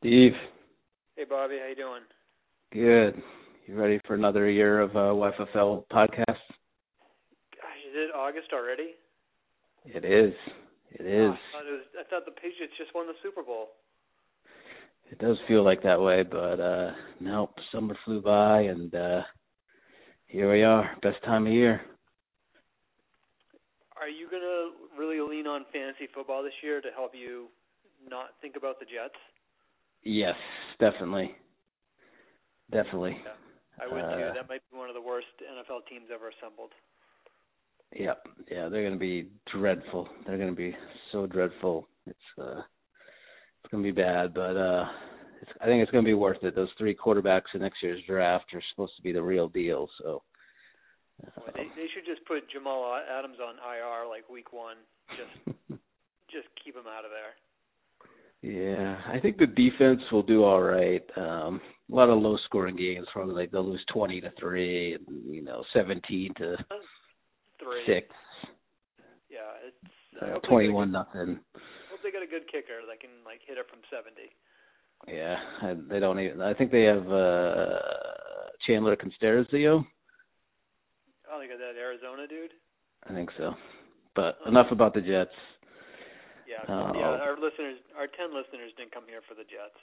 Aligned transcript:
Steve. 0.00 0.32
Hey 1.16 1.24
Bobby, 1.28 1.56
how 1.60 1.68
you 1.68 1.74
doing? 1.74 2.02
Good. 2.72 3.20
You 3.66 3.74
ready 3.74 4.00
for 4.06 4.14
another 4.14 4.48
year 4.48 4.80
of 4.80 4.90
uh, 4.92 5.10
YFFL 5.10 5.86
podcast? 5.92 6.38
Gosh, 7.58 7.82
is 7.84 7.94
it 7.94 8.14
August 8.14 8.48
already? 8.52 8.94
It 9.84 10.04
is. 10.04 10.32
It 10.92 11.04
is. 11.04 11.30
Oh, 11.30 11.34
I, 11.34 11.58
thought 11.58 11.66
it 11.66 11.72
was, 11.72 11.82
I 11.98 12.08
thought 12.08 12.24
the 12.26 12.30
Patriots 12.30 12.74
just 12.78 12.94
won 12.94 13.08
the 13.08 13.14
Super 13.24 13.42
Bowl. 13.42 13.70
It 15.10 15.18
does 15.18 15.36
feel 15.48 15.64
like 15.64 15.82
that 15.82 16.00
way, 16.00 16.22
but 16.22 16.60
uh 16.60 16.92
nope, 17.18 17.54
summer 17.72 17.96
flew 18.04 18.22
by 18.22 18.60
and 18.60 18.94
uh 18.94 19.22
here 20.26 20.52
we 20.52 20.62
are, 20.62 20.96
best 21.02 21.24
time 21.24 21.48
of 21.48 21.52
year. 21.52 21.80
Are 24.00 24.08
you 24.08 24.30
gonna 24.30 24.70
really 24.96 25.20
lean 25.28 25.48
on 25.48 25.64
fantasy 25.72 26.06
football 26.14 26.44
this 26.44 26.52
year 26.62 26.80
to 26.80 26.88
help 26.94 27.12
you 27.14 27.48
not 28.08 28.28
think 28.40 28.54
about 28.54 28.78
the 28.78 28.86
Jets? 28.86 29.18
Yes, 30.04 30.36
definitely. 30.78 31.34
Definitely. 32.70 33.20
Yeah, 33.24 33.32
I 33.80 33.86
would 33.86 34.04
Uh, 34.04 34.16
too. 34.16 34.34
That 34.34 34.48
might 34.48 34.62
be 34.70 34.76
one 34.76 34.88
of 34.88 34.94
the 34.94 35.00
worst 35.00 35.26
NFL 35.40 35.86
teams 35.86 36.10
ever 36.12 36.28
assembled. 36.28 36.72
Yep. 37.92 38.28
Yeah, 38.50 38.68
they're 38.68 38.84
gonna 38.84 38.96
be 38.96 39.30
dreadful. 39.46 40.08
They're 40.26 40.36
gonna 40.38 40.52
be 40.52 40.76
so 41.10 41.26
dreadful. 41.26 41.88
It's 42.06 42.38
uh 42.38 42.60
it's 42.60 43.70
gonna 43.70 43.82
be 43.82 43.92
bad, 43.92 44.34
but 44.34 44.56
uh 44.56 44.88
it's, 45.40 45.50
I 45.60 45.64
think 45.64 45.82
it's 45.82 45.90
gonna 45.90 46.04
be 46.04 46.14
worth 46.14 46.42
it. 46.44 46.54
Those 46.54 46.72
three 46.76 46.94
quarterbacks 46.94 47.54
in 47.54 47.62
next 47.62 47.82
year's 47.82 48.02
draft 48.04 48.52
are 48.52 48.62
supposed 48.70 48.94
to 48.96 49.02
be 49.02 49.12
the 49.12 49.22
real 49.22 49.48
deal, 49.48 49.88
so 50.02 50.22
Well, 51.36 51.46
they 51.54 51.68
they 51.76 51.88
should 51.94 52.04
just 52.04 52.24
put 52.26 52.48
Jamal 52.50 53.00
Adams 53.10 53.38
on 53.40 53.56
IR 53.56 54.06
like 54.06 54.28
week 54.28 54.52
one. 54.52 54.76
Just 55.16 55.58
just 56.30 56.48
keep 56.62 56.76
him 56.76 56.86
out 56.86 57.06
of 57.06 57.10
there. 57.10 57.32
Yeah, 58.42 59.00
I 59.12 59.18
think 59.20 59.36
the 59.38 59.46
defense 59.46 60.00
will 60.12 60.22
do 60.22 60.44
all 60.44 60.62
right. 60.62 61.02
Um 61.16 61.60
a 61.90 61.94
lot 61.94 62.10
of 62.10 62.20
low 62.20 62.36
scoring 62.44 62.76
games, 62.76 63.06
probably 63.12 63.34
like 63.34 63.50
they'll 63.50 63.68
lose 63.68 63.84
twenty 63.92 64.20
to 64.20 64.30
three 64.38 64.94
and 64.94 65.34
you 65.34 65.42
know, 65.42 65.64
seventeen 65.72 66.32
to 66.38 66.56
Three. 67.58 67.82
six. 67.86 68.06
Yeah, 69.30 69.52
it's 69.66 69.76
Uh, 70.22 70.32
hope 70.34 70.42
they 70.42 70.48
get 70.66 70.70
a 70.70 70.72
good- 70.72 70.92
nothing. 70.92 71.40
Hope 71.90 72.00
they 72.04 72.10
got 72.12 72.22
a 72.22 72.26
good 72.26 72.46
kicker 72.46 72.80
that 72.88 73.00
can 73.00 73.10
like 73.24 73.40
hit 73.46 73.58
it 73.58 73.66
from 73.68 73.80
seventy. 73.90 74.30
Yeah, 75.06 75.36
I, 75.62 75.74
they 75.88 75.98
don't 76.00 76.18
even. 76.20 76.40
I 76.42 76.54
think 76.54 76.70
they 76.70 76.82
have 76.84 77.10
uh 77.10 77.78
Chandler 78.66 78.96
Catanzaro. 78.96 79.84
Oh, 81.30 81.38
they 81.38 81.46
got 81.48 81.58
that 81.58 81.76
Arizona 81.78 82.26
dude. 82.28 82.52
I 83.08 83.12
think 83.14 83.30
so. 83.38 83.54
But 84.14 84.38
enough 84.46 84.70
about 84.72 84.94
the 84.94 85.00
Jets. 85.00 85.30
Yeah, 86.48 86.64
Uh, 86.64 86.92
yeah. 86.96 87.20
Our 87.20 87.36
listeners, 87.36 87.76
our 87.92 88.06
ten 88.08 88.32
listeners, 88.32 88.72
didn't 88.76 88.92
come 88.92 89.04
here 89.06 89.20
for 89.28 89.34
the 89.34 89.44
Jets. 89.44 89.76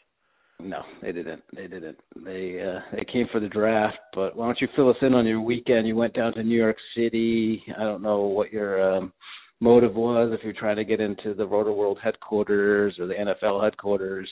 No, 0.59 0.81
they 1.01 1.11
didn't. 1.11 1.43
They 1.53 1.67
didn't. 1.67 1.99
They 2.15 2.59
uh 2.59 2.79
they 2.95 3.05
came 3.05 3.27
for 3.31 3.39
the 3.39 3.49
draft, 3.49 3.97
but 4.13 4.35
why 4.35 4.47
don't 4.47 4.59
you 4.61 4.67
fill 4.75 4.89
us 4.89 4.97
in 5.01 5.13
on 5.13 5.27
your 5.27 5.41
weekend? 5.41 5.87
You 5.87 5.95
went 5.95 6.15
down 6.15 6.33
to 6.33 6.43
New 6.43 6.57
York 6.57 6.77
City. 6.95 7.61
I 7.77 7.83
don't 7.83 8.01
know 8.01 8.21
what 8.21 8.51
your 8.51 8.81
um 8.81 9.13
motive 9.59 9.95
was 9.95 10.31
if 10.33 10.43
you're 10.43 10.53
trying 10.57 10.77
to 10.77 10.85
get 10.85 10.99
into 10.99 11.33
the 11.33 11.45
Roto 11.45 11.73
World 11.73 11.99
headquarters 12.01 12.95
or 12.99 13.05
the 13.05 13.13
NFL 13.13 13.63
headquarters. 13.63 14.29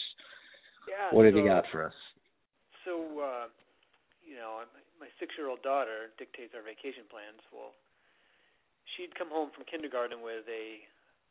Yeah. 0.90 1.16
What 1.16 1.26
have 1.26 1.36
so, 1.36 1.40
you 1.40 1.46
got 1.48 1.66
for 1.72 1.86
us? 1.86 1.94
So, 2.84 3.00
uh, 3.20 3.48
you 4.26 4.36
know, 4.36 4.60
my, 4.76 5.08
my 5.08 5.10
six-year-old 5.20 5.64
daughter 5.64 6.12
dictates 6.20 6.52
our 6.52 6.64
vacation 6.64 7.08
plans. 7.08 7.40
Well, 7.56 7.72
she'd 8.96 9.16
come 9.16 9.32
home 9.32 9.52
from 9.56 9.64
kindergarten 9.64 10.20
with 10.20 10.44
a 10.52 10.84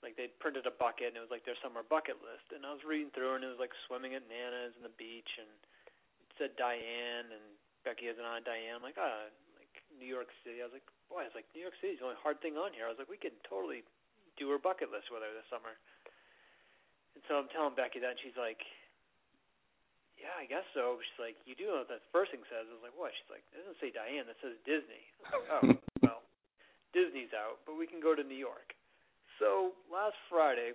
like 0.03 0.19
they'd 0.19 0.35
printed 0.43 0.67
a 0.67 0.75
bucket 0.75 1.15
and 1.15 1.17
it 1.17 1.25
was 1.25 1.31
like 1.31 1.47
their 1.47 1.59
summer 1.63 1.87
bucket 1.87 2.19
list 2.21 2.51
and 2.51 2.67
I 2.67 2.75
was 2.75 2.83
reading 2.83 3.15
through 3.15 3.39
and 3.39 3.47
it 3.47 3.51
was 3.51 3.63
like 3.63 3.73
swimming 3.87 4.19
at 4.19 4.27
Nana's 4.27 4.75
and 4.75 4.83
the 4.83 4.95
beach 4.99 5.31
and 5.39 5.51
it 6.27 6.35
said 6.37 6.53
Diane 6.59 7.31
and 7.31 7.47
Becky 7.87 8.11
has 8.11 8.19
an 8.19 8.27
aunt 8.27 8.47
Diane. 8.47 8.79
I'm 8.79 8.85
like, 8.87 8.99
ah, 8.99 9.31
like 9.59 9.75
New 9.95 10.07
York 10.07 10.31
City. 10.43 10.63
I 10.63 10.67
was 10.67 10.75
like, 10.75 10.87
boy, 11.07 11.27
it's 11.27 11.35
like 11.39 11.47
New 11.55 11.63
York 11.63 11.75
City's 11.79 12.03
the 12.03 12.11
only 12.11 12.21
hard 12.23 12.43
thing 12.43 12.59
on 12.59 12.75
here. 12.75 12.87
I 12.87 12.93
was 12.95 12.99
like, 12.99 13.11
we 13.11 13.19
could 13.19 13.35
totally 13.47 13.87
do 14.39 14.51
her 14.51 14.59
bucket 14.59 14.91
list 14.91 15.11
with 15.11 15.23
her 15.23 15.33
this 15.35 15.47
summer. 15.51 15.75
And 17.15 17.23
so 17.31 17.39
I'm 17.39 17.51
telling 17.51 17.79
Becky 17.79 18.03
that 18.03 18.19
and 18.19 18.23
she's 18.23 18.39
like, 18.39 18.63
yeah, 20.19 20.39
I 20.39 20.47
guess 20.47 20.63
so. 20.71 21.03
She's 21.03 21.19
like, 21.19 21.37
you 21.47 21.59
do 21.59 21.67
know 21.67 21.83
what 21.83 21.91
that 21.91 22.07
first 22.15 22.31
thing 22.31 22.47
says. 22.47 22.71
I 22.71 22.75
was 22.75 22.85
like, 22.87 22.95
what? 22.95 23.11
She's 23.11 23.27
like, 23.27 23.43
it 23.51 23.59
doesn't 23.59 23.79
say 23.83 23.91
Diane. 23.91 24.31
That 24.31 24.39
says 24.39 24.55
Disney. 24.63 25.03
I 25.27 25.35
was 25.35 25.43
like, 25.43 25.51
oh, 25.51 25.63
well, 26.07 26.23
Disney's 26.95 27.35
out, 27.35 27.59
but 27.67 27.75
we 27.75 27.91
can 27.91 27.99
go 27.99 28.15
to 28.15 28.23
New 28.23 28.39
York. 28.39 28.79
So 29.43 29.75
last 29.91 30.15
Friday, 30.31 30.71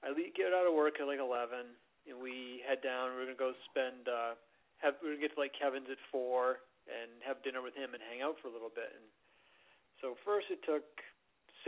I 0.00 0.16
get 0.32 0.56
out 0.56 0.64
of 0.64 0.72
work 0.72 0.96
at 0.96 1.04
like 1.04 1.20
11, 1.20 1.68
and 2.08 2.16
we 2.16 2.64
head 2.64 2.80
down. 2.80 3.12
We're 3.12 3.28
gonna 3.28 3.36
go 3.36 3.52
spend. 3.68 4.08
uh 4.08 4.32
have 4.80 4.96
We're 5.04 5.20
gonna 5.20 5.28
get 5.28 5.36
to 5.36 5.40
like 5.44 5.52
Kevin's 5.52 5.92
at 5.92 6.00
four 6.08 6.64
and 6.88 7.12
have 7.20 7.44
dinner 7.44 7.60
with 7.60 7.76
him 7.76 7.92
and 7.92 8.00
hang 8.00 8.24
out 8.24 8.40
for 8.40 8.48
a 8.48 8.54
little 8.56 8.72
bit. 8.72 8.88
And 8.96 9.04
so 10.00 10.16
first, 10.24 10.48
it 10.48 10.64
took 10.64 10.88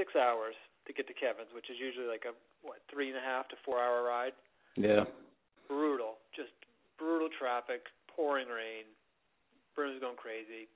six 0.00 0.16
hours 0.16 0.56
to 0.88 0.96
get 0.96 1.04
to 1.12 1.16
Kevin's, 1.16 1.52
which 1.52 1.68
is 1.68 1.76
usually 1.76 2.08
like 2.08 2.24
a 2.24 2.32
what 2.64 2.80
three 2.88 3.12
and 3.12 3.20
a 3.20 3.24
half 3.24 3.44
to 3.52 3.56
four 3.60 3.76
hour 3.76 4.00
ride 4.00 4.32
Yeah. 4.80 5.04
brutal, 5.68 6.16
just 6.32 6.56
brutal 6.96 7.28
traffic, 7.36 7.84
pouring 8.08 8.48
rain. 8.48 8.88
Bryn's 9.76 10.00
going 10.00 10.16
crazy. 10.16 10.72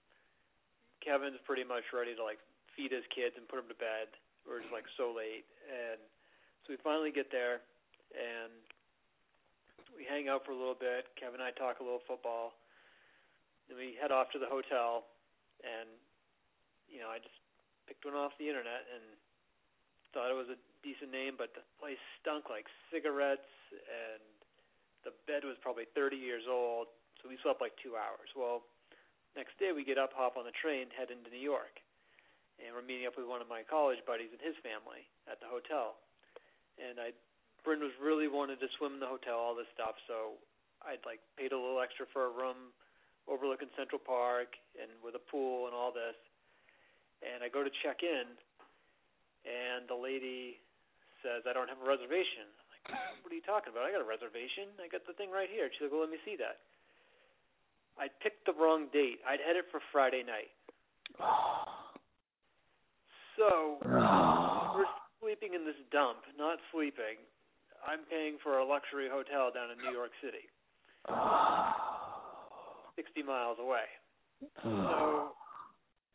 Kevin's 1.00 1.41
pretty 1.49 1.65
much 1.65 1.89
ready 1.97 2.12
to 2.12 2.21
like 2.21 2.37
feed 2.77 2.93
his 2.93 3.05
kids 3.09 3.33
and 3.41 3.49
put 3.49 3.56
them 3.56 3.69
to 3.72 3.81
bed. 3.81 4.12
We're 4.49 4.61
just 4.61 4.73
like 4.73 4.89
so 4.97 5.15
late, 5.15 5.47
and 5.69 6.01
so 6.67 6.75
we 6.75 6.78
finally 6.83 7.12
get 7.15 7.31
there, 7.31 7.62
and 8.12 8.51
we 9.95 10.03
hang 10.05 10.27
out 10.27 10.43
for 10.45 10.51
a 10.51 10.59
little 10.59 10.77
bit. 10.78 11.06
Kevin 11.15 11.39
and 11.39 11.47
I 11.47 11.55
talk 11.55 11.78
a 11.78 11.87
little 11.87 12.03
football. 12.09 12.59
Then 13.69 13.78
we 13.78 13.95
head 14.01 14.11
off 14.11 14.33
to 14.34 14.41
the 14.43 14.51
hotel, 14.51 15.06
and 15.62 15.87
you 16.91 16.99
know 16.99 17.12
I 17.12 17.23
just 17.23 17.37
picked 17.87 18.03
one 18.03 18.19
off 18.19 18.34
the 18.39 18.51
internet 18.51 18.87
and 18.91 19.05
thought 20.11 20.31
it 20.31 20.39
was 20.39 20.51
a 20.51 20.59
decent 20.83 21.15
name, 21.15 21.39
but 21.39 21.55
the 21.55 21.62
place 21.78 22.01
stunk 22.19 22.51
like 22.51 22.67
cigarettes 22.91 23.47
and 23.71 24.22
the 25.07 25.15
bed 25.25 25.47
was 25.47 25.57
probably 25.62 25.87
30 25.95 26.19
years 26.19 26.45
old, 26.51 26.91
so 27.22 27.28
we 27.31 27.39
slept 27.41 27.62
like 27.62 27.72
two 27.81 27.97
hours. 27.97 28.28
Well, 28.37 28.67
next 29.39 29.57
day 29.57 29.72
we 29.72 29.87
get 29.87 29.97
up, 29.97 30.12
hop 30.12 30.37
on 30.37 30.45
the 30.45 30.57
train, 30.57 30.91
head 30.93 31.09
into 31.09 31.31
New 31.31 31.41
York, 31.41 31.81
and 32.60 32.76
we're 32.76 32.84
meeting 32.84 33.09
up 33.09 33.16
with 33.16 33.25
one 33.25 33.41
of 33.41 33.48
my 33.48 33.65
college 33.65 34.00
buddies 34.04 34.28
and 34.32 34.41
his 34.41 34.56
family 34.60 35.09
at 35.25 35.41
the 35.41 35.48
hotel. 35.48 35.97
And 36.76 37.00
I, 37.00 37.16
Bryn 37.65 37.81
was 37.81 37.93
really 37.97 38.28
wanted 38.28 38.60
to 38.60 38.69
swim 38.76 38.97
in 38.97 39.00
the 39.00 39.09
hotel, 39.09 39.41
all 39.41 39.56
this 39.56 39.69
stuff, 39.72 39.97
so 40.04 40.37
I'd 40.84 41.03
like 41.09 41.21
paid 41.37 41.53
a 41.53 41.59
little 41.59 41.81
extra 41.81 42.09
for 42.12 42.28
a 42.28 42.32
room 42.32 42.72
overlooking 43.28 43.69
Central 43.76 44.00
Park 44.00 44.56
and 44.76 44.88
with 45.04 45.16
a 45.16 45.25
pool 45.28 45.69
and 45.69 45.75
all 45.76 45.93
this. 45.93 46.16
And 47.21 47.44
I 47.44 47.53
go 47.53 47.60
to 47.60 47.72
check 47.84 48.00
in, 48.00 48.25
and 49.44 49.84
the 49.88 49.97
lady 49.97 50.56
says 51.21 51.44
I 51.44 51.53
don't 51.53 51.69
have 51.69 51.81
a 51.81 51.88
reservation. 51.88 52.48
Like, 52.88 52.97
what 53.21 53.28
are 53.28 53.37
you 53.37 53.44
talking 53.44 53.72
about? 53.77 53.84
I 53.84 53.92
got 53.92 54.00
a 54.00 54.09
reservation. 54.09 54.72
I 54.81 54.88
got 54.88 55.04
the 55.04 55.12
thing 55.12 55.28
right 55.28 55.53
here. 55.53 55.69
She's 55.69 55.84
like, 55.84 55.92
well, 55.92 56.00
let 56.00 56.12
me 56.12 56.21
see 56.25 56.37
that. 56.41 56.65
I 58.00 58.09
picked 58.25 58.48
the 58.48 58.56
wrong 58.56 58.88
date. 58.88 59.21
I'd 59.28 59.44
had 59.44 59.60
it 59.60 59.69
for 59.69 59.84
Friday 59.92 60.25
night. 60.25 60.48
So 63.37 63.79
ah. 63.87 64.75
we're 64.77 64.91
sleeping 65.21 65.55
in 65.55 65.65
this 65.65 65.79
dump, 65.93 66.27
not 66.39 66.59
sleeping. 66.73 67.21
I'm 67.81 68.05
paying 68.11 68.37
for 68.43 68.61
a 68.61 68.65
luxury 68.65 69.09
hotel 69.09 69.49
down 69.49 69.73
in 69.73 69.79
New 69.81 69.95
York 69.95 70.13
City, 70.21 70.45
ah. 71.09 71.75
60 72.97 73.23
miles 73.23 73.57
away. 73.61 73.89
So 74.63 74.69
ah. 74.69 75.33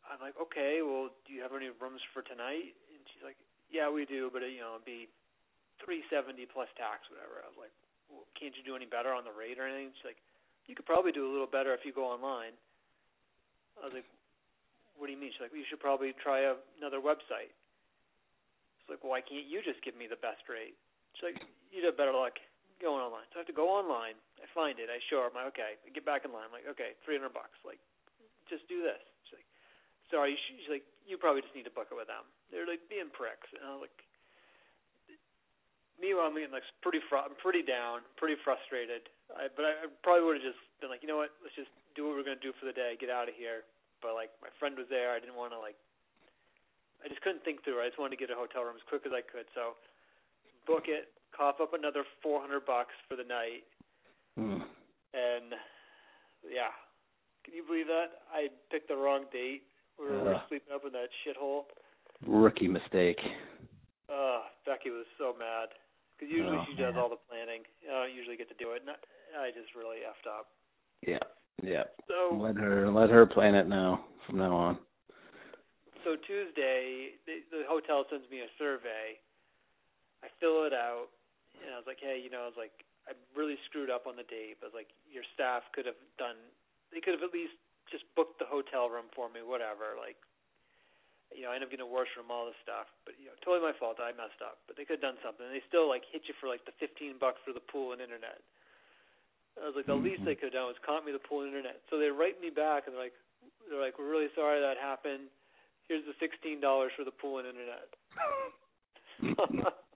I'm 0.06 0.20
like, 0.22 0.38
okay, 0.38 0.80
well, 0.86 1.10
do 1.26 1.34
you 1.34 1.42
have 1.42 1.54
any 1.54 1.70
rooms 1.82 2.02
for 2.14 2.22
tonight? 2.22 2.74
And 2.94 3.02
she's 3.10 3.24
like, 3.26 3.38
yeah, 3.66 3.90
we 3.90 4.06
do, 4.06 4.30
but 4.30 4.46
you 4.46 4.62
know, 4.62 4.78
it'd 4.78 4.86
be 4.86 5.10
370 5.82 6.46
plus 6.54 6.70
tax, 6.78 7.10
whatever. 7.10 7.42
I 7.42 7.50
was 7.50 7.58
like, 7.58 7.74
well, 8.06 8.24
can't 8.38 8.54
you 8.54 8.62
do 8.62 8.78
any 8.78 8.86
better 8.86 9.10
on 9.10 9.26
the 9.26 9.34
rate 9.34 9.58
or 9.58 9.66
anything? 9.66 9.90
She's 9.98 10.14
like, 10.14 10.22
you 10.70 10.74
could 10.74 10.86
probably 10.86 11.10
do 11.10 11.26
a 11.26 11.30
little 11.30 11.50
better 11.50 11.74
if 11.74 11.82
you 11.82 11.90
go 11.90 12.06
online. 12.06 12.54
I 13.78 13.90
was 13.90 13.94
like, 13.94 14.08
what 14.96 15.06
do 15.08 15.12
you 15.12 15.20
mean? 15.20 15.32
She's 15.32 15.44
like, 15.44 15.52
well, 15.52 15.60
you 15.60 15.68
should 15.68 15.80
probably 15.80 16.12
try 16.18 16.48
a, 16.48 16.56
another 16.80 17.00
website. 17.00 17.52
It's 18.82 18.88
like, 18.88 19.04
why 19.04 19.20
can't 19.20 19.46
you 19.46 19.60
just 19.62 19.80
give 19.82 19.96
me 19.96 20.08
the 20.08 20.20
best 20.20 20.44
rate? 20.48 20.76
She's 21.16 21.32
like, 21.32 21.40
you'd 21.72 21.84
have 21.84 21.96
better 21.96 22.14
luck 22.14 22.36
going 22.80 23.00
online. 23.00 23.24
So 23.32 23.40
I 23.40 23.44
have 23.44 23.50
to 23.50 23.56
go 23.56 23.68
online. 23.72 24.16
I 24.40 24.46
find 24.52 24.76
it. 24.76 24.92
I 24.92 25.00
show 25.08 25.24
her. 25.24 25.32
I'm 25.32 25.36
like, 25.36 25.52
okay. 25.56 25.80
I 25.80 25.88
get 25.92 26.04
back 26.04 26.28
in 26.28 26.32
line. 26.32 26.48
I'm 26.48 26.54
like, 26.54 26.68
okay, 26.76 26.96
300 27.08 27.32
bucks. 27.32 27.56
Like, 27.64 27.80
just 28.46 28.68
do 28.68 28.84
this. 28.84 29.00
She's 29.26 29.40
like, 29.40 29.48
sorry. 30.12 30.36
She's 30.36 30.70
like, 30.70 30.84
you 31.08 31.16
probably 31.16 31.40
just 31.42 31.56
need 31.56 31.66
to 31.68 31.74
book 31.74 31.88
it 31.90 31.96
with 31.96 32.08
them. 32.08 32.24
They're 32.52 32.68
like 32.68 32.84
being 32.86 33.08
pricks. 33.10 33.48
And 33.56 33.64
I 33.64 33.74
was 33.74 33.88
like, 33.88 33.98
meanwhile, 35.98 36.28
I'm 36.28 36.36
getting 36.36 36.52
like 36.52 36.66
pretty 36.84 37.00
fr- 37.08 37.24
I'm 37.24 37.36
pretty 37.40 37.64
down, 37.64 38.04
pretty 38.20 38.36
frustrated. 38.44 39.08
I, 39.32 39.48
but 39.50 39.64
I, 39.66 39.72
I 39.82 39.86
probably 40.04 40.24
would 40.28 40.38
have 40.38 40.46
just 40.46 40.62
been 40.78 40.92
like, 40.92 41.02
you 41.02 41.10
know 41.10 41.18
what? 41.18 41.32
Let's 41.42 41.56
just 41.56 41.72
do 41.96 42.06
what 42.06 42.14
we're 42.14 42.26
gonna 42.26 42.42
do 42.42 42.52
for 42.60 42.68
the 42.68 42.76
day. 42.76 42.94
Get 43.00 43.10
out 43.10 43.26
of 43.28 43.34
here. 43.34 43.64
But 44.02 44.14
like, 44.14 44.30
my 44.44 44.52
friend 44.58 44.76
was 44.76 44.86
there. 44.90 45.12
I 45.12 45.20
didn't 45.20 45.36
want 45.36 45.52
to 45.52 45.58
like. 45.58 45.76
I 47.04 47.08
just 47.08 47.20
couldn't 47.20 47.44
think 47.44 47.62
through. 47.62 47.80
it. 47.80 47.84
I 47.84 47.88
just 47.92 47.98
wanted 48.00 48.16
to 48.16 48.22
get 48.22 48.32
a 48.32 48.38
hotel 48.38 48.64
room 48.64 48.74
as 48.76 48.84
quick 48.88 49.04
as 49.04 49.12
I 49.12 49.20
could. 49.22 49.46
So, 49.54 49.76
book 50.66 50.88
it. 50.88 51.12
Cough 51.36 51.60
up 51.60 51.74
another 51.76 52.02
400 52.24 52.64
bucks 52.64 52.96
for 53.08 53.14
the 53.16 53.24
night. 53.26 53.64
Hmm. 54.40 54.64
And 55.12 55.52
yeah, 56.48 56.72
can 57.44 57.52
you 57.52 57.64
believe 57.64 57.86
that? 57.88 58.24
I 58.32 58.48
picked 58.72 58.88
the 58.88 58.96
wrong 58.96 59.28
date. 59.32 59.64
We 60.00 60.06
were 60.12 60.34
Uh. 60.34 60.40
sleeping 60.48 60.72
up 60.72 60.84
in 60.84 60.92
that 60.92 61.08
shithole. 61.24 61.68
Rookie 62.26 62.68
mistake. 62.68 63.20
Uh, 64.08 64.48
Becky 64.64 64.88
was 64.90 65.04
so 65.18 65.34
mad 65.38 65.68
because 66.16 66.32
usually 66.32 66.56
Oh, 66.56 66.64
she 66.68 66.76
does 66.76 66.94
man. 66.94 67.02
all 67.02 67.08
the 67.12 67.20
planning. 67.28 67.64
I 67.84 67.92
don't 68.08 68.14
usually 68.16 68.36
get 68.36 68.48
to 68.48 68.56
do 68.56 68.72
it, 68.72 68.80
and 68.80 68.90
I, 68.92 69.48
I 69.48 69.50
just 69.52 69.74
really 69.76 70.00
effed 70.04 70.24
up. 70.28 70.48
Yeah. 71.04 71.20
Yeah. 71.62 71.84
So 72.08 72.36
Let 72.36 72.56
her 72.56 72.90
let 72.90 73.10
her 73.10 73.26
plan 73.26 73.54
it 73.54 73.66
now 73.68 74.04
from 74.26 74.38
now 74.38 74.54
on. 74.54 74.78
so 76.04 76.16
Tuesday, 76.26 77.16
the, 77.26 77.42
the 77.50 77.62
hotel 77.66 78.04
sends 78.10 78.28
me 78.30 78.40
a 78.44 78.50
survey. 78.58 79.16
I 80.24 80.28
fill 80.40 80.64
it 80.66 80.74
out, 80.74 81.08
and 81.62 81.70
I 81.72 81.78
was 81.78 81.86
like, 81.86 82.00
hey, 82.02 82.18
you 82.18 82.30
know, 82.32 82.42
I 82.44 82.48
was 82.50 82.58
like, 82.58 82.74
I 83.06 83.14
really 83.38 83.56
screwed 83.70 83.90
up 83.90 84.06
on 84.10 84.18
the 84.18 84.26
date. 84.26 84.58
I 84.62 84.66
was 84.66 84.74
like, 84.76 84.90
your 85.06 85.22
staff 85.36 85.62
could 85.70 85.86
have 85.86 85.98
done, 86.18 86.36
they 86.90 86.98
could 86.98 87.14
have 87.14 87.22
at 87.22 87.30
least 87.30 87.54
just 87.86 88.02
booked 88.18 88.42
the 88.42 88.48
hotel 88.48 88.90
room 88.90 89.06
for 89.14 89.30
me, 89.30 89.46
whatever. 89.46 89.94
Like, 89.94 90.18
you 91.30 91.46
know, 91.46 91.54
I 91.54 91.58
end 91.58 91.62
up 91.62 91.70
getting 91.70 91.86
a 91.86 91.90
worse 91.90 92.10
room, 92.18 92.30
all 92.34 92.46
this 92.50 92.58
stuff. 92.66 92.90
But 93.06 93.14
you 93.22 93.30
know, 93.30 93.36
totally 93.46 93.62
my 93.62 93.76
fault. 93.78 94.02
I 94.02 94.10
messed 94.14 94.42
up. 94.42 94.58
But 94.66 94.74
they 94.74 94.82
could 94.86 94.98
have 94.98 95.06
done 95.06 95.20
something. 95.22 95.46
And 95.46 95.54
they 95.54 95.62
still 95.70 95.86
like 95.86 96.02
hit 96.10 96.26
you 96.26 96.34
for 96.42 96.50
like 96.50 96.66
the 96.66 96.74
fifteen 96.82 97.18
bucks 97.22 97.38
for 97.46 97.54
the 97.54 97.62
pool 97.62 97.94
and 97.94 98.02
internet. 98.02 98.42
I 99.56 99.66
was 99.66 99.76
like, 99.76 99.86
the 99.88 99.96
least 99.96 100.20
they 100.24 100.36
mm-hmm. 100.36 100.40
could 100.40 100.52
have 100.52 100.60
done 100.60 100.68
was 100.68 100.84
comp 100.84 101.06
me 101.06 101.12
the 101.12 101.22
pool 101.22 101.42
and 101.42 101.48
internet. 101.48 101.80
So 101.88 101.98
they 101.98 102.12
write 102.12 102.40
me 102.40 102.50
back 102.52 102.84
and 102.86 102.94
they're 102.94 103.02
like, 103.08 103.16
they're 103.68 103.80
like, 103.80 103.98
we're 103.98 104.10
really 104.10 104.30
sorry 104.36 104.60
that 104.60 104.76
happened. 104.76 105.32
Here's 105.88 106.04
the 106.04 106.14
sixteen 106.20 106.60
dollars 106.60 106.92
for 106.96 107.04
the 107.04 107.14
pool 107.14 107.38
and 107.40 107.48
internet. 107.48 107.88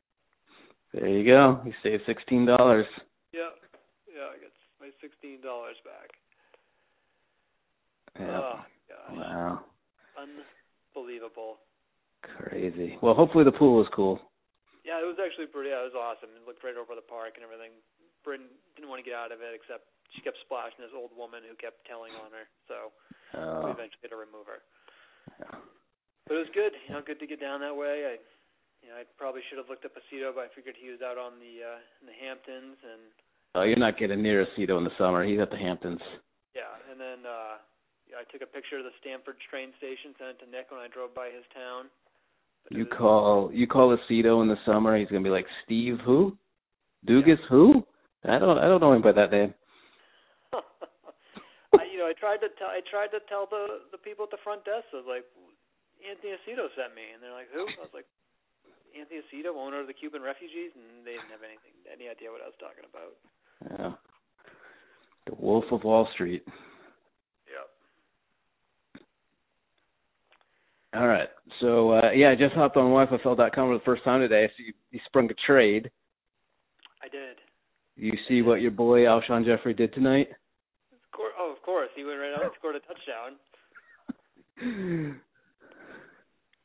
There 0.93 1.07
you 1.07 1.23
go. 1.23 1.63
You 1.65 1.73
saved 1.83 2.03
sixteen 2.07 2.47
dollars. 2.47 2.87
yeah, 3.33 3.55
yeah, 4.11 4.27
I 4.35 4.43
got 4.43 4.51
my 4.83 4.91
sixteen 5.01 5.39
dollars 5.41 5.77
back. 5.87 6.11
Yeah. 8.19 8.41
Oh 8.43 8.61
Wow. 9.15 9.65
unbelievable. 10.19 11.59
Crazy. 12.23 12.99
Well, 13.01 13.15
hopefully 13.15 13.45
the 13.45 13.55
pool 13.55 13.79
was 13.79 13.87
cool. 13.95 14.19
Yeah, 14.85 14.99
it 14.99 15.07
was 15.07 15.17
actually 15.23 15.47
pretty. 15.47 15.71
Yeah, 15.71 15.87
it 15.87 15.95
was 15.95 15.99
awesome. 15.99 16.31
It 16.35 16.43
looked 16.43 16.65
right 16.65 16.77
over 16.77 16.99
the 16.99 17.07
park 17.07 17.39
and 17.39 17.45
everything. 17.47 17.71
Bryn 18.25 18.45
didn't 18.77 18.89
want 18.91 19.01
to 19.03 19.07
get 19.09 19.17
out 19.17 19.33
of 19.33 19.41
it, 19.41 19.53
except 19.57 19.89
she 20.15 20.21
kept 20.21 20.37
splashing 20.45 20.83
this 20.83 20.95
old 20.95 21.11
woman 21.17 21.41
who 21.47 21.55
kept 21.57 21.85
telling 21.87 22.13
on 22.19 22.31
her. 22.35 22.47
So 22.69 22.91
we 23.35 23.41
Oh. 23.41 23.71
eventually 23.73 24.03
had 24.03 24.11
to 24.15 24.21
remove 24.21 24.47
her. 24.51 24.61
Yeah. 25.39 25.59
But 26.27 26.37
it 26.37 26.43
was 26.47 26.53
good. 26.55 26.75
You 26.87 26.95
know, 26.95 27.03
good 27.03 27.19
to 27.21 27.27
get 27.27 27.41
down 27.41 27.61
that 27.61 27.75
way. 27.75 28.07
I, 28.07 28.15
you 28.83 28.89
know, 28.91 28.97
I 28.99 29.05
probably 29.19 29.43
should 29.49 29.59
have 29.59 29.69
looked 29.69 29.85
up 29.85 29.95
Aceto, 29.95 30.35
but 30.35 30.45
I 30.47 30.49
figured 30.55 30.75
he 30.79 30.91
was 30.91 31.03
out 31.03 31.19
on 31.19 31.39
the 31.39 31.63
uh, 31.63 31.79
in 32.03 32.07
the 32.07 32.17
Hamptons, 32.19 32.79
and 32.83 33.03
Oh, 33.55 33.63
you're 33.63 33.77
not 33.79 33.99
getting 33.99 34.23
near 34.23 34.47
Aceto 34.47 34.79
in 34.79 34.85
the 34.85 34.95
summer. 34.99 35.25
He's 35.25 35.41
at 35.41 35.51
the 35.51 35.59
Hamptons. 35.59 36.01
yeah, 36.55 36.71
and 36.91 36.99
then 37.01 37.27
uh, 37.27 37.59
yeah, 38.09 38.19
I 38.23 38.25
took 38.31 38.43
a 38.43 38.51
picture 38.51 38.79
of 38.79 38.85
the 38.85 38.95
Stamford 39.01 39.37
train 39.51 39.71
station, 39.79 40.15
sent 40.19 40.31
it 40.31 40.39
to 40.45 40.51
Nick 40.51 40.71
when 40.71 40.81
I 40.81 40.89
drove 40.89 41.15
by 41.15 41.31
his 41.31 41.45
town. 41.55 41.87
But 42.65 42.77
You 42.79 42.87
call 42.87 43.51
you 43.53 43.67
call 43.67 43.97
Aceto 43.97 44.43
in 44.43 44.49
the 44.49 44.59
summer, 44.67 44.97
he's 44.99 45.09
gonna 45.09 45.23
be 45.23 45.31
like 45.31 45.47
Steve 45.65 45.99
who? 46.05 46.37
Dugas 47.07 47.43
who? 47.49 47.85
I 48.25 48.39
don't 48.39 48.59
I 48.59 48.69
don't 48.69 48.81
know 48.81 48.93
him 48.93 49.03
by 49.03 49.13
that 49.13 49.33
name. 49.33 49.55
I, 50.53 51.85
you 51.89 51.97
know, 51.97 52.09
I 52.09 52.13
tried 52.19 52.45
to 52.45 52.53
tell 52.61 52.69
I 52.69 52.85
tried 52.85 53.13
to 53.17 53.21
tell 53.29 53.49
the 53.49 53.89
the 53.93 53.99
people 53.99 54.25
at 54.29 54.31
the 54.31 54.43
front 54.45 54.65
desk. 54.65 54.93
I 54.93 55.01
was 55.01 55.09
like, 55.09 55.25
Anthony 56.05 56.37
Aceto 56.37 56.69
sent 56.77 56.93
me, 56.93 57.17
and 57.17 57.23
they're 57.23 57.33
like, 57.33 57.49
who? 57.49 57.65
I 57.65 57.81
was 57.81 57.95
like, 57.97 58.09
Anthony 58.93 59.25
Aceto, 59.25 59.57
owner 59.57 59.81
of 59.81 59.89
the 59.89 59.97
Cuban 59.97 60.21
refugees, 60.21 60.77
and 60.77 61.01
they 61.07 61.17
didn't 61.17 61.33
have 61.33 61.45
anything 61.47 61.73
any 61.89 62.13
idea 62.13 62.29
what 62.29 62.45
I 62.45 62.53
was 62.53 62.61
talking 62.61 62.85
about. 62.85 63.13
Yeah. 63.65 63.93
The 65.27 65.35
Wolf 65.41 65.65
of 65.73 65.85
Wall 65.85 66.09
Street. 66.13 66.45
Yep. 67.49 67.69
All 71.01 71.09
right. 71.09 71.29
So 71.61 71.93
uh 71.97 72.11
yeah, 72.13 72.31
I 72.31 72.35
just 72.37 72.55
hopped 72.55 72.77
on 72.77 72.93
YFFL.com 72.93 73.69
for 73.69 73.79
the 73.79 73.85
first 73.85 74.05
time 74.05 74.21
today. 74.21 74.51
So 74.57 74.65
you, 74.67 74.73
you 74.91 75.01
sprung 75.07 75.31
a 75.31 75.35
trade. 75.47 75.91
You 78.01 78.17
see 78.25 78.41
what 78.41 78.65
your 78.65 78.73
boy 78.73 79.05
Alshon 79.05 79.45
Jeffery 79.45 79.77
did 79.77 79.93
tonight? 79.93 80.33
Of 80.89 81.05
course, 81.13 81.37
oh, 81.37 81.53
of 81.53 81.61
course, 81.61 81.93
he 81.93 82.01
went 82.01 82.17
right 82.17 82.33
out 82.33 82.49
and 82.49 82.57
scored 82.57 82.73
a 82.73 82.81
touchdown. 82.89 83.37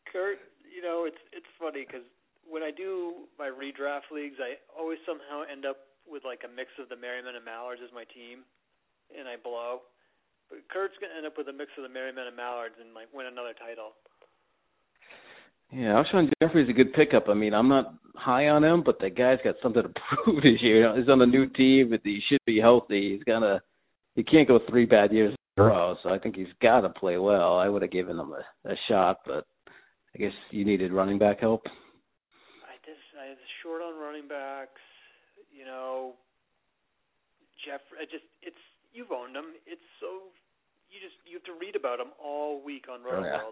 Kurt, 0.07 0.39
you 0.63 0.79
know, 0.79 1.03
it's 1.03 1.19
it's 1.35 1.51
funny 1.59 1.83
because 1.83 2.07
when 2.47 2.63
I 2.63 2.71
do 2.71 3.27
my 3.35 3.51
redraft 3.51 4.15
leagues, 4.15 4.39
I 4.39 4.55
always 4.71 4.95
somehow 5.03 5.43
end 5.43 5.67
up 5.67 5.91
with 6.07 6.23
like 6.23 6.47
a 6.47 6.51
mix 6.55 6.71
of 6.79 6.87
the 6.87 6.95
Merriman 6.95 7.35
and 7.35 7.43
Mallards 7.43 7.83
as 7.83 7.91
my 7.91 8.07
team, 8.15 8.47
and 9.11 9.27
I 9.27 9.35
blow. 9.35 9.83
But 10.47 10.63
Kurt's 10.71 10.95
gonna 11.03 11.19
end 11.19 11.27
up 11.27 11.35
with 11.35 11.51
a 11.51 11.55
mix 11.57 11.75
of 11.75 11.83
the 11.83 11.91
Merriman 11.91 12.31
and 12.31 12.37
Mallards 12.39 12.79
and 12.79 12.95
like 12.95 13.11
win 13.11 13.27
another 13.27 13.51
title. 13.59 13.99
Yeah, 15.71 16.01
Alshon 16.01 16.31
Jeffery's 16.41 16.69
a 16.69 16.73
good 16.73 16.93
pickup. 16.93 17.27
I 17.27 17.33
mean, 17.33 17.53
I'm 17.53 17.67
not 17.67 17.95
high 18.15 18.47
on 18.47 18.63
him, 18.63 18.83
but 18.85 18.99
the 18.99 19.09
guy's 19.09 19.39
got 19.43 19.55
something 19.61 19.83
to 19.83 19.89
prove 20.23 20.43
this 20.43 20.61
year. 20.61 20.95
He's 20.97 21.09
on 21.09 21.21
a 21.21 21.25
new 21.25 21.47
team, 21.47 21.89
but 21.89 22.01
he 22.03 22.19
should 22.29 22.39
be 22.45 22.59
healthy. 22.59 23.15
He's 23.15 23.23
gonna 23.23 23.61
he 24.15 24.23
can't 24.23 24.47
go 24.47 24.59
three 24.69 24.85
bad 24.85 25.11
years 25.11 25.35
in 25.57 25.63
a 25.63 25.67
row, 25.67 25.95
so 26.01 26.09
I 26.09 26.19
think 26.19 26.35
he's 26.35 26.53
gotta 26.61 26.89
play 26.89 27.17
well. 27.17 27.57
I 27.57 27.67
would 27.67 27.81
have 27.81 27.91
given 27.91 28.17
him 28.17 28.33
a, 28.33 28.69
a 28.69 28.75
shot, 28.87 29.19
but 29.25 29.45
I 30.15 30.19
guess 30.19 30.31
you 30.51 30.63
needed 30.63 30.93
running 30.93 31.19
back 31.19 31.41
help. 31.41 31.63
I 31.65 32.75
just 32.85 33.03
I 33.19 33.29
was 33.29 33.37
short 33.61 33.81
on 33.81 33.99
running 33.99 34.27
backs. 34.27 34.81
You 35.51 35.65
know, 35.65 36.13
Jeff. 37.65 37.81
I 37.99 38.05
just 38.05 38.25
it's 38.41 38.55
you've 38.93 39.11
owned 39.11 39.35
him. 39.35 39.59
It's 39.65 39.83
so 39.99 40.31
you 40.89 41.01
just 41.03 41.19
you 41.27 41.35
have 41.35 41.43
to 41.51 41.59
read 41.59 41.75
about 41.75 41.99
him 41.99 42.15
all 42.23 42.63
week 42.63 42.85
on 42.87 43.01
Oh, 43.03 43.23
yeah. 43.23 43.43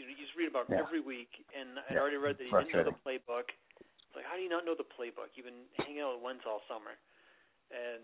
You 0.00 0.08
you 0.08 0.16
just 0.16 0.32
read 0.32 0.48
about 0.48 0.64
Yeah. 0.72 0.80
every 0.80 1.00
week, 1.04 1.44
and 1.52 1.76
I'd 1.76 1.92
Yeah. 1.92 2.00
already 2.00 2.16
read 2.16 2.38
that 2.38 2.44
he 2.44 2.50
didn't 2.50 2.72
know 2.72 2.84
the 2.84 3.04
playbook. 3.04 3.52
It's 3.76 4.16
like 4.16 4.24
how 4.24 4.36
do 4.36 4.42
you 4.42 4.48
not 4.48 4.64
know 4.64 4.74
the 4.74 4.84
playbook? 4.84 5.36
You've 5.36 5.44
been 5.44 5.68
hanging 5.76 6.00
out 6.00 6.14
with 6.14 6.22
Wentz 6.22 6.46
all 6.46 6.64
summer, 6.66 6.96
and 7.70 8.00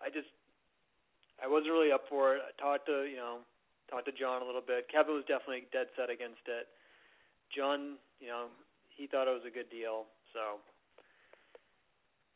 I 0.00 0.10
just 0.10 0.28
I 1.40 1.46
wasn't 1.46 1.72
really 1.72 1.92
up 1.92 2.06
for 2.08 2.36
it. 2.36 2.42
I 2.44 2.52
talked 2.60 2.84
to 2.86 3.08
you 3.08 3.16
know 3.16 3.44
talked 3.88 4.04
to 4.04 4.12
John 4.12 4.42
a 4.42 4.44
little 4.44 4.60
bit. 4.60 4.88
Kevin 4.88 5.14
was 5.14 5.24
definitely 5.24 5.66
dead 5.72 5.88
set 5.96 6.10
against 6.10 6.46
it. 6.46 6.68
John, 7.48 7.98
you 8.20 8.28
know, 8.28 8.50
he 8.88 9.06
thought 9.06 9.26
it 9.26 9.34
was 9.34 9.44
a 9.44 9.50
good 9.50 9.68
deal, 9.70 10.06
so 10.32 10.60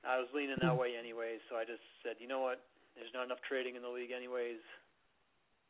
I 0.03 0.19
was 0.19 0.27
leaning 0.35 0.57
that 0.61 0.73
hmm. 0.73 0.79
way 0.79 0.97
anyways. 0.97 1.41
So 1.49 1.57
I 1.57 1.65
just 1.65 1.83
said, 2.03 2.17
you 2.19 2.27
know 2.27 2.41
what? 2.41 2.65
There's 2.97 3.13
not 3.15 3.25
enough 3.25 3.43
trading 3.43 3.77
in 3.77 3.83
the 3.83 3.89
league 3.89 4.11
anyways. 4.11 4.59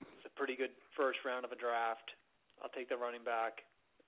It's 0.01 0.27
a 0.27 0.33
pretty 0.37 0.57
good 0.57 0.73
first 0.97 1.19
round 1.25 1.45
of 1.45 1.53
a 1.53 1.57
draft. 1.57 2.13
I'll 2.63 2.71
take 2.71 2.89
the 2.89 2.97
running 2.97 3.25
back. 3.25 3.63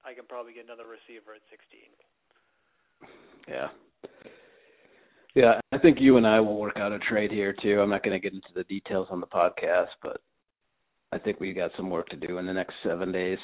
I 0.04 0.14
can 0.14 0.24
probably 0.28 0.52
get 0.54 0.64
another 0.64 0.86
receiver 0.86 1.34
at 1.34 1.42
16. 1.50 1.90
Yeah. 3.48 3.68
Yeah, 5.34 5.60
I 5.70 5.78
think 5.78 6.00
you 6.00 6.16
and 6.16 6.26
I 6.26 6.40
will 6.40 6.56
work 6.56 6.78
out 6.78 6.92
a 6.92 6.98
trade 6.98 7.30
here 7.30 7.54
too. 7.60 7.80
I'm 7.80 7.90
not 7.90 8.02
going 8.02 8.16
to 8.16 8.22
get 8.22 8.32
into 8.32 8.48
the 8.54 8.64
details 8.64 9.08
on 9.10 9.20
the 9.20 9.26
podcast, 9.26 9.92
but 10.02 10.22
I 11.12 11.18
think 11.18 11.40
we 11.40 11.52
got 11.52 11.70
some 11.76 11.90
work 11.90 12.08
to 12.08 12.16
do 12.16 12.38
in 12.38 12.46
the 12.46 12.56
next 12.56 12.72
seven 12.82 13.12
days. 13.12 13.38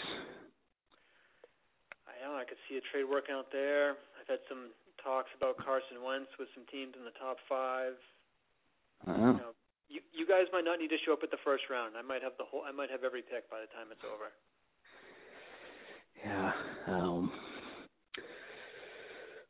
I 2.09 2.17
know 2.25 2.33
I 2.35 2.49
could 2.49 2.57
see 2.65 2.81
a 2.81 2.85
trade 2.91 3.05
working 3.05 3.35
out 3.37 3.53
there. 3.53 4.01
I've 4.17 4.29
had 4.29 4.41
some 4.49 4.73
talks 5.05 5.29
about 5.37 5.59
Carson 5.59 6.01
Wentz 6.01 6.31
with 6.39 6.49
some 6.55 6.65
teams 6.73 6.95
in 6.97 7.05
the 7.05 7.13
top 7.21 7.37
five. 7.45 7.93
Uh, 9.07 9.13
You 9.13 9.43
know, 9.45 9.53
you 9.93 10.01
you 10.17 10.25
guys 10.25 10.49
might 10.49 10.65
not 10.65 10.81
need 10.81 10.89
to 10.95 11.01
show 11.05 11.13
up 11.13 11.21
at 11.23 11.31
the 11.31 11.43
first 11.45 11.69
round. 11.69 11.99
I 11.99 12.03
might 12.03 12.23
have 12.23 12.33
the 12.39 12.47
whole. 12.49 12.65
I 12.65 12.73
might 12.73 12.89
have 12.89 13.05
every 13.05 13.21
pick 13.21 13.51
by 13.53 13.61
the 13.61 13.69
time 13.77 13.93
it's 13.93 14.05
over. 14.07 14.33
Yeah. 16.25 16.53
Um, 16.87 17.33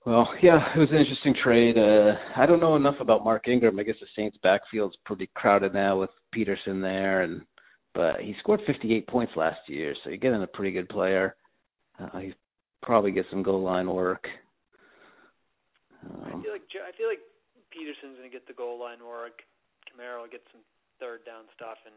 well, 0.05 0.29
yeah, 0.43 0.75
it 0.75 0.79
was 0.79 0.89
an 0.91 0.97
interesting 0.99 1.35
trade. 1.43 1.79
Uh, 1.79 2.15
I 2.37 2.47
don't 2.47 2.61
know 2.61 2.77
enough 2.77 2.97
about 3.01 3.25
Mark 3.25 3.47
Ingram. 3.47 3.79
I 3.79 3.85
guess 3.85 3.95
the 4.01 4.07
Saints' 4.17 4.37
backfield's 4.43 4.97
pretty 5.05 5.31
crowded 5.35 5.75
now 5.75 6.01
with 6.01 6.11
Peterson 6.33 6.81
there, 6.81 7.23
and 7.23 7.43
but 7.95 8.21
he 8.21 8.35
scored 8.41 8.61
58 8.67 9.07
points 9.07 9.33
last 9.37 9.61
year, 9.69 9.95
so 10.03 10.09
you're 10.09 10.17
getting 10.19 10.43
a 10.43 10.47
pretty 10.47 10.73
good 10.73 10.89
player. 10.89 11.37
Uh, 12.01 12.19
he 12.19 12.35
probably 12.83 13.13
get 13.13 13.27
some 13.31 13.43
goal 13.43 13.63
line 13.63 13.89
work. 13.89 14.27
I 16.03 16.33
Um, 16.33 16.43
feel 16.43 16.53
like 16.53 16.67
I 16.75 16.91
feel 16.97 17.07
like 17.07 17.21
Peterson's 17.71 18.17
gonna 18.17 18.29
get 18.33 18.47
the 18.47 18.55
goal 18.59 18.81
line 18.81 19.05
work. 19.05 19.45
Kamara 19.87 20.21
will 20.21 20.29
get 20.29 20.43
some 20.51 20.63
third 20.99 21.25
down 21.25 21.45
stuff, 21.55 21.79
and 21.87 21.95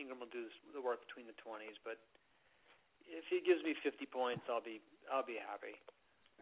Ingram 0.00 0.18
will 0.18 0.32
do 0.32 0.48
the 0.74 0.80
work 0.80 1.06
between 1.06 1.26
the 1.26 1.34
twenties. 1.34 1.76
But 1.84 2.00
if 3.10 3.26
he 3.28 3.42
gives 3.42 3.60
me 3.66 3.74
50 3.82 4.06
points, 4.08 4.46
I'll 4.48 4.62
be 4.64 4.80
I'll 5.10 5.26
be 5.26 5.36
happy. 5.42 5.74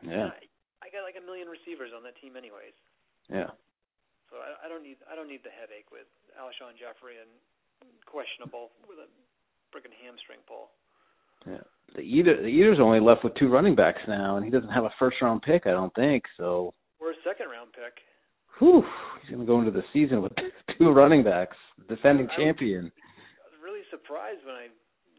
yeah, 0.05 0.31
I, 0.31 0.45
I 0.85 0.87
got 0.93 1.03
like 1.09 1.17
a 1.17 1.25
million 1.25 1.49
receivers 1.49 1.91
on 1.97 2.05
that 2.05 2.15
team 2.21 2.37
anyways, 2.37 2.77
yeah. 3.33 3.51
so 4.29 4.39
I, 4.39 4.65
I 4.65 4.67
don't 4.69 4.85
need 4.85 5.01
I 5.09 5.17
don't 5.17 5.29
need 5.29 5.43
the 5.43 5.53
headache 5.55 5.89
with 5.91 6.07
Alshon 6.37 6.77
Jeffery 6.77 7.17
and 7.19 7.31
questionable 8.05 8.71
with 8.87 9.01
a 9.01 9.09
freaking 9.73 9.95
hamstring 10.05 10.45
pull. 10.47 10.71
Yeah. 11.47 11.65
The 11.97 12.05
Eater 12.05 12.37
the 12.41 12.49
Eater's 12.53 12.81
only 12.81 13.01
left 13.01 13.25
with 13.25 13.35
two 13.41 13.49
running 13.49 13.75
backs 13.75 14.03
now, 14.07 14.37
and 14.37 14.45
he 14.45 14.51
doesn't 14.53 14.71
have 14.73 14.85
a 14.85 14.93
first 14.99 15.17
round 15.23 15.43
pick, 15.43 15.67
I 15.67 15.73
don't 15.73 15.95
think. 15.95 16.25
So 16.37 16.75
Or 17.01 17.11
a 17.17 17.19
second 17.25 17.49
round 17.49 17.73
pick. 17.73 17.97
whew, 18.59 18.85
he's 19.23 19.31
going 19.35 19.47
to 19.47 19.49
go 19.49 19.59
into 19.61 19.71
the 19.73 19.87
season 19.93 20.21
with 20.21 20.33
two 20.79 20.91
running 20.91 21.25
backs, 21.25 21.57
defending 21.89 22.29
I 22.29 22.37
champion. 22.37 22.93
I 22.93 23.45
was 23.49 23.57
really 23.65 23.87
surprised 23.89 24.45
when 24.45 24.55
I 24.55 24.67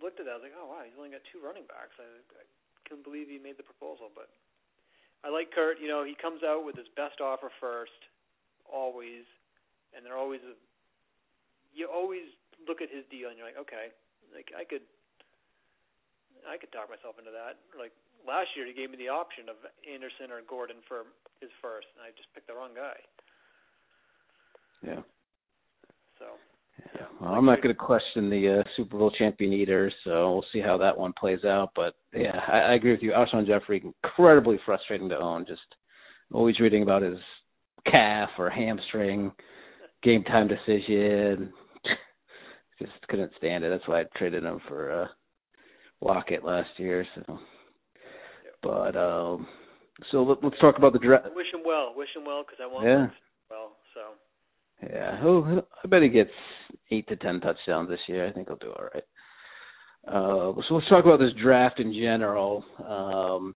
looked 0.04 0.20
at 0.20 0.26
that. 0.28 0.36
I 0.36 0.40
was 0.40 0.46
like, 0.48 0.58
oh 0.58 0.68
wow, 0.68 0.82
he's 0.84 0.96
only 0.98 1.12
got 1.12 1.24
two 1.32 1.40
running 1.44 1.68
backs. 1.68 1.96
I, 2.00 2.08
I 2.40 2.44
couldn't 2.88 3.06
believe 3.06 3.30
he 3.30 3.40
made 3.40 3.60
the 3.60 3.68
proposal, 3.68 4.10
but 4.12 4.32
I 5.24 5.30
like 5.30 5.52
Kurt. 5.52 5.80
You 5.80 5.88
know, 5.92 6.04
he 6.04 6.16
comes 6.16 6.42
out 6.44 6.64
with 6.64 6.76
his 6.80 6.88
best 6.96 7.20
offer 7.20 7.52
first, 7.60 8.00
always, 8.66 9.28
and 9.94 10.04
they're 10.04 10.20
always. 10.20 10.42
A, 10.44 10.56
you 11.70 11.86
always 11.86 12.26
look 12.66 12.82
at 12.82 12.90
his 12.90 13.06
deal 13.14 13.30
and 13.30 13.38
you're 13.38 13.46
like, 13.46 13.62
okay, 13.62 13.94
like 14.34 14.50
I 14.58 14.66
could, 14.66 14.84
I 16.50 16.58
could 16.58 16.74
talk 16.74 16.90
myself 16.90 17.22
into 17.22 17.32
that. 17.32 17.62
Like 17.78 17.94
last 18.26 18.56
year, 18.58 18.66
he 18.66 18.74
gave 18.74 18.90
me 18.90 18.98
the 18.98 19.14
option 19.14 19.48
of 19.48 19.56
Anderson 19.86 20.34
or 20.34 20.42
Gordon 20.44 20.82
for 20.90 21.06
his 21.40 21.54
first, 21.62 21.88
and 21.96 22.02
I 22.02 22.12
just 22.18 22.28
picked 22.34 22.50
the 22.50 22.58
wrong 22.58 22.74
guy. 22.74 22.98
Yeah. 24.82 25.04
So. 26.18 26.36
Yeah. 26.96 27.06
Well, 27.20 27.32
I'm 27.32 27.46
not 27.46 27.62
going 27.62 27.76
to 27.76 27.80
question 27.80 28.30
the 28.30 28.60
uh, 28.60 28.70
Super 28.76 28.98
Bowl 28.98 29.12
champion 29.18 29.54
either, 29.54 29.92
so 30.04 30.34
we'll 30.34 30.46
see 30.54 30.60
how 30.60 30.78
that 30.78 30.98
one 30.98 31.14
plays 31.20 31.44
out. 31.46 31.72
But 31.76 31.94
yeah, 32.14 32.40
I, 32.48 32.60
I 32.60 32.74
agree 32.76 32.92
with 32.92 33.02
you. 33.02 33.12
Alshon 33.12 33.46
Jeffery, 33.46 33.84
incredibly 34.04 34.60
frustrating 34.66 35.10
to 35.10 35.18
own. 35.18 35.46
Just 35.46 35.62
always 36.32 36.60
reading 36.60 36.84
about 36.84 37.02
his 37.02 37.18
calf 37.90 38.30
or 38.38 38.50
hamstring, 38.50 39.32
game 40.04 40.24
time 40.24 40.48
decision, 40.48 41.52
just 42.80 42.92
couldn't 43.10 43.32
stand 43.38 43.64
it. 43.64 43.70
That's 43.70 43.88
why 43.88 44.02
I 44.02 44.04
traded 44.18 44.44
him 44.44 44.60
for 44.68 45.04
uh 45.04 45.08
Lockett 46.02 46.46
last 46.46 46.70
year. 46.78 47.06
So, 47.16 47.40
but 48.64 48.96
um, 48.96 49.48
so 50.12 50.24
let, 50.24 50.44
let's 50.44 50.60
talk 50.62 50.78
about 50.78 50.94
the 50.94 51.00
draft. 51.00 51.28
Wish 51.36 51.54
him 51.54 51.62
well. 51.66 51.94
Wish 51.96 52.10
him 52.16 52.24
well 52.26 52.44
because 52.44 52.60
I 52.62 52.68
want 52.68 52.88
yeah. 52.88 53.04
him 53.06 53.12
well. 53.50 53.72
So. 53.94 54.29
Yeah, 54.84 55.20
oh, 55.24 55.62
I 55.84 55.88
bet 55.88 56.04
he 56.04 56.10
gets 56.10 56.30
eight 56.92 57.08
to 57.10 57.16
ten 57.18 57.42
touchdowns 57.42 57.90
this 57.90 58.00
year. 58.08 58.28
I 58.28 58.32
think 58.32 58.48
he'll 58.48 58.58
do 58.58 58.72
all 58.72 58.86
right. 58.94 59.04
Uh, 60.08 60.62
so 60.68 60.76
let's 60.76 60.88
talk 60.88 61.04
about 61.04 61.20
this 61.20 61.34
draft 61.42 61.80
in 61.80 61.94
general. 61.94 62.64
Um, 62.88 63.56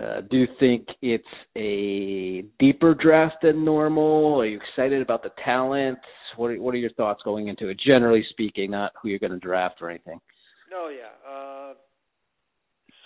uh, 0.00 0.22
do 0.30 0.38
you 0.38 0.46
think 0.58 0.86
it's 1.02 1.24
a 1.56 2.44
deeper 2.58 2.94
draft 2.94 3.36
than 3.42 3.64
normal? 3.64 4.40
Are 4.40 4.46
you 4.46 4.58
excited 4.58 5.02
about 5.02 5.22
the 5.22 5.32
talent? 5.44 5.98
What 6.36 6.52
are, 6.52 6.62
what 6.62 6.74
are 6.74 6.78
your 6.78 6.92
thoughts 6.92 7.20
going 7.24 7.48
into 7.48 7.68
it, 7.68 7.78
generally 7.84 8.24
speaking, 8.30 8.70
not 8.70 8.92
who 9.02 9.08
you're 9.08 9.18
going 9.18 9.32
to 9.32 9.38
draft 9.38 9.82
or 9.82 9.90
anything? 9.90 10.18
No, 10.70 10.88
yeah. 10.88 11.12
Uh, 11.28 11.74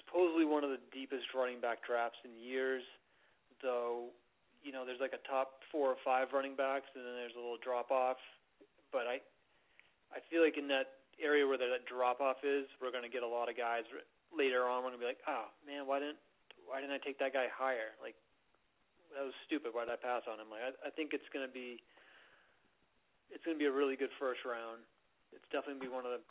supposedly 0.04 0.44
one 0.44 0.62
of 0.62 0.70
the 0.70 0.78
deepest 0.92 1.24
running 1.34 1.60
back 1.60 1.84
drafts 1.84 2.18
in 2.24 2.30
years, 2.38 2.82
though. 3.62 4.10
You 4.66 4.74
know, 4.74 4.82
there's 4.82 4.98
like 4.98 5.14
a 5.14 5.22
top 5.30 5.62
four 5.70 5.94
or 5.94 6.00
five 6.02 6.34
running 6.34 6.58
backs, 6.58 6.90
and 6.98 7.06
then 7.06 7.14
there's 7.14 7.38
a 7.38 7.42
little 7.42 7.62
drop 7.62 7.94
off. 7.94 8.18
But 8.90 9.06
I, 9.06 9.22
I 10.10 10.18
feel 10.26 10.42
like 10.42 10.58
in 10.58 10.66
that 10.74 10.98
area 11.22 11.46
where 11.46 11.54
that 11.54 11.86
drop 11.86 12.18
off 12.18 12.42
is, 12.42 12.66
we're 12.82 12.90
going 12.90 13.06
to 13.06 13.12
get 13.12 13.22
a 13.22 13.30
lot 13.30 13.46
of 13.46 13.54
guys 13.54 13.86
later 14.34 14.66
on. 14.66 14.82
We're 14.82 14.90
going 14.90 15.00
to 15.00 15.04
be 15.06 15.10
like, 15.14 15.22
oh 15.30 15.54
man, 15.62 15.86
why 15.86 16.02
didn't 16.02 16.18
why 16.66 16.82
didn't 16.82 16.98
I 16.98 17.02
take 17.02 17.22
that 17.22 17.30
guy 17.30 17.46
higher? 17.46 17.94
Like 18.02 18.18
that 19.14 19.22
was 19.22 19.36
stupid. 19.46 19.70
Why 19.70 19.86
did 19.86 19.94
I 19.94 20.00
pass 20.02 20.26
on 20.26 20.42
him? 20.42 20.50
Like 20.50 20.66
I, 20.66 20.70
I 20.88 20.90
think 20.90 21.14
it's 21.14 21.30
going 21.30 21.46
to 21.46 21.52
be 21.52 21.78
it's 23.30 23.42
going 23.46 23.56
to 23.56 23.62
be 23.62 23.70
a 23.70 23.74
really 23.74 23.96
good 23.96 24.12
first 24.18 24.42
round. 24.42 24.82
It's 25.34 25.46
definitely 25.50 25.86
going 25.86 25.86
to 25.86 25.86
be 25.90 25.94
one 25.94 26.06
of 26.06 26.12
the. 26.18 26.22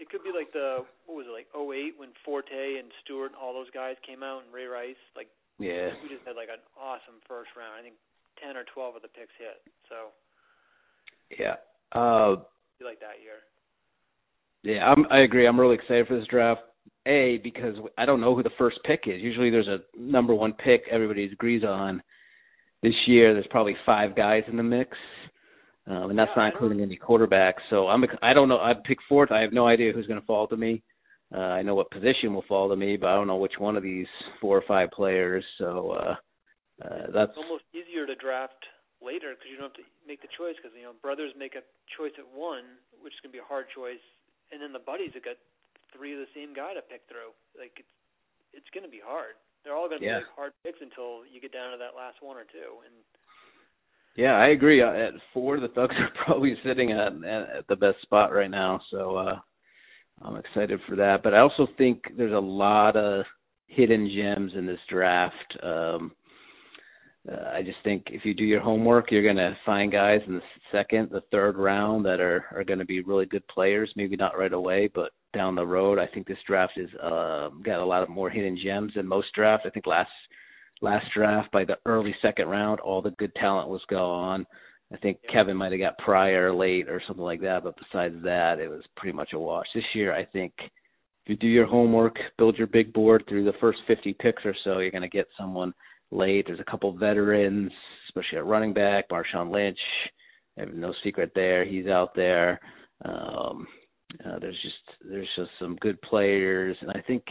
It 0.00 0.08
could 0.08 0.24
be 0.24 0.32
like 0.32 0.50
the 0.54 0.86
what 1.06 1.20
was 1.20 1.26
it 1.28 1.34
like 1.34 1.50
08 1.52 2.00
when 2.00 2.16
Forte 2.24 2.78
and 2.78 2.88
Stewart 3.04 3.36
and 3.36 3.38
all 3.38 3.52
those 3.52 3.70
guys 3.70 4.00
came 4.02 4.24
out 4.24 4.42
and 4.42 4.50
Ray 4.50 4.66
Rice 4.66 4.98
like 5.14 5.28
yeah 5.62 5.94
we 6.02 6.08
just 6.08 6.26
had 6.26 6.36
like 6.36 6.48
an 6.48 6.62
awesome 6.78 7.22
first 7.28 7.50
round. 7.56 7.72
I 7.78 7.82
think 7.82 7.94
10 8.42 8.56
or 8.56 8.64
12 8.74 8.96
of 8.96 9.02
the 9.02 9.08
picks 9.08 9.34
hit. 9.38 9.62
So 9.88 10.12
yeah. 11.38 11.56
Uh, 11.92 12.42
you 12.80 12.86
like 12.86 13.00
that 13.00 13.20
year? 13.22 13.40
Yeah, 14.62 14.84
I'm, 14.86 15.06
I 15.10 15.20
agree. 15.20 15.46
I'm 15.46 15.58
really 15.58 15.74
excited 15.74 16.06
for 16.06 16.18
this 16.18 16.28
draft. 16.28 16.62
A 17.06 17.40
because 17.42 17.74
I 17.98 18.06
don't 18.06 18.20
know 18.20 18.34
who 18.34 18.44
the 18.44 18.50
first 18.58 18.78
pick 18.84 19.02
is. 19.06 19.20
Usually 19.20 19.50
there's 19.50 19.68
a 19.68 19.78
number 19.98 20.34
one 20.34 20.52
pick 20.52 20.82
everybody 20.90 21.24
agrees 21.24 21.64
on. 21.64 22.02
This 22.82 22.94
year 23.06 23.34
there's 23.34 23.46
probably 23.50 23.76
five 23.84 24.14
guys 24.14 24.42
in 24.48 24.56
the 24.56 24.62
mix 24.62 24.96
um, 25.86 26.10
and 26.10 26.18
that's 26.18 26.30
yeah, 26.36 26.44
not 26.44 26.52
including 26.52 26.80
any 26.80 26.96
quarterbacks. 26.96 27.60
So 27.70 27.88
I'm 27.88 28.04
I 28.22 28.32
don't 28.32 28.48
know. 28.48 28.58
I 28.58 28.72
pick 28.84 28.98
fourth. 29.08 29.32
I 29.32 29.40
have 29.40 29.52
no 29.52 29.66
idea 29.66 29.92
who's 29.92 30.06
going 30.06 30.20
to 30.20 30.26
fall 30.26 30.46
to 30.48 30.56
me. 30.56 30.82
Uh, 31.32 31.56
I 31.56 31.62
know 31.62 31.74
what 31.74 31.90
position 31.90 32.34
will 32.34 32.44
fall 32.46 32.68
to 32.68 32.76
me, 32.76 32.96
but 32.96 33.08
I 33.08 33.14
don't 33.16 33.26
know 33.26 33.40
which 33.40 33.56
one 33.58 33.76
of 33.76 33.82
these 33.82 34.06
four 34.40 34.56
or 34.56 34.64
five 34.68 34.90
players. 34.92 35.44
So 35.56 35.96
uh, 35.96 36.14
uh, 36.84 37.08
that's 37.08 37.32
it's 37.32 37.40
almost 37.40 37.64
easier 37.72 38.04
to 38.04 38.14
draft 38.16 38.60
later 39.00 39.32
because 39.32 39.48
you 39.48 39.56
don't 39.56 39.72
have 39.72 39.80
to 39.80 39.88
make 40.04 40.20
the 40.20 40.32
choice 40.36 40.60
because 40.60 40.76
you 40.76 40.84
know 40.84 40.92
brothers 41.00 41.32
make 41.32 41.56
a 41.56 41.64
choice 41.96 42.12
at 42.20 42.28
one, 42.28 42.76
which 43.00 43.16
is 43.16 43.20
going 43.24 43.32
to 43.32 43.38
be 43.40 43.44
a 43.44 43.48
hard 43.48 43.64
choice, 43.72 44.02
and 44.52 44.60
then 44.60 44.76
the 44.76 44.84
buddies 44.84 45.16
have 45.16 45.24
got 45.24 45.40
three 45.96 46.12
of 46.12 46.20
the 46.20 46.28
same 46.36 46.52
guy 46.52 46.76
to 46.76 46.84
pick 46.84 47.08
through. 47.08 47.32
Like 47.56 47.72
it's 47.80 47.96
it's 48.52 48.70
going 48.76 48.84
to 48.84 48.92
be 48.92 49.00
hard. 49.00 49.40
They're 49.64 49.78
all 49.78 49.88
going 49.88 50.04
to 50.04 50.06
yeah. 50.06 50.20
be 50.20 50.28
like 50.28 50.36
hard 50.36 50.52
picks 50.60 50.84
until 50.84 51.24
you 51.24 51.40
get 51.40 51.56
down 51.56 51.72
to 51.72 51.80
that 51.80 51.96
last 51.96 52.20
one 52.20 52.36
or 52.36 52.44
two, 52.44 52.84
and 52.84 52.92
yeah, 54.20 54.36
I 54.36 54.52
agree. 54.52 54.84
Uh, 54.84 54.92
at 54.92 55.16
four, 55.32 55.56
the 55.64 55.72
Thugs 55.72 55.96
are 56.02 56.12
probably 56.12 56.60
sitting 56.60 56.92
at 56.92 57.16
at 57.24 57.64
the 57.72 57.80
best 57.80 58.04
spot 58.04 58.36
right 58.36 58.52
now. 58.52 58.84
So 58.92 59.16
uh 59.16 59.40
I'm 60.24 60.36
excited 60.36 60.80
for 60.88 60.96
that. 60.96 61.22
But 61.22 61.34
I 61.34 61.40
also 61.40 61.66
think 61.78 62.02
there's 62.16 62.32
a 62.32 62.38
lot 62.38 62.96
of 62.96 63.24
hidden 63.66 64.10
gems 64.14 64.52
in 64.56 64.66
this 64.66 64.80
draft. 64.88 65.58
Um 65.62 66.12
uh, 67.30 67.50
I 67.54 67.62
just 67.62 67.78
think 67.84 68.06
if 68.10 68.24
you 68.24 68.34
do 68.34 68.42
your 68.42 68.60
homework, 68.60 69.12
you're 69.12 69.22
going 69.22 69.36
to 69.36 69.56
find 69.64 69.92
guys 69.92 70.20
in 70.26 70.34
the 70.34 70.42
second, 70.72 71.08
the 71.10 71.22
third 71.30 71.56
round 71.56 72.04
that 72.04 72.20
are 72.20 72.44
are 72.52 72.64
going 72.64 72.80
to 72.80 72.84
be 72.84 73.00
really 73.00 73.26
good 73.26 73.46
players. 73.46 73.92
Maybe 73.94 74.16
not 74.16 74.36
right 74.36 74.52
away, 74.52 74.90
but 74.92 75.12
down 75.32 75.54
the 75.54 75.66
road. 75.66 75.98
I 75.98 76.06
think 76.06 76.26
this 76.26 76.38
draft 76.46 76.72
is 76.76 76.90
uh, 77.00 77.50
got 77.64 77.80
a 77.80 77.84
lot 77.84 78.02
of 78.02 78.08
more 78.08 78.28
hidden 78.28 78.58
gems 78.62 78.92
than 78.94 79.06
most 79.06 79.28
drafts. 79.34 79.66
I 79.66 79.70
think 79.70 79.86
last 79.86 80.10
last 80.80 81.06
draft 81.14 81.52
by 81.52 81.64
the 81.64 81.78
early 81.86 82.14
second 82.20 82.48
round, 82.48 82.80
all 82.80 83.00
the 83.00 83.10
good 83.12 83.34
talent 83.36 83.68
was 83.68 83.82
gone. 83.88 84.44
I 84.92 84.96
think 84.98 85.18
Kevin 85.32 85.56
might 85.56 85.72
have 85.72 85.80
got 85.80 85.98
Pryor 85.98 86.54
late 86.54 86.88
or 86.88 87.02
something 87.06 87.24
like 87.24 87.40
that, 87.40 87.64
but 87.64 87.76
besides 87.76 88.16
that, 88.24 88.58
it 88.58 88.68
was 88.68 88.82
pretty 88.96 89.16
much 89.16 89.30
a 89.32 89.38
wash. 89.38 89.66
This 89.74 89.84
year, 89.94 90.14
I 90.14 90.24
think 90.26 90.52
if 90.58 91.28
you 91.28 91.36
do 91.36 91.46
your 91.46 91.66
homework, 91.66 92.16
build 92.36 92.58
your 92.58 92.66
big 92.66 92.92
board 92.92 93.24
through 93.28 93.44
the 93.44 93.52
first 93.60 93.78
50 93.86 94.14
picks 94.20 94.44
or 94.44 94.54
so, 94.64 94.78
you're 94.78 94.90
going 94.90 95.02
to 95.02 95.08
get 95.08 95.26
someone 95.38 95.72
late. 96.10 96.44
There's 96.46 96.60
a 96.60 96.70
couple 96.70 96.92
veterans, 96.92 97.72
especially 98.08 98.38
at 98.38 98.46
running 98.46 98.74
back, 98.74 99.08
Marshawn 99.08 99.50
Lynch. 99.50 99.78
No 100.74 100.92
secret 101.02 101.32
there, 101.34 101.64
he's 101.64 101.86
out 101.86 102.14
there. 102.14 102.60
Um, 103.04 103.66
uh, 104.24 104.38
there's 104.38 104.60
just 104.62 104.98
there's 105.08 105.28
just 105.36 105.50
some 105.58 105.76
good 105.76 106.00
players, 106.02 106.76
and 106.82 106.90
I 106.90 107.00
think 107.06 107.24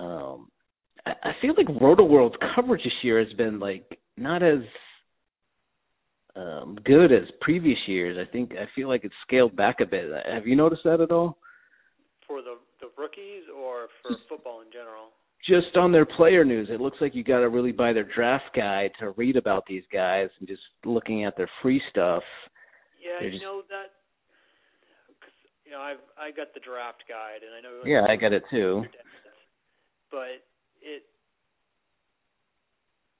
um, 0.00 0.48
I 1.06 1.30
feel 1.40 1.54
like 1.56 1.80
Roto 1.80 2.04
World's 2.04 2.34
coverage 2.54 2.82
this 2.82 2.92
year 3.02 3.24
has 3.24 3.32
been 3.34 3.60
like 3.60 3.98
not 4.16 4.42
as 4.42 4.58
um 6.38 6.78
good 6.84 7.12
as 7.12 7.28
previous 7.40 7.78
years. 7.86 8.16
I 8.18 8.30
think 8.30 8.52
I 8.52 8.66
feel 8.74 8.88
like 8.88 9.04
it's 9.04 9.14
scaled 9.26 9.56
back 9.56 9.76
a 9.80 9.86
bit. 9.86 10.10
Have 10.32 10.46
you 10.46 10.56
noticed 10.56 10.82
that 10.84 11.00
at 11.00 11.10
all? 11.10 11.38
For 12.26 12.42
the 12.42 12.56
the 12.80 12.88
rookies 12.96 13.44
or 13.54 13.88
for 14.02 14.16
football 14.28 14.60
in 14.60 14.70
general? 14.72 15.10
Just 15.46 15.76
on 15.76 15.92
their 15.92 16.04
player 16.04 16.44
news, 16.44 16.68
it 16.70 16.80
looks 16.80 16.98
like 17.00 17.14
you 17.14 17.24
got 17.24 17.40
to 17.40 17.48
really 17.48 17.72
buy 17.72 17.92
their 17.92 18.08
draft 18.14 18.50
guide 18.54 18.90
to 18.98 19.10
read 19.12 19.36
about 19.36 19.64
these 19.66 19.84
guys, 19.92 20.28
and 20.38 20.48
just 20.48 20.62
looking 20.84 21.24
at 21.24 21.36
their 21.36 21.48
free 21.62 21.80
stuff. 21.90 22.22
Yeah, 22.98 23.24
you 23.24 23.30
just, 23.30 23.42
know 23.42 23.62
that. 23.70 23.94
Cause, 25.22 25.38
you 25.64 25.72
know, 25.72 25.80
I've 25.80 26.02
I 26.18 26.30
got 26.30 26.52
the 26.54 26.60
draft 26.60 27.04
guide, 27.08 27.46
and 27.46 27.54
I 27.54 27.60
know. 27.62 27.82
Yeah, 27.86 28.04
I 28.08 28.16
got 28.16 28.32
it 28.32 28.42
too. 28.50 28.82
But 30.10 30.42
it 30.82 31.04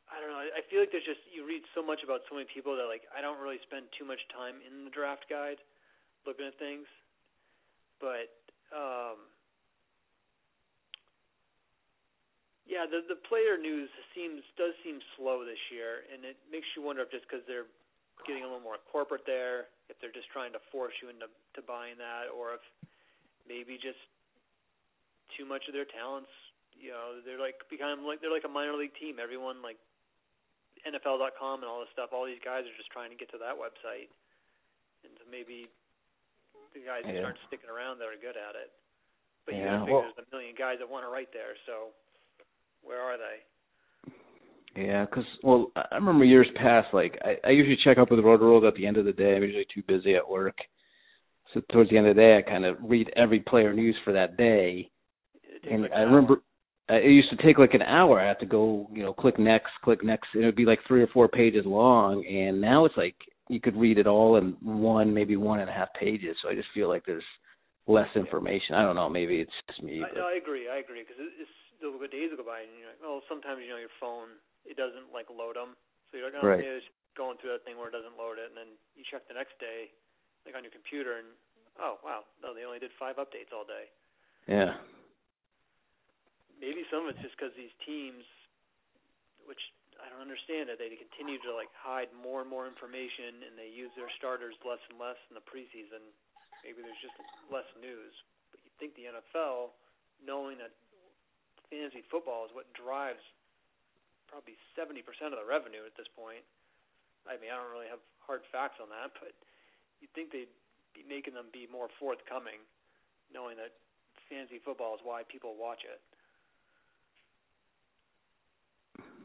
I 0.09 0.21
don't 0.21 0.33
know. 0.33 0.41
I 0.41 0.65
feel 0.73 0.81
like 0.81 0.89
there's 0.89 1.05
just 1.05 1.21
you 1.29 1.45
read 1.45 1.63
so 1.77 1.85
much 1.85 2.01
about 2.01 2.25
so 2.29 2.35
many 2.37 2.49
people 2.49 2.73
that 2.81 2.89
like 2.89 3.05
I 3.13 3.21
don't 3.21 3.37
really 3.41 3.61
spend 3.69 3.93
too 3.93 4.09
much 4.09 4.21
time 4.33 4.57
in 4.65 4.89
the 4.89 4.93
draft 4.93 5.29
guide 5.29 5.61
looking 6.25 6.49
at 6.49 6.57
things. 6.57 6.89
But 8.01 8.33
um 8.73 9.21
yeah, 12.65 12.89
the 12.89 13.05
the 13.05 13.21
player 13.29 13.61
news 13.61 13.93
seems 14.17 14.41
does 14.57 14.73
seem 14.81 15.05
slow 15.17 15.45
this 15.45 15.61
year 15.69 16.09
and 16.09 16.25
it 16.25 16.41
makes 16.49 16.69
you 16.73 16.81
wonder 16.81 17.05
if 17.05 17.13
just 17.13 17.29
cuz 17.29 17.45
they're 17.45 17.69
getting 18.25 18.43
a 18.43 18.49
little 18.49 18.65
more 18.65 18.81
corporate 18.89 19.29
there, 19.29 19.69
if 19.93 20.01
they're 20.01 20.15
just 20.15 20.29
trying 20.33 20.53
to 20.57 20.61
force 20.73 20.97
you 21.05 21.13
into 21.13 21.29
to 21.55 21.61
buying 21.63 22.01
that 22.01 22.33
or 22.33 22.57
if 22.57 22.65
maybe 23.45 23.77
just 23.77 24.01
too 25.37 25.45
much 25.45 25.69
of 25.69 25.77
their 25.77 25.87
talents 25.87 26.33
you 26.79 26.91
know 26.91 27.19
they're 27.27 27.41
like 27.43 27.59
become 27.69 28.07
like 28.07 28.21
they're 28.23 28.33
like 28.33 28.47
a 28.47 28.49
minor 28.49 28.75
league 28.75 28.95
team. 28.95 29.19
Everyone 29.19 29.61
like 29.63 29.79
NFL.com 30.87 31.63
and 31.63 31.69
all 31.69 31.81
this 31.81 31.93
stuff. 31.93 32.11
All 32.13 32.27
these 32.27 32.43
guys 32.43 32.67
are 32.67 32.79
just 32.79 32.91
trying 32.91 33.11
to 33.11 33.19
get 33.19 33.31
to 33.35 33.41
that 33.41 33.55
website, 33.55 34.11
and 35.03 35.13
so 35.19 35.25
maybe 35.27 35.71
the 36.75 36.83
guys 36.85 37.07
yeah. 37.07 37.25
aren't 37.25 37.41
sticking 37.47 37.71
around 37.71 37.99
that 37.99 38.11
are 38.11 38.21
good 38.21 38.39
at 38.39 38.55
it. 38.55 38.71
But 39.47 39.57
yeah, 39.57 39.83
you 39.83 39.89
gotta 39.89 39.93
well, 39.93 40.05
there's 40.05 40.23
a 40.23 40.29
million 40.35 40.55
guys 40.55 40.79
that 40.79 40.89
want 40.89 41.05
to 41.07 41.11
write 41.11 41.33
there. 41.33 41.57
So 41.65 41.95
where 42.85 43.01
are 43.01 43.17
they? 43.17 43.39
Yeah, 44.77 45.07
because 45.07 45.27
well, 45.43 45.73
I 45.75 45.97
remember 45.97 46.25
years 46.25 46.49
past. 46.55 46.93
Like 46.93 47.19
I, 47.25 47.39
I 47.47 47.51
usually 47.51 47.79
check 47.83 47.99
up 47.99 48.11
with 48.11 48.19
the 48.19 48.27
Road 48.27 48.41
Rules 48.41 48.65
at 48.67 48.75
the 48.75 48.87
end 48.87 48.97
of 48.97 49.05
the 49.05 49.17
day. 49.17 49.35
I'm 49.35 49.43
usually 49.43 49.67
too 49.75 49.83
busy 49.89 50.15
at 50.15 50.29
work, 50.29 50.57
so 51.55 51.61
towards 51.73 51.91
the 51.91 51.97
end 51.97 52.07
of 52.07 52.17
the 52.17 52.23
day, 52.23 52.37
I 52.37 52.49
kind 52.49 52.65
of 52.65 52.77
read 52.83 53.11
every 53.17 53.41
player 53.41 53.73
news 53.73 53.97
for 54.05 54.13
that 54.13 54.37
day. 54.37 54.91
And 55.69 55.89
I 55.95 56.01
remember 56.01 56.43
Uh, 56.91 56.97
it 56.97 57.11
used 57.11 57.31
to 57.31 57.37
take 57.37 57.59
like 57.59 57.75
an 57.75 57.83
hour. 57.83 58.21
I 58.21 58.27
had 58.27 58.41
to 58.41 58.47
go, 58.47 58.89
you 58.93 59.03
know, 59.03 59.13
click 59.13 59.39
next, 59.39 59.73
click 59.85 60.03
next. 60.03 60.29
And 60.35 60.43
it 60.43 60.47
would 60.47 60.57
be 60.57 60.65
like 60.65 60.81
three 60.87 61.03
or 61.03 61.09
four 61.09 61.29
pages 61.29 61.65
long, 61.67 62.25
and 62.25 62.61
now 62.61 62.85
it's 62.85 62.97
like 62.97 63.17
you 63.49 63.61
could 63.61 63.77
read 63.77 63.99
it 63.99 64.07
all 64.07 64.37
in 64.37 64.57
one, 64.61 65.13
maybe 65.13 65.37
one 65.37 65.61
and 65.61 65.69
a 65.69 65.73
half 65.73 65.89
pages. 65.99 66.37
So 66.43 66.49
I 66.49 66.55
just 66.55 66.69
feel 66.75 66.89
like 66.89 67.05
there's 67.05 67.25
less 67.87 68.09
information. 68.17 68.77
I 68.77 68.85
don't 68.85 68.97
know. 68.97 69.09
Maybe 69.09 69.41
it's 69.41 69.59
just 69.69 69.83
me. 69.83 70.05
I, 70.05 70.09
But, 70.13 70.23
I 70.23 70.37
agree. 70.37 70.69
I 70.69 70.79
agree 70.79 71.01
because 71.05 71.17
it's 71.19 71.51
the 71.81 71.91
days 72.11 72.31
go 72.35 72.45
by 72.45 72.67
and 72.67 72.73
you're 72.77 72.93
like, 72.93 73.03
well, 73.03 73.23
sometimes 73.29 73.63
you 73.63 73.71
know 73.71 73.81
your 73.81 73.93
phone 74.03 74.37
it 74.69 74.77
doesn't 74.77 75.09
like 75.15 75.33
load 75.33 75.57
them, 75.57 75.73
so 76.09 76.21
you're 76.21 76.29
like, 76.29 76.37
oh, 76.37 76.45
Right. 76.45 76.61
it's 76.61 76.85
going 77.17 77.41
through 77.41 77.57
that 77.57 77.65
thing 77.65 77.81
where 77.81 77.89
it 77.89 77.97
doesn't 77.97 78.21
load 78.21 78.37
it, 78.37 78.53
and 78.53 78.57
then 78.57 78.77
you 78.93 79.03
check 79.09 79.25
the 79.27 79.35
next 79.35 79.57
day, 79.57 79.89
like 80.45 80.53
on 80.53 80.61
your 80.61 80.75
computer, 80.75 81.17
and 81.17 81.33
oh 81.81 81.97
wow, 82.05 82.29
no, 82.45 82.53
they 82.53 82.69
only 82.69 82.79
did 82.79 82.93
five 83.01 83.17
updates 83.17 83.49
all 83.49 83.65
day. 83.65 83.89
yeah, 84.45 84.77
Maybe 86.59 86.83
some 86.91 87.07
of 87.07 87.15
it's 87.15 87.23
just 87.23 87.39
because 87.39 87.55
these 87.55 87.75
teams, 87.87 88.27
which 89.47 89.63
I 90.03 90.11
don't 90.11 90.23
understand 90.23 90.71
it, 90.71 90.79
they 90.79 90.91
continue 90.95 91.39
to 91.47 91.55
like 91.55 91.71
hide 91.75 92.11
more 92.15 92.43
and 92.43 92.51
more 92.51 92.67
information, 92.67 93.47
and 93.47 93.55
they 93.55 93.71
use 93.71 93.95
their 93.95 94.11
starters 94.19 94.59
less 94.67 94.83
and 94.91 94.99
less 94.99 95.19
in 95.31 95.39
the 95.39 95.45
preseason. 95.47 96.03
Maybe 96.67 96.83
there's 96.83 96.99
just 96.99 97.15
less 97.51 97.67
news. 97.79 98.15
But 98.51 98.59
you 98.67 98.71
think 98.83 98.99
the 98.99 99.07
NFL, 99.07 99.75
knowing 100.23 100.59
that 100.59 100.75
fantasy 101.71 102.03
football 102.11 102.47
is 102.49 102.53
what 102.55 102.67
drives 102.75 103.23
probably 104.27 104.59
70% 104.77 105.01
of 105.33 105.39
the 105.41 105.47
revenue 105.47 105.87
at 105.89 105.97
this 105.97 106.09
point. 106.13 106.45
I 107.25 107.41
mean, 107.41 107.49
I 107.53 107.57
don't 107.57 107.73
really 107.73 107.89
have 107.89 108.03
hard 108.21 108.45
facts 108.53 108.81
on 108.81 108.93
that, 108.93 109.17
but 109.17 109.33
you'd 110.01 110.13
think 110.13 110.33
they'd 110.33 110.53
be 110.93 111.05
making 111.05 111.33
them 111.33 111.49
be 111.53 111.69
more 111.69 111.89
forthcoming, 111.97 112.61
knowing 113.33 113.57
that 113.57 113.73
fantasy 114.29 114.61
football 114.61 114.97
is 114.97 115.03
why 115.05 115.25
people 115.29 115.57
watch 115.57 115.85
it. 115.85 116.01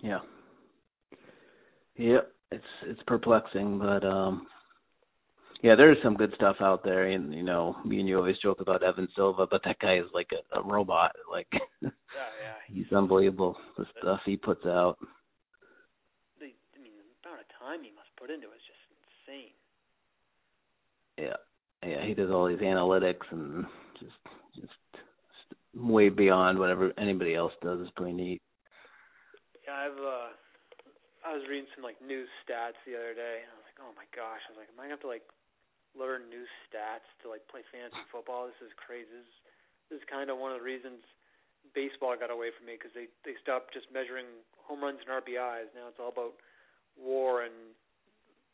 Yeah, 0.04 0.20
yeah. 1.98 2.20
It's 2.52 2.64
it's 2.86 3.02
perplexing, 3.08 3.80
but 3.80 4.06
um, 4.06 4.46
yeah, 5.64 5.76
there 5.76 5.92
is 5.92 5.98
some 6.04 6.16
good 6.16 6.34
stuff 6.36 6.58
out 6.60 6.84
there. 6.84 7.06
And 7.06 7.34
you 7.34 7.42
know, 7.42 7.76
me 7.86 8.00
and 8.00 8.08
you 8.08 8.18
always 8.18 8.36
joke 8.44 8.60
about 8.60 8.84
Evan 8.84 9.08
Silva, 9.16 9.48
but 9.50 9.62
that 9.66 9.80
guy 9.80 9.98
is 9.98 10.06
like 10.14 10.28
a, 10.34 10.60
a 10.60 10.62
robot. 10.62 11.14
Like 11.32 11.48
Yeah, 11.82 11.90
yeah. 12.44 12.76
he's 12.76 12.92
unbelievable. 12.94 13.56
The 13.78 13.86
stuff 14.00 14.20
he 14.26 14.36
puts 14.36 14.66
out. 14.66 14.98
The, 16.40 16.46
I 16.46 16.80
mean, 16.82 16.92
the 16.98 17.28
amount 17.28 17.42
of 17.42 17.48
time 17.60 17.84
he 17.84 17.92
must 17.92 18.10
put 18.20 18.30
into 18.30 18.48
it 18.48 18.52
is 18.52 18.68
just 18.68 18.84
insane. 19.28 19.54
Yeah, 21.18 21.90
yeah. 21.90 22.06
He 22.06 22.14
does 22.14 22.30
all 22.30 22.48
these 22.48 22.60
analytics 22.60 23.26
and 23.32 23.66
just 24.00 24.14
just 24.56 24.74
way 25.76 26.10
beyond 26.10 26.60
whatever 26.60 26.92
anybody 26.98 27.36
else 27.36 27.54
does. 27.64 27.80
It's 27.82 27.92
pretty 27.96 28.14
neat. 28.14 28.42
Yeah, 29.64 29.80
I've 29.80 30.00
uh 30.00 30.30
I 31.24 31.32
was 31.40 31.48
reading 31.48 31.72
some 31.72 31.88
like 31.88 32.00
news 32.04 32.28
stats 32.44 32.76
the 32.84 33.00
other 33.00 33.16
day 33.16 33.48
and 33.48 33.50
I 33.52 33.56
was 33.56 33.68
like, 33.68 33.80
Oh 33.80 33.94
my 33.96 34.08
gosh, 34.12 34.44
I 34.48 34.52
was 34.52 34.60
like, 34.60 34.72
Am 34.72 34.80
I 34.80 34.92
gonna 34.92 35.00
have 35.00 35.06
to 35.08 35.12
like 35.12 35.26
learn 35.96 36.28
new 36.28 36.44
stats 36.68 37.08
to 37.24 37.32
like 37.32 37.48
play 37.48 37.64
fantasy 37.72 38.04
football? 38.12 38.52
This 38.52 38.60
is 38.60 38.74
crazy. 38.76 39.08
This 39.08 39.24
is, 39.24 39.34
this 39.88 39.98
is 40.04 40.06
kind 40.12 40.28
of 40.28 40.36
one 40.36 40.52
of 40.52 40.60
the 40.60 40.68
reasons 40.68 41.00
baseball 41.72 42.12
got 42.20 42.28
away 42.28 42.52
from 42.52 42.68
me 42.68 42.76
because 42.76 42.92
they 42.92 43.08
they 43.24 43.40
stopped 43.40 43.72
just 43.72 43.88
measuring 43.88 44.28
home 44.60 44.84
runs 44.84 45.00
and 45.00 45.08
RBIs. 45.08 45.72
Now 45.72 45.88
it's 45.88 46.00
all 46.00 46.12
about 46.12 46.36
WAR 47.00 47.48
and 47.48 47.56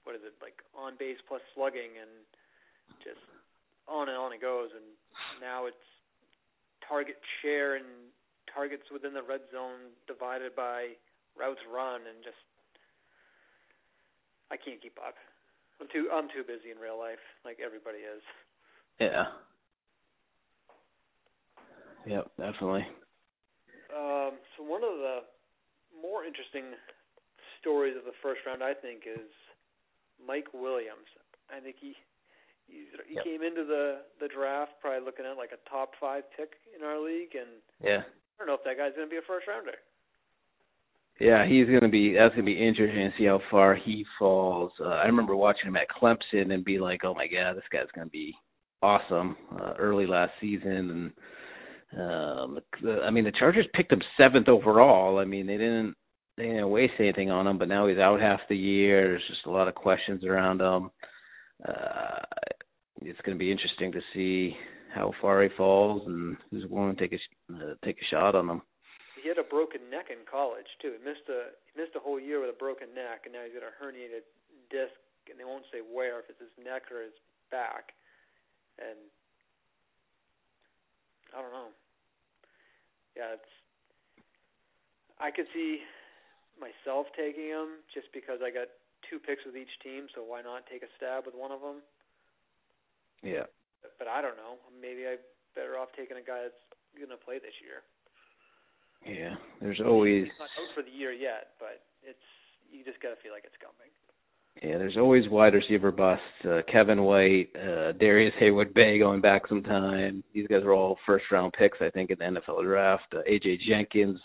what 0.06 0.14
is 0.14 0.22
it 0.22 0.38
like 0.38 0.62
on 0.78 0.94
base 1.02 1.18
plus 1.26 1.42
slugging 1.58 1.98
and 1.98 2.14
just 3.02 3.22
on 3.90 4.14
and 4.14 4.18
on 4.18 4.30
it 4.30 4.42
goes. 4.42 4.70
And 4.78 4.86
now 5.42 5.66
it's 5.66 5.86
target 6.86 7.18
share 7.42 7.76
and 7.82 8.14
targets 8.54 8.84
within 8.92 9.14
the 9.14 9.24
red 9.24 9.42
zone 9.52 9.94
divided 10.08 10.56
by 10.56 10.96
routes 11.38 11.62
run 11.72 12.02
and 12.08 12.24
just 12.24 12.40
I 14.52 14.58
can't 14.58 14.82
keep 14.82 14.98
up. 14.98 15.16
I'm 15.80 15.88
too 15.94 16.10
I'm 16.12 16.28
too 16.30 16.44
busy 16.44 16.72
in 16.72 16.78
real 16.78 16.98
life, 16.98 17.22
like 17.46 17.60
everybody 17.64 18.00
is. 18.00 18.22
Yeah. 19.00 19.26
Yep, 22.06 22.32
definitely. 22.38 22.86
Um, 23.94 24.40
so 24.56 24.64
one 24.64 24.84
of 24.84 24.98
the 24.98 25.20
more 26.02 26.24
interesting 26.26 26.74
stories 27.62 27.96
of 27.98 28.06
the 28.06 28.16
first 28.24 28.42
round, 28.46 28.64
I 28.64 28.74
think, 28.74 29.04
is 29.06 29.30
Mike 30.20 30.48
Williams. 30.54 31.08
I 31.50 31.60
think 31.60 31.76
he 31.80 31.96
he, 32.68 32.86
he 33.08 33.16
Yep. 33.16 33.24
came 33.24 33.42
into 33.44 33.64
the 33.66 34.06
the 34.20 34.28
draft 34.28 34.74
probably 34.82 35.06
looking 35.06 35.26
at 35.26 35.38
like 35.38 35.52
a 35.52 35.70
top 35.70 35.92
five 36.00 36.24
pick 36.36 36.54
in 36.76 36.84
our 36.84 37.00
league, 37.00 37.36
and 37.36 37.62
Yeah. 37.84 38.04
I 38.40 38.46
don't 38.46 38.48
know 38.48 38.54
if 38.56 38.64
that 38.64 38.78
guy's 38.78 38.96
going 38.96 39.08
to 39.08 39.12
be 39.12 39.18
a 39.18 39.28
first 39.28 39.48
rounder. 39.48 39.76
Yeah, 41.20 41.46
he's 41.46 41.68
gonna 41.68 41.90
be. 41.90 42.14
That's 42.14 42.34
gonna 42.34 42.46
be 42.46 42.66
interesting 42.66 43.12
to 43.12 43.12
see 43.18 43.26
how 43.26 43.42
far 43.52 43.76
he 43.76 44.06
falls. 44.18 44.72
Uh, 44.80 44.86
I 44.86 45.06
remember 45.06 45.36
watching 45.36 45.68
him 45.68 45.76
at 45.76 45.90
Clemson 45.90 46.54
and 46.54 46.64
be 46.64 46.80
like, 46.80 47.04
"Oh 47.04 47.14
my 47.14 47.28
God, 47.28 47.58
this 47.58 47.68
guy's 47.72 47.92
gonna 47.94 48.08
be 48.08 48.34
awesome." 48.82 49.36
Uh, 49.52 49.74
early 49.78 50.08
last 50.08 50.32
season, 50.40 51.12
and 51.92 52.02
um, 52.02 52.60
the, 52.82 53.02
I 53.04 53.10
mean, 53.10 53.26
the 53.26 53.34
Chargers 53.38 53.68
picked 53.74 53.92
him 53.92 54.02
seventh 54.16 54.48
overall. 54.48 55.20
I 55.20 55.26
mean, 55.26 55.46
they 55.46 55.58
didn't 55.58 55.96
they 56.38 56.44
didn't 56.44 56.70
waste 56.70 56.94
anything 57.00 57.30
on 57.30 57.48
him, 57.48 57.58
but 57.58 57.68
now 57.68 57.88
he's 57.88 57.98
out 57.98 58.22
half 58.22 58.40
the 58.48 58.56
year. 58.56 59.10
There's 59.10 59.28
just 59.28 59.46
a 59.46 59.52
lot 59.52 59.68
of 59.68 59.76
questions 59.76 60.24
around 60.24 60.62
him. 60.62 60.90
Uh, 61.68 62.20
it's 63.02 63.20
gonna 63.26 63.38
be 63.38 63.52
interesting 63.52 63.92
to 63.92 64.00
see 64.14 64.56
how 64.94 65.14
far 65.22 65.44
he 65.44 65.50
falls 65.56 66.04
and 66.06 66.38
who's 66.50 66.66
willing 66.70 66.96
to 66.96 67.02
take 67.02 67.14
a 67.14 67.54
uh, 67.54 67.74
take 67.86 67.98
a 67.98 68.10
shot 68.10 68.36
on 68.36 68.50
him. 68.50 68.62
He 69.22 69.28
had 69.28 69.38
a 69.38 69.44
broken 69.44 69.90
neck 69.92 70.08
in 70.10 70.24
college 70.30 70.68
too. 70.82 70.96
He 70.98 71.02
missed 71.04 71.28
a 71.30 71.54
he 71.68 71.74
missed 71.80 71.96
a 71.96 72.02
whole 72.02 72.20
year 72.20 72.40
with 72.42 72.50
a 72.50 72.58
broken 72.58 72.94
neck, 72.96 73.26
and 73.26 73.34
now 73.34 73.44
he's 73.46 73.54
got 73.54 73.68
a 73.68 73.76
herniated 73.78 74.26
disc, 74.72 74.96
and 75.30 75.38
they 75.38 75.46
won't 75.46 75.68
say 75.72 75.80
where, 75.80 76.20
if 76.20 76.30
it's 76.30 76.42
his 76.42 76.56
neck 76.58 76.90
or 76.90 77.04
his 77.04 77.16
back. 77.52 77.94
And 78.80 78.98
I 81.36 81.42
don't 81.42 81.54
know. 81.54 81.72
Yeah, 83.16 83.36
it's. 83.36 83.54
I 85.20 85.32
could 85.32 85.52
see 85.54 85.84
myself 86.60 87.08
taking 87.16 87.52
him 87.52 87.84
just 87.94 88.08
because 88.16 88.40
I 88.40 88.52
got 88.52 88.72
two 89.10 89.20
picks 89.20 89.44
with 89.46 89.56
each 89.56 89.72
team, 89.84 90.08
so 90.16 90.24
why 90.24 90.42
not 90.42 90.64
take 90.72 90.84
a 90.84 90.92
stab 90.96 91.26
with 91.26 91.36
one 91.36 91.52
of 91.52 91.60
them? 91.60 91.84
Yeah. 93.22 93.52
But 93.98 94.08
I 94.08 94.22
don't 94.22 94.38
know. 94.38 94.58
Maybe 94.82 95.06
I'm 95.08 95.20
better 95.56 95.78
off 95.78 95.90
taking 95.98 96.18
a 96.18 96.26
guy 96.26 96.44
that's 96.44 96.64
going 96.98 97.10
to 97.10 97.18
play 97.24 97.40
this 97.40 97.56
year. 97.64 97.84
Yeah, 99.06 99.36
there's 99.62 99.80
always 99.86 100.26
He's 100.26 100.40
not 100.40 100.50
out 100.60 100.76
for 100.76 100.84
the 100.84 100.92
year 100.92 101.12
yet, 101.14 101.56
but 101.60 101.82
it's 102.04 102.20
you 102.72 102.84
just 102.84 103.02
got 103.02 103.10
to 103.10 103.22
feel 103.24 103.32
like 103.32 103.44
it's 103.46 103.56
coming. 103.62 103.92
yeah, 104.62 104.78
there's 104.78 104.98
always 104.98 105.24
wide 105.30 105.54
receiver 105.54 105.92
busts. 105.92 106.24
Uh, 106.44 106.60
Kevin 106.72 107.04
White, 107.04 107.48
uh, 107.56 107.94
Darrius 107.94 108.34
Heyward-Bey 108.42 109.00
going 109.00 109.22
back 109.22 109.44
some 109.48 109.64
time. 109.64 110.24
These 110.34 110.48
guys 110.48 110.64
were 110.64 110.74
all 110.74 110.98
first 111.06 111.26
round 111.32 111.54
picks, 111.58 111.78
I 111.82 111.90
think, 111.90 112.10
in 112.12 112.18
the 112.20 112.40
NFL 112.42 112.64
draft. 112.64 113.06
Uh, 113.14 113.20
AJ 113.30 113.60
Jenkins, 113.68 114.20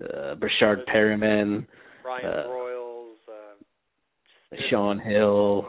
uh, 0.00 0.34
Breshad 0.36 0.84
Perriman, 0.94 1.66
Ryan 2.04 2.26
Uh, 2.26 2.44
Broyles, 2.46 3.14
uh, 3.28 4.56
Sean 4.70 4.98
Hill. 5.00 5.68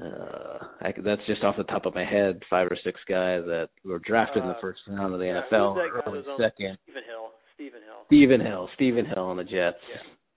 Uh, 0.00 0.58
I, 0.80 0.92
that's 1.04 1.22
just 1.26 1.44
off 1.44 1.56
the 1.56 1.64
top 1.64 1.86
of 1.86 1.94
my 1.94 2.04
head, 2.04 2.40
five 2.50 2.66
or 2.70 2.76
six 2.82 2.98
guys 3.08 3.42
that 3.46 3.68
were 3.84 4.00
drafted 4.00 4.42
in 4.42 4.48
the 4.48 4.54
Uh, 4.56 4.60
first 4.60 4.80
round 4.88 5.12
of 5.14 5.20
the 5.20 5.26
yeah, 5.26 5.42
NFL, 5.50 5.76
early 6.06 6.22
second. 6.38 6.78
Stephen 6.84 7.02
Hill. 7.06 7.30
Stephen 7.54 7.80
Hill. 7.82 8.02
Stephen 8.06 8.40
Hill, 8.40 8.68
Stephen 8.74 9.06
Hill 9.06 9.22
on 9.24 9.36
the 9.36 9.44
Jets. 9.44 9.78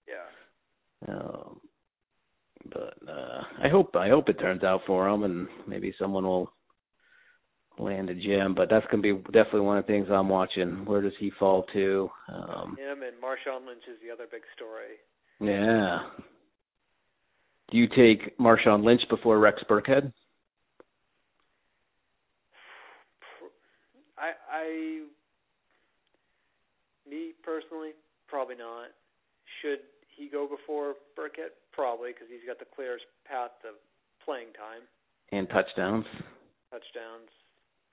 Yeah. 0.07 0.13
Yeah. 1.07 1.15
Um, 1.15 1.59
but 2.71 2.93
uh, 3.09 3.41
I 3.63 3.69
hope 3.69 3.95
I 3.95 4.09
hope 4.09 4.29
it 4.29 4.39
turns 4.39 4.63
out 4.63 4.81
for 4.85 5.07
him, 5.09 5.23
and 5.23 5.47
maybe 5.67 5.93
someone 5.99 6.23
will 6.25 6.51
land 7.79 8.09
a 8.09 8.15
gem. 8.15 8.53
But 8.55 8.69
that's 8.69 8.85
gonna 8.91 9.01
be 9.03 9.13
definitely 9.13 9.61
one 9.61 9.77
of 9.77 9.85
the 9.85 9.91
things 9.93 10.07
I'm 10.11 10.29
watching. 10.29 10.85
Where 10.85 11.01
does 11.01 11.13
he 11.19 11.31
fall 11.39 11.63
to? 11.73 12.09
Um, 12.31 12.75
Him 12.77 13.01
and 13.03 13.15
Marshawn 13.21 13.65
Lynch 13.65 13.83
is 13.89 13.97
the 14.05 14.11
other 14.13 14.25
big 14.29 14.41
story. 14.55 14.97
yeah. 15.39 15.99
Do 17.71 17.77
you 17.77 17.87
take 17.87 18.37
Marshawn 18.37 18.83
Lynch 18.83 19.01
before 19.09 19.39
Rex 19.39 19.61
Burkhead? 19.69 20.11
I 24.17 24.31
I 24.51 25.03
me 27.09 27.33
personally 27.43 27.91
probably 28.27 28.55
not. 28.55 28.89
Should 29.61 29.79
he 30.15 30.29
go 30.29 30.47
before 30.47 30.95
Burkhead? 31.17 31.53
Probably 31.71 32.11
because 32.11 32.27
he's 32.29 32.45
got 32.47 32.57
the 32.59 32.65
clearest 32.73 33.05
path 33.25 33.51
to 33.61 33.77
playing 34.25 34.51
time, 34.57 34.83
And 35.31 35.47
touchdowns. 35.49 36.05
touchdowns. 36.71 37.29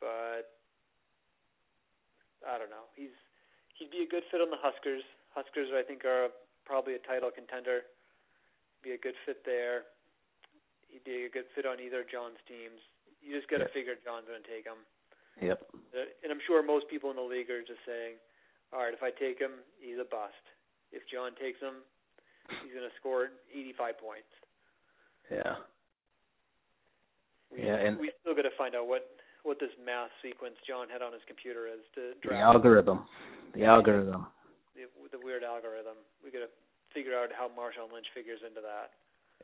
But 0.01 0.55
I 2.47 2.59
don't 2.59 2.71
know. 2.71 2.89
He's 2.97 3.15
he'd 3.79 3.91
be 3.91 4.07
a 4.07 4.09
good 4.09 4.23
fit 4.31 4.41
on 4.41 4.51
the 4.51 4.61
Huskers. 4.61 5.03
Huskers 5.35 5.69
I 5.75 5.83
think 5.83 6.05
are 6.05 6.29
probably 6.65 6.95
a 6.95 7.03
title 7.05 7.31
contender. 7.35 7.83
Be 8.85 8.93
a 8.93 9.01
good 9.01 9.17
fit 9.25 9.41
there. 9.49 9.89
He'd 10.93 11.03
be 11.09 11.25
a 11.25 11.33
good 11.33 11.49
fit 11.57 11.65
on 11.65 11.81
either 11.81 12.05
John's 12.05 12.39
teams. 12.47 12.79
You 13.25 13.33
just 13.35 13.49
got 13.49 13.59
to 13.65 13.65
Yeah. 13.65 13.73
figure 13.73 13.97
John's 14.05 14.29
going 14.29 14.43
to 14.45 14.49
take 14.49 14.69
him. 14.69 14.85
Yep. 15.41 15.59
Uh, 15.97 16.05
And 16.23 16.31
I'm 16.31 16.41
sure 16.47 16.63
most 16.63 16.87
people 16.93 17.09
in 17.11 17.17
the 17.17 17.25
league 17.25 17.49
are 17.51 17.63
just 17.65 17.81
saying, 17.89 18.21
all 18.73 18.85
right, 18.85 18.93
if 18.95 19.03
I 19.03 19.11
take 19.11 19.41
him, 19.41 19.65
he's 19.81 19.99
a 19.99 20.05
bust. 20.05 20.37
If 20.93 21.03
John 21.09 21.35
takes 21.41 21.59
him, 21.59 21.83
he's 22.63 22.73
going 22.77 22.87
to 22.89 22.95
score 23.01 23.33
85 23.51 23.99
points. 23.99 24.29
Yeah. 25.33 25.57
We, 27.51 27.63
Yeah, 27.65 27.77
and- 27.81 27.99
we 27.99 28.13
still 28.21 28.35
got 28.37 28.43
to 28.43 28.55
find 28.61 28.75
out 28.77 28.87
what 28.87 29.09
what 29.45 29.61
this 29.61 29.77
math 29.85 30.09
sequence 30.23 30.57
John 30.67 30.89
had 30.89 31.03
on 31.03 31.13
his 31.13 31.21
computer 31.29 31.69
is 31.69 31.85
to 31.95 32.15
draft. 32.25 32.33
The 32.33 32.37
algorithm. 32.41 33.05
The 33.53 33.65
algorithm. 33.69 34.27
the, 34.75 34.89
the 35.13 35.21
weird 35.23 35.45
algorithm. 35.45 36.01
We 36.25 36.31
got 36.33 36.49
to 36.49 36.49
figure 36.95 37.15
out 37.19 37.31
how 37.37 37.49
Marshawn 37.49 37.93
Lynch 37.93 38.07
figures 38.15 38.41
into 38.47 38.61
that. 38.63 38.91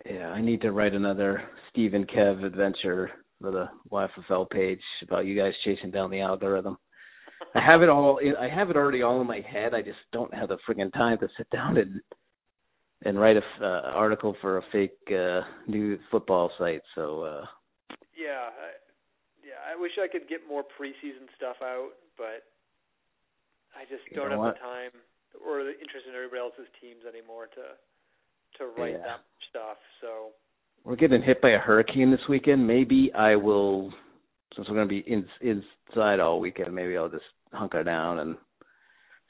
Yeah, 0.07 0.29
I 0.29 0.41
need 0.41 0.63
to 0.63 0.73
write 0.73 0.95
another 0.95 1.43
Steve 1.71 1.95
and 1.95 2.09
Kev 2.09 2.45
adventure 2.45 3.11
for 3.41 3.51
the 3.51 3.67
YFFL 3.91 4.49
page 4.51 4.81
about 5.03 5.27
you 5.27 5.37
guys 5.37 5.53
chasing 5.65 5.91
down 5.91 6.11
the 6.11 6.21
algorithm. 6.21 6.79
I 7.55 7.61
have 7.65 7.83
it 7.83 7.89
all. 7.89 8.21
I 8.39 8.49
have 8.49 8.71
it 8.71 8.77
already 8.77 9.03
all 9.03 9.21
in 9.21 9.27
my 9.27 9.41
head. 9.41 9.75
I 9.75 9.83
just 9.83 9.99
don't 10.13 10.33
have 10.35 10.49
the 10.49 10.59
friggin' 10.69 10.93
time 10.93 11.19
to 11.19 11.29
sit 11.37 11.49
down 11.51 11.77
and 11.77 12.01
and 13.03 13.19
write 13.19 13.37
a 13.37 13.43
uh, 13.65 13.91
article 13.95 14.37
for 14.41 14.59
a 14.59 14.63
fake 14.73 14.93
uh 15.11 15.41
new 15.67 15.99
football 16.11 16.51
site. 16.59 16.83
So 16.95 17.23
uh 17.23 17.47
Yeah, 18.17 18.53
I, 18.53 18.69
yeah. 19.43 19.61
I 19.65 19.81
wish 19.81 19.93
I 20.01 20.09
could 20.09 20.29
get 20.29 20.41
more 20.49 20.63
preseason 20.63 21.27
stuff 21.37 21.57
out, 21.63 21.91
but 22.17 22.45
I 23.75 23.85
just 23.89 24.05
You 24.11 24.17
don't 24.17 24.31
have 24.31 24.39
what? 24.39 24.55
the 24.55 24.61
time 24.61 24.93
or 25.39 25.65
the 25.65 25.73
interest 25.79 26.07
in 26.09 26.15
everybody 26.15 26.41
else's 26.41 26.69
teams 26.81 27.05
anymore 27.07 27.47
to 27.55 27.77
to 28.59 28.67
write 28.77 28.99
Yeah. 28.99 29.07
that 29.07 29.21
stuff. 29.49 29.79
So 30.01 30.33
we're 30.85 30.97
getting 30.97 31.23
hit 31.23 31.41
by 31.41 31.51
a 31.51 31.59
hurricane 31.59 32.11
this 32.11 32.27
weekend. 32.29 32.67
Maybe 32.67 33.13
I 33.15 33.37
will, 33.37 33.93
since 34.57 34.69
we're 34.69 34.75
going 34.75 34.89
to 34.89 34.95
be 35.03 35.05
in, 35.07 35.25
inside 35.41 36.19
all 36.19 36.41
weekend. 36.41 36.75
Maybe 36.75 36.97
I'll 36.97 37.09
just 37.09 37.25
hunker 37.53 37.85
down 37.85 38.19
and 38.19 38.37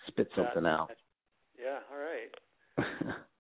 spit 0.07 0.29
something 0.35 0.63
that, 0.63 0.69
out. 0.69 0.91
Yeah, 1.61 1.81
all 1.93 1.99
right. 1.99 3.17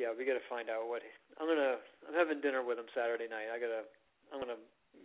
Yeah, 0.00 0.16
we 0.16 0.24
got 0.24 0.40
to 0.40 0.48
find 0.48 0.72
out 0.72 0.88
what 0.88 1.04
I'm 1.36 1.44
gonna. 1.44 1.76
I'm 2.08 2.16
having 2.16 2.40
dinner 2.40 2.64
with 2.64 2.80
him 2.80 2.88
Saturday 2.96 3.28
night. 3.28 3.52
I 3.52 3.60
gotta. 3.60 3.84
I'm 4.32 4.40
gonna 4.40 4.56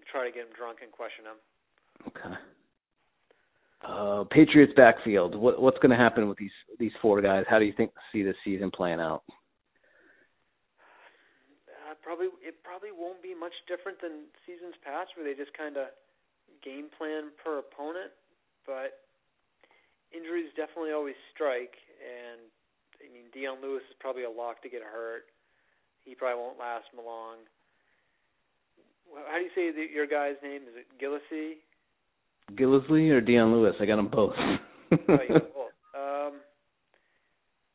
try 0.08 0.24
to 0.24 0.32
get 0.32 0.48
him 0.48 0.56
drunk 0.56 0.80
and 0.80 0.88
question 0.88 1.28
him. 1.28 1.40
Okay. 2.08 2.32
Uh, 3.86 4.24
Patriots 4.32 4.74
backfield. 4.76 5.36
What 5.36 5.62
what's 5.62 5.78
going 5.78 5.92
to 5.92 5.98
happen 5.98 6.28
with 6.28 6.38
these 6.38 6.56
these 6.80 6.94
four 7.02 7.22
guys? 7.22 7.46
How 7.48 7.60
do 7.60 7.66
you 7.66 7.74
think 7.78 7.92
see 8.12 8.24
this 8.24 8.36
season 8.44 8.72
playing 8.72 9.00
out? 9.00 9.22
Uh, 11.70 11.94
probably 12.02 12.34
it 12.42 12.58
probably 12.64 12.90
won't 12.90 13.22
be 13.22 13.38
much 13.38 13.54
different 13.70 14.02
than 14.02 14.26
seasons 14.48 14.74
past, 14.82 15.14
where 15.14 15.22
they 15.22 15.38
just 15.38 15.54
kind 15.54 15.78
of 15.78 15.94
game 16.66 16.90
plan 16.98 17.30
per 17.38 17.62
opponent. 17.62 18.10
But 18.66 19.06
injuries 20.10 20.50
definitely 20.58 20.92
always 20.92 21.18
strike, 21.30 21.78
and 22.02 22.42
I 23.06 23.14
mean 23.14 23.30
Dion 23.38 23.62
Lewis 23.62 23.86
is 23.86 23.96
probably 24.02 24.26
a 24.26 24.34
lock 24.34 24.66
to 24.66 24.70
get 24.70 24.82
hurt. 24.82 25.30
He 26.02 26.18
probably 26.18 26.42
won't 26.42 26.58
last 26.58 26.90
long. 26.98 27.46
How 29.14 29.38
do 29.38 29.46
you 29.46 29.54
say 29.54 29.70
the, 29.70 29.86
your 29.94 30.10
guy's 30.10 30.42
name? 30.42 30.66
Is 30.66 30.74
it 30.74 30.90
Gillisy? 30.98 31.62
Gillislee 32.54 33.10
or 33.10 33.22
Dion 33.22 33.52
Lewis? 33.54 33.76
I 33.80 33.86
got 33.86 33.98
them 33.98 34.10
both. 34.12 34.36
Oh, 34.38 34.54
um, 35.98 36.34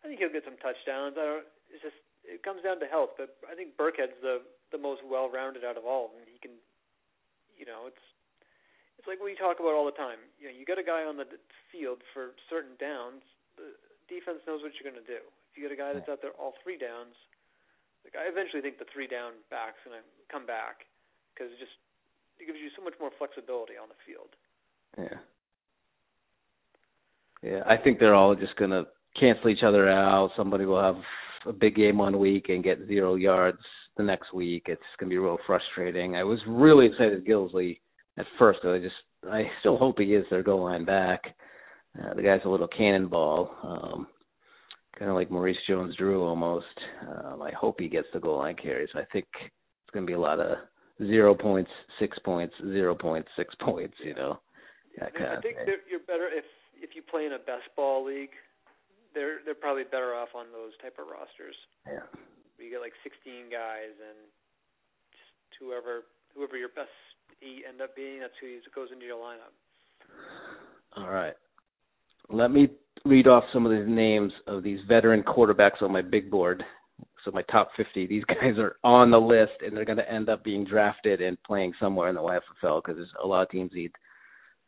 I 0.04 0.08
think 0.08 0.20
he'll 0.20 0.32
get 0.32 0.44
some 0.44 0.58
touchdowns. 0.62 1.18
I 1.18 1.24
don't. 1.26 1.46
It's 1.74 1.82
just 1.82 1.98
it 2.22 2.42
comes 2.46 2.62
down 2.62 2.78
to 2.80 2.86
health, 2.86 3.18
but 3.18 3.34
I 3.50 3.54
think 3.58 3.74
Burkhead's 3.74 4.18
the 4.22 4.42
the 4.70 4.78
most 4.78 5.02
well-rounded 5.02 5.66
out 5.66 5.74
of 5.74 5.82
all 5.82 6.06
of 6.06 6.12
them. 6.14 6.22
He 6.30 6.38
can, 6.38 6.54
you 7.58 7.66
know, 7.66 7.90
it's 7.90 8.04
it's 9.00 9.08
like 9.10 9.18
we 9.18 9.34
talk 9.34 9.58
about 9.58 9.74
all 9.74 9.88
the 9.88 9.96
time. 9.96 10.22
You 10.38 10.52
know, 10.52 10.54
you 10.54 10.68
got 10.68 10.78
a 10.78 10.86
guy 10.86 11.02
on 11.02 11.18
the 11.18 11.26
field 11.72 12.04
for 12.14 12.36
certain 12.46 12.78
downs. 12.78 13.24
The 13.58 13.74
defense 14.06 14.44
knows 14.46 14.62
what 14.62 14.76
you're 14.78 14.86
going 14.86 15.00
to 15.00 15.08
do. 15.08 15.24
If 15.50 15.58
you 15.58 15.64
get 15.66 15.74
a 15.74 15.80
guy 15.80 15.96
that's 15.96 16.06
out 16.06 16.22
there 16.22 16.36
all 16.38 16.54
three 16.62 16.78
downs, 16.78 17.16
like 18.06 18.14
I 18.14 18.28
eventually 18.30 18.62
think 18.62 18.78
the 18.78 18.86
three 18.92 19.10
down 19.10 19.40
back's 19.50 19.80
going 19.82 19.98
to 19.98 20.06
come 20.30 20.46
back 20.46 20.86
because 21.32 21.50
it 21.50 21.58
just 21.58 21.74
it 22.38 22.46
gives 22.46 22.60
you 22.60 22.70
so 22.76 22.84
much 22.84 22.94
more 23.00 23.10
flexibility 23.16 23.74
on 23.80 23.90
the 23.90 23.98
field. 24.04 24.36
Yeah. 24.98 25.18
Yeah, 27.42 27.62
I 27.66 27.76
think 27.76 27.98
they're 27.98 28.14
all 28.14 28.34
just 28.34 28.56
going 28.56 28.70
to 28.70 28.84
cancel 29.18 29.48
each 29.48 29.62
other 29.64 29.88
out. 29.88 30.30
Somebody 30.36 30.66
will 30.66 30.82
have 30.82 30.96
a 31.46 31.52
big 31.52 31.74
game 31.76 31.98
one 31.98 32.18
week 32.18 32.46
and 32.48 32.62
get 32.62 32.86
zero 32.86 33.14
yards 33.14 33.58
the 33.96 34.02
next 34.02 34.34
week. 34.34 34.64
It's 34.66 34.82
going 34.98 35.08
to 35.08 35.14
be 35.14 35.18
real 35.18 35.38
frustrating. 35.46 36.16
I 36.16 36.24
was 36.24 36.38
really 36.46 36.86
excited 36.86 37.26
Gillislee 37.26 37.78
at 38.18 38.26
first. 38.38 38.60
'cause 38.60 38.74
I 38.74 38.78
just 38.78 38.94
I 39.30 39.50
still 39.60 39.76
hope 39.76 39.98
he 39.98 40.14
is 40.14 40.24
their 40.30 40.42
goal 40.42 40.64
line 40.64 40.84
back. 40.84 41.34
Uh, 41.98 42.14
the 42.14 42.22
guy's 42.22 42.44
a 42.44 42.48
little 42.48 42.68
cannonball, 42.68 43.50
um, 43.62 44.06
kind 44.98 45.10
of 45.10 45.16
like 45.16 45.30
Maurice 45.30 45.58
Jones-Drew 45.66 46.22
almost. 46.22 46.66
Um, 47.06 47.42
I 47.42 47.50
hope 47.52 47.80
he 47.80 47.88
gets 47.88 48.06
the 48.12 48.20
goal 48.20 48.38
line 48.38 48.56
carries. 48.56 48.88
I 48.94 49.04
think 49.12 49.26
it's 49.34 49.90
going 49.92 50.06
to 50.06 50.10
be 50.10 50.14
a 50.14 50.20
lot 50.20 50.40
of 50.40 50.56
zero 50.98 51.34
points, 51.34 51.70
six 51.98 52.18
points, 52.20 52.54
zero 52.62 52.94
points, 52.94 53.28
six 53.36 53.54
points. 53.56 53.94
You 54.04 54.14
know, 54.14 54.38
that 54.98 55.12
I, 55.14 55.18
kind 55.18 55.30
I 55.30 55.36
of 55.36 55.42
think 55.42 55.56
thing. 55.56 55.78
you're 55.86 56.06
better 56.06 56.26
if 56.26 56.44
if 56.80 56.96
you 56.96 57.02
play 57.02 57.26
in 57.26 57.32
a 57.32 57.42
best 57.42 57.68
ball 57.76 58.04
league. 58.04 58.34
They're 59.14 59.42
they're 59.44 59.58
probably 59.58 59.84
better 59.84 60.14
off 60.14 60.34
on 60.34 60.50
those 60.54 60.74
type 60.82 60.98
of 60.98 61.10
rosters. 61.10 61.58
Yeah. 61.86 62.06
You 62.58 62.70
get 62.70 62.84
like 62.84 62.94
16 63.02 63.50
guys 63.50 63.96
and 63.98 64.18
just 65.10 65.58
whoever 65.58 66.06
whoever 66.34 66.56
your 66.56 66.70
best 66.70 66.94
eight 67.42 67.64
end 67.68 67.80
up 67.80 67.96
being, 67.96 68.20
that's 68.20 68.34
who 68.40 68.58
goes 68.74 68.88
into 68.92 69.06
your 69.06 69.18
lineup. 69.18 69.54
All 70.96 71.10
right. 71.10 71.34
Let 72.28 72.50
me 72.50 72.68
read 73.04 73.26
off 73.26 73.44
some 73.52 73.66
of 73.66 73.72
the 73.72 73.84
names 73.84 74.32
of 74.46 74.62
these 74.62 74.80
veteran 74.88 75.22
quarterbacks 75.22 75.82
on 75.82 75.92
my 75.92 76.02
big 76.02 76.30
board. 76.30 76.62
So 77.24 77.30
my 77.32 77.42
top 77.50 77.70
50. 77.76 78.06
These 78.06 78.24
guys 78.28 78.58
are 78.58 78.76
on 78.84 79.10
the 79.10 79.20
list, 79.20 79.62
and 79.64 79.76
they're 79.76 79.84
going 79.84 79.98
to 79.98 80.12
end 80.12 80.28
up 80.28 80.44
being 80.44 80.64
drafted 80.64 81.20
and 81.20 81.42
playing 81.42 81.72
somewhere 81.80 82.08
in 82.08 82.14
the 82.14 82.20
YFL 82.20 82.82
because 82.82 82.96
there's 82.96 83.12
a 83.22 83.26
lot 83.26 83.42
of 83.42 83.50
teams 83.50 83.70
need 83.74 83.92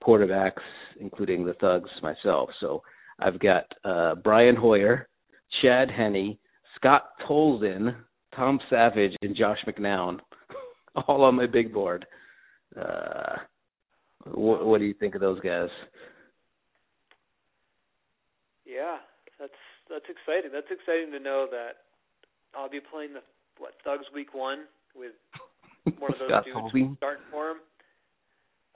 quarterbacks, 0.02 0.62
including 1.00 1.44
the 1.44 1.54
Thugs, 1.54 1.90
myself. 2.02 2.50
So 2.60 2.82
I've 3.18 3.38
got 3.38 3.64
uh, 3.84 4.16
Brian 4.16 4.56
Hoyer, 4.56 5.08
Chad 5.62 5.90
Henne, 5.90 6.38
Scott 6.76 7.10
Tolzien, 7.28 7.94
Tom 8.34 8.58
Savage, 8.70 9.12
and 9.22 9.36
Josh 9.36 9.58
McCown, 9.66 10.18
all 11.06 11.22
on 11.24 11.36
my 11.36 11.46
big 11.46 11.72
board. 11.72 12.06
Uh, 12.78 13.36
what, 14.24 14.66
what 14.66 14.78
do 14.78 14.84
you 14.84 14.94
think 14.94 15.14
of 15.14 15.20
those 15.20 15.40
guys? 15.40 15.68
Yeah, 18.64 18.96
that's 19.38 19.52
that's 19.90 20.06
exciting. 20.08 20.50
That's 20.52 20.70
exciting 20.70 21.12
to 21.12 21.20
know 21.20 21.46
that 21.50 21.84
I'll 22.56 22.70
be 22.70 22.80
playing 22.80 23.12
the 23.12 23.20
what 23.58 23.74
Thugs 23.84 24.06
Week 24.14 24.34
One 24.34 24.64
with 24.96 25.12
one 25.98 26.12
of 26.12 26.18
those 26.18 26.28
Scott 26.28 26.44
dudes 26.44 26.58
Tolzien? 26.58 26.96
starting 26.96 27.24
for 27.30 27.50
him. 27.50 27.56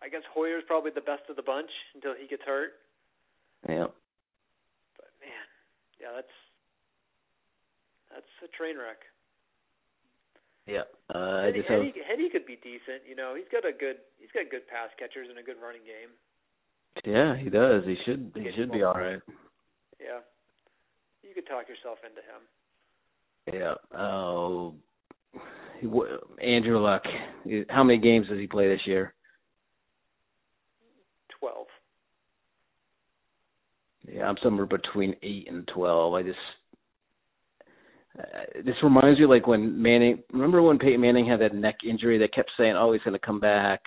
I 0.03 0.09
guess 0.09 0.23
Hoyer's 0.33 0.65
probably 0.67 0.91
the 0.95 1.05
best 1.05 1.29
of 1.29 1.37
the 1.37 1.43
bunch 1.43 1.71
until 1.95 2.15
he 2.15 2.27
gets 2.29 2.43
hurt. 2.45 2.77
Yeah. 3.69 3.89
But 4.97 5.11
man, 5.21 5.47
yeah, 6.01 6.13
that's 6.15 6.37
that's 8.13 8.33
a 8.45 8.51
train 8.57 8.77
wreck. 8.77 9.01
Yeah. 10.67 10.89
Uh, 11.15 11.47
I 11.47 11.53
just 11.55 11.69
have, 11.69 11.81
Henne, 11.81 11.95
Henne 12.07 12.31
could 12.31 12.47
be 12.47 12.57
decent. 12.57 13.07
You 13.09 13.15
know, 13.15 13.35
he's 13.37 13.49
got 13.51 13.65
a 13.65 13.73
good 13.73 14.03
he's 14.19 14.31
got 14.35 14.51
good 14.51 14.67
pass 14.69 14.91
catchers 14.99 15.29
and 15.31 15.39
a 15.39 15.43
good 15.43 15.57
running 15.63 15.87
game. 15.87 16.13
yeah, 17.07 17.37
he 17.37 17.51
does. 17.51 17.85
He 17.87 17.97
should. 18.05 18.33
He 18.35 18.51
should 18.57 18.73
be 18.73 18.83
all 18.83 18.95
right. 18.95 19.23
Yeah, 20.01 20.21
you 21.23 21.35
could 21.35 21.47
talk 21.47 21.69
yourself 21.69 21.99
into 22.05 22.21
him. 22.21 22.43
Yeah. 23.55 23.75
Oh, 23.97 24.75
Andrew 26.43 26.79
Luck. 26.81 27.03
How 27.69 27.85
many 27.85 27.99
games 28.01 28.29
does 28.29 28.39
he 28.39 28.47
play 28.47 28.69
this 28.69 28.81
year? 28.87 29.15
Twelve. 31.39 31.67
Yeah, 34.12 34.25
I'm 34.25 34.37
somewhere 34.42 34.66
between 34.66 35.14
eight 35.23 35.49
and 35.49 35.69
twelve. 35.73 36.14
I 36.14 36.23
just. 36.23 36.38
Uh, 38.19 38.62
this 38.64 38.75
reminds 38.83 39.21
me 39.21 39.27
like 39.27 39.47
when 39.47 39.83
Manning. 39.83 40.23
Remember 40.33 40.62
when 40.62 40.79
Peyton 40.79 41.01
Manning 41.01 41.27
had 41.27 41.40
that 41.40 41.55
neck 41.55 41.77
injury? 41.88 42.19
They 42.19 42.29
kept 42.29 42.51
saying, 42.57 42.75
"Oh, 42.77 42.92
he's 42.92 43.03
going 43.03 43.19
to 43.19 43.27
come 43.27 43.40
back. 43.40 43.81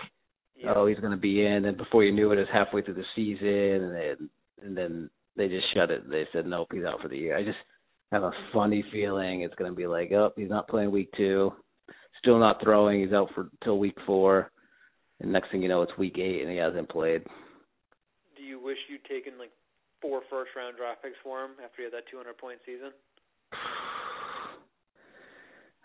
Yeah. 0.56 0.74
Oh, 0.76 0.88
he's 0.88 1.00
going 1.00 1.12
to 1.12 1.18
be 1.18 1.46
in." 1.46 1.66
And 1.66 1.78
before 1.78 2.04
you 2.04 2.12
knew 2.12 2.32
it, 2.32 2.38
it 2.38 2.42
was 2.42 2.50
halfway 2.52 2.82
through 2.82 2.96
the 2.96 3.04
season, 3.16 3.48
and 3.48 3.96
then 3.96 4.30
and 4.64 4.78
then 4.78 5.10
they 5.36 5.48
just 5.48 5.66
shut 5.74 5.90
it. 5.90 6.10
They 6.10 6.26
said, 6.34 6.46
"Nope, 6.46 6.70
he's 6.74 6.84
out 6.84 7.02
for 7.02 7.08
the 7.08 7.18
year." 7.18 7.38
I 7.38 7.44
just 7.44 7.58
have 8.12 8.24
a 8.24 8.32
funny 8.54 8.84
feeling 8.92 9.42
it's 9.42 9.56
going 9.56 9.72
to 9.72 9.76
be 9.76 9.88
like, 9.88 10.12
"Oh, 10.12 10.32
he's 10.36 10.50
not 10.50 10.68
playing 10.68 10.92
week 10.92 11.10
two, 11.16 11.52
still 12.20 12.40
not 12.40 12.62
throwing. 12.62 13.02
He's 13.02 13.14
out 13.14 13.30
for 13.34 13.50
till 13.64 13.80
week 13.80 13.96
four, 14.06 14.52
and 15.22 15.32
next 15.32 15.52
thing 15.52 15.62
you 15.62 15.70
know, 15.70 15.82
it's 15.82 15.98
week 15.98 16.18
eight, 16.18 16.42
and 16.42 16.52
he 16.52 16.58
hasn't 16.58 16.90
played." 16.90 17.24
Do 18.36 18.44
you 18.44 18.62
wish 18.62 18.78
you'd 18.90 19.06
taken 19.06 19.40
like 19.40 19.52
four 20.02 20.22
first 20.30 20.52
round 20.56 20.78
draft 20.78 21.04
picks 21.04 21.18
for 21.24 21.44
him 21.44 21.52
after 21.64 21.78
he 21.78 21.84
had 21.84 21.94
that 21.94 22.10
200 22.12 22.38
point 22.38 22.60
season? 22.66 22.92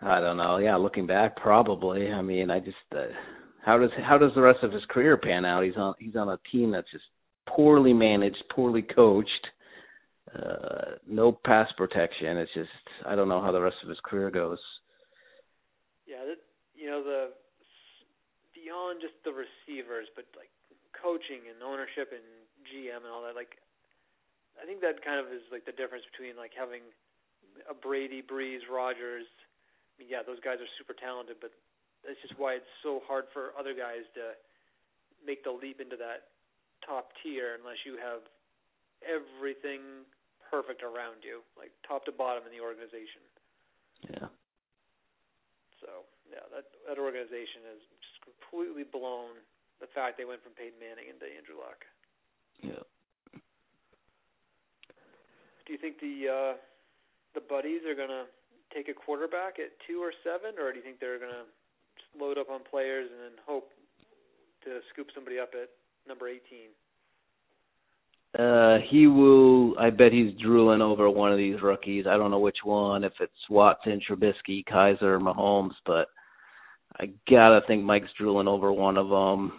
I 0.03 0.21
don't 0.21 0.37
know. 0.37 0.59
Yeah, 0.59 0.77
looking 0.77 1.07
back, 1.07 1.37
probably. 1.37 2.11
I 2.11 2.21
mean, 2.21 2.51
I 2.51 2.59
just 2.61 2.77
uh, 2.93 3.13
how 3.65 3.79
does 3.79 3.91
how 4.07 4.19
does 4.19 4.33
the 4.35 4.43
rest 4.43 4.63
of 4.63 4.73
his 4.73 4.85
career 4.91 5.17
pan 5.17 5.45
out? 5.45 5.65
He's 5.65 5.77
on 5.77 5.95
he's 5.99 6.17
on 6.17 6.29
a 6.29 6.39
team 6.53 6.73
that's 6.73 6.91
just 6.91 7.05
poorly 7.49 7.93
managed, 7.93 8.43
poorly 8.55 8.83
coached, 8.83 9.47
uh, 10.35 10.99
no 11.09 11.33
pass 11.45 11.69
protection. 11.77 12.37
It's 12.37 12.53
just 12.55 12.69
I 13.07 13.15
don't 13.15 13.29
know 13.29 13.41
how 13.41 13.53
the 13.53 13.63
rest 13.63 13.77
of 13.83 13.89
his 13.89 13.99
career 14.05 14.31
goes. 14.31 14.59
Yeah, 16.07 16.25
that, 16.27 16.41
you 16.75 16.91
know 16.91 17.03
the 17.03 17.31
beyond 18.53 19.01
just 19.01 19.15
the 19.25 19.33
receivers, 19.33 20.09
but 20.17 20.25
like 20.37 20.51
coaching 21.05 21.45
and 21.53 21.61
ownership 21.61 22.09
and 22.17 22.25
GM 22.65 23.05
and 23.05 23.13
all 23.13 23.21
that. 23.29 23.37
Like, 23.37 23.61
I 24.61 24.67
think 24.67 24.81
that 24.81 25.03
kind 25.03 25.19
of 25.19 25.31
is 25.33 25.43
like 25.51 25.67
the 25.67 25.75
difference 25.75 26.07
between 26.11 26.39
like 26.39 26.55
having 26.55 26.83
a 27.67 27.75
Brady, 27.75 28.23
Brees, 28.23 28.67
Rodgers. 28.71 29.27
I 29.27 29.93
mean, 29.99 30.09
yeah, 30.11 30.23
those 30.27 30.43
guys 30.43 30.59
are 30.59 30.71
super 30.79 30.95
talented, 30.95 31.39
but 31.39 31.55
that's 32.03 32.19
just 32.23 32.39
why 32.39 32.59
it's 32.59 32.73
so 32.83 33.01
hard 33.07 33.31
for 33.33 33.55
other 33.59 33.73
guys 33.75 34.07
to 34.19 34.35
make 35.23 35.43
the 35.43 35.55
leap 35.55 35.81
into 35.81 35.97
that 35.97 36.35
top 36.85 37.15
tier 37.23 37.57
unless 37.57 37.81
you 37.89 37.97
have 37.97 38.21
everything 39.03 40.05
perfect 40.53 40.85
around 40.85 41.25
you, 41.25 41.41
like 41.57 41.73
top 41.87 42.05
to 42.07 42.13
bottom 42.13 42.45
in 42.47 42.53
the 42.53 42.63
organization. 42.63 43.25
Yeah. 44.07 44.29
So 45.81 46.05
yeah, 46.29 46.45
that 46.53 46.69
that 46.87 46.99
organization 47.01 47.65
has 47.73 47.81
just 47.99 48.19
completely 48.23 48.85
blown 48.85 49.41
the 49.81 49.89
fact 49.91 50.17
they 50.21 50.29
went 50.29 50.45
from 50.45 50.55
Peyton 50.55 50.79
Manning 50.79 51.11
into 51.11 51.27
Andrew 51.27 51.59
Luck. 51.59 51.83
Yeah. 52.63 52.85
Do 55.67 55.73
you 55.73 55.79
think 55.79 56.01
the 56.01 56.29
uh, 56.29 56.57
the 57.35 57.41
buddies 57.41 57.81
are 57.89 57.95
gonna 57.95 58.25
take 58.75 58.89
a 58.89 58.95
quarterback 58.95 59.59
at 59.59 59.73
two 59.87 60.03
or 60.03 60.13
seven, 60.23 60.59
or 60.59 60.73
do 60.73 60.79
you 60.79 60.85
think 60.85 61.01
they're 61.01 61.19
gonna 61.19 61.49
just 61.97 62.09
load 62.21 62.39
up 62.39 62.51
on 62.51 62.61
players 62.69 63.09
and 63.11 63.21
then 63.21 63.39
hope 63.47 63.71
to 64.65 64.81
scoop 64.93 65.09
somebody 65.15 65.39
up 65.39 65.51
at 65.55 65.71
number 66.07 66.29
eighteen? 66.29 66.73
Uh, 68.39 68.79
he 68.91 69.07
will. 69.07 69.79
I 69.79 69.91
bet 69.91 70.13
he's 70.13 70.33
drooling 70.43 70.83
over 70.83 71.09
one 71.09 71.31
of 71.31 71.39
these 71.39 71.63
rookies. 71.63 72.05
I 72.09 72.17
don't 72.17 72.33
know 72.33 72.41
which 72.41 72.59
one. 72.65 73.05
If 73.05 73.13
it's 73.21 73.33
Watson, 73.49 74.01
Trubisky, 74.09 74.65
Kizer, 74.65 75.21
Mahomes, 75.21 75.75
but 75.87 76.09
I 76.99 77.11
gotta 77.31 77.61
think 77.67 77.85
Mike's 77.85 78.09
drooling 78.19 78.49
over 78.49 78.73
one 78.73 78.97
of 78.97 79.09
them. 79.09 79.53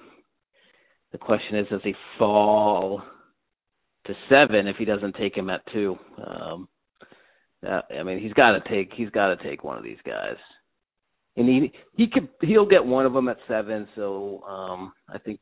The 1.13 1.17
question 1.17 1.57
is, 1.57 1.67
does 1.69 1.81
he 1.83 1.93
fall 2.19 3.01
to 4.05 4.13
seven 4.29 4.67
if 4.67 4.77
he 4.77 4.85
doesn't 4.85 5.15
take 5.15 5.35
him 5.35 5.49
at 5.49 5.61
two? 5.73 5.97
Um, 6.25 6.67
that, 7.61 7.85
I 7.97 8.03
mean, 8.03 8.19
he's 8.19 8.33
got 8.33 8.51
to 8.51 8.69
take. 8.69 8.91
He's 8.95 9.09
got 9.09 9.35
to 9.35 9.43
take 9.43 9.63
one 9.63 9.77
of 9.77 9.83
these 9.83 10.01
guys, 10.05 10.37
and 11.35 11.47
he 11.47 11.71
he 11.95 12.07
could 12.11 12.29
he'll 12.41 12.67
get 12.67 12.85
one 12.85 13.05
of 13.05 13.13
them 13.13 13.27
at 13.27 13.37
seven. 13.47 13.87
So 13.95 14.43
um, 14.43 14.93
I 15.09 15.17
think 15.17 15.39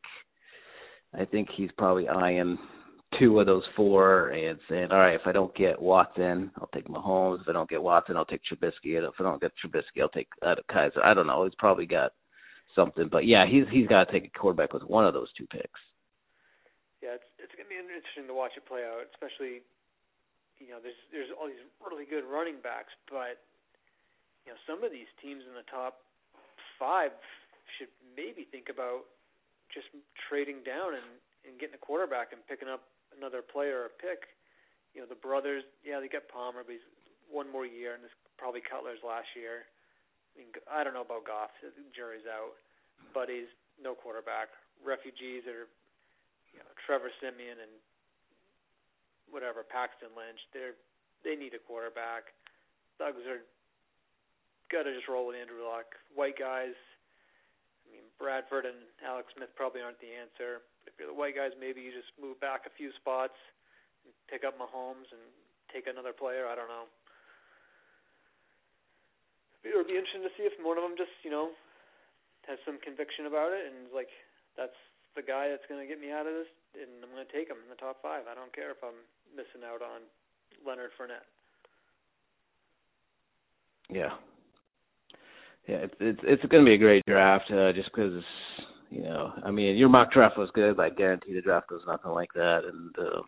I 1.18 1.26
think 1.26 1.50
he's 1.56 1.72
probably 1.78 2.08
eyeing 2.08 2.58
two 3.20 3.40
of 3.40 3.46
those 3.46 3.64
four 3.76 4.30
and 4.30 4.58
saying, 4.70 4.88
all 4.92 4.98
right, 4.98 5.16
if 5.16 5.22
I 5.26 5.32
don't 5.32 5.56
get 5.56 5.82
Watson, 5.82 6.52
I'll 6.58 6.70
take 6.74 6.88
Mahomes. 6.88 7.42
If 7.42 7.50
I 7.50 7.54
don't 7.54 7.70
get 7.70 7.84
Watson, 7.84 8.18
I'll 8.18 8.26
take 8.26 8.42
Trubisky. 8.42 8.98
And 8.98 9.06
if 9.06 9.14
I 9.20 9.24
don't 9.24 9.42
get 9.42 9.52
Trubisky, 9.64 10.02
I'll 10.02 10.10
take 10.10 10.30
uh, 10.46 10.56
Kizer. 10.72 11.04
I 11.04 11.14
don't 11.14 11.28
know. 11.28 11.44
He's 11.44 11.54
probably 11.58 11.86
got 11.86 12.12
something, 12.76 13.10
but 13.12 13.26
yeah, 13.26 13.46
he's 13.50 13.66
he's 13.72 13.88
got 13.88 14.06
to 14.06 14.12
take 14.12 14.26
a 14.26 14.40
quarterback 14.40 14.74
with 14.74 14.84
one 14.84 15.06
of 15.06 15.14
those 15.14 15.32
two 15.38 15.46
picks. 15.48 15.80
It's 17.44 17.52
it's 17.52 17.60
gonna 17.60 17.68
be 17.68 17.76
interesting 17.76 18.26
to 18.32 18.36
watch 18.36 18.56
it 18.56 18.64
play 18.64 18.88
out, 18.88 19.04
especially 19.12 19.60
you 20.64 20.72
know 20.72 20.80
there's 20.80 20.98
there's 21.12 21.30
all 21.36 21.52
these 21.52 21.60
really 21.84 22.08
good 22.08 22.24
running 22.24 22.64
backs, 22.64 22.96
but 23.12 23.44
you 24.48 24.56
know 24.56 24.60
some 24.64 24.80
of 24.80 24.96
these 24.96 25.12
teams 25.20 25.44
in 25.44 25.52
the 25.52 25.68
top 25.68 26.08
five 26.80 27.12
should 27.76 27.92
maybe 28.16 28.48
think 28.48 28.72
about 28.72 29.04
just 29.68 29.92
trading 30.32 30.64
down 30.64 30.96
and 30.96 31.10
and 31.44 31.60
getting 31.60 31.76
a 31.76 31.84
quarterback 31.84 32.32
and 32.32 32.40
picking 32.48 32.72
up 32.72 32.88
another 33.12 33.44
player 33.44 33.84
or 33.84 33.92
pick. 34.00 34.32
You 34.96 35.02
know, 35.02 35.10
the 35.10 35.20
brothers, 35.20 35.66
yeah, 35.82 36.00
they 36.00 36.08
got 36.08 36.30
Palmer, 36.30 36.62
but 36.64 36.78
he's 36.78 36.88
one 37.28 37.50
more 37.50 37.66
year, 37.66 37.98
and 37.98 38.02
this 38.06 38.14
probably 38.38 38.62
Cutler's 38.62 39.02
last 39.02 39.28
year. 39.34 39.66
I 40.34 40.40
mean, 40.40 40.50
I 40.70 40.86
don't 40.86 40.94
know 40.94 41.06
about 41.06 41.26
Goff. 41.26 41.50
The 41.62 41.74
jury's 41.94 42.30
out. 42.30 42.56
But 43.12 43.28
he's 43.28 43.50
no 43.82 43.98
quarterback. 43.98 44.54
Refugees 44.86 45.44
are, 45.50 45.66
Trevor 46.86 47.12
Siemian 47.20 47.60
and 47.60 47.74
whatever 49.32 49.64
Paxton 49.64 50.12
Lynch. 50.14 50.40
They're 50.54 50.78
they 51.24 51.40
need 51.40 51.56
a 51.56 51.62
quarterback. 51.64 52.36
Thugs 53.00 53.24
are 53.26 53.42
got 54.68 54.84
to 54.84 54.92
just 54.92 55.08
roll 55.08 55.32
with 55.32 55.40
Andrew 55.40 55.64
Luck. 55.64 55.96
White 56.12 56.36
guys. 56.36 56.76
I 57.88 57.96
mean, 57.96 58.06
Bradford 58.20 58.68
and 58.68 58.84
Alex 59.00 59.32
Smith 59.36 59.54
probably 59.56 59.80
aren't 59.80 60.02
the 60.04 60.12
answer 60.12 60.64
if 60.88 61.00
you're 61.00 61.10
the 61.10 61.16
white 61.16 61.36
guys, 61.36 61.56
maybe 61.60 61.82
you 61.82 61.92
just 61.92 62.12
move 62.20 62.40
back 62.44 62.68
a 62.68 62.74
few 62.76 62.92
spots, 63.00 63.38
and 64.04 64.12
pick 64.28 64.44
up 64.44 64.60
Mahomes 64.60 65.10
and 65.12 65.24
take 65.72 65.88
another 65.88 66.14
player. 66.14 66.46
I 66.48 66.56
don't 66.56 66.70
know. 66.70 66.86
It 69.64 69.72
would 69.74 69.88
be 69.88 69.96
interesting 69.96 70.28
to 70.28 70.34
see 70.36 70.44
if 70.44 70.54
one 70.60 70.76
of 70.76 70.84
them 70.84 71.00
just, 71.00 71.16
you 71.24 71.32
know, 71.32 71.56
has 72.46 72.60
some 72.68 72.78
conviction 72.84 73.32
about 73.32 73.56
it 73.56 73.64
and 73.72 73.88
is 73.88 73.96
like, 73.96 74.12
that's 74.60 74.76
the 75.16 75.24
guy 75.24 75.48
that's 75.48 75.64
going 75.72 75.80
to 75.80 75.88
get 75.88 76.04
me 76.04 76.12
out 76.12 76.28
of 76.28 76.36
this, 76.36 76.52
and 76.76 77.04
I'm 77.04 77.12
going 77.14 77.26
to 77.26 77.34
take 77.34 77.50
him 77.50 77.58
in 77.64 77.70
the 77.70 77.80
top 77.80 78.02
five. 78.02 78.24
I 78.30 78.36
don't 78.36 78.54
care 78.54 78.72
if 78.72 78.82
I'm 78.84 78.98
missing 79.36 79.66
out 79.66 79.82
on 79.82 80.06
Leonard 80.66 80.92
Fournette. 81.00 81.28
Yeah. 83.90 84.14
Yeah, 85.68 85.88
it's 85.88 85.96
it's 86.00 86.20
it's 86.24 86.46
going 86.52 86.66
to 86.66 86.70
be 86.70 86.76
a 86.76 86.78
great 86.78 87.04
draft 87.08 87.50
uh, 87.50 87.72
just 87.72 87.90
because 87.94 88.22
you 88.90 89.02
know, 89.02 89.32
I 89.44 89.50
mean, 89.50 89.78
your 89.78 89.90
mock 89.90 90.12
draft 90.12 90.38
was 90.38 90.50
good. 90.54 90.78
But 90.78 90.86
I 90.86 90.90
guarantee 90.90 91.34
the 91.34 91.42
draft 91.42 91.72
was 91.72 91.82
nothing 91.88 92.12
like 92.12 92.34
that, 92.36 92.62
and 92.68 92.94
uh, 93.00 93.22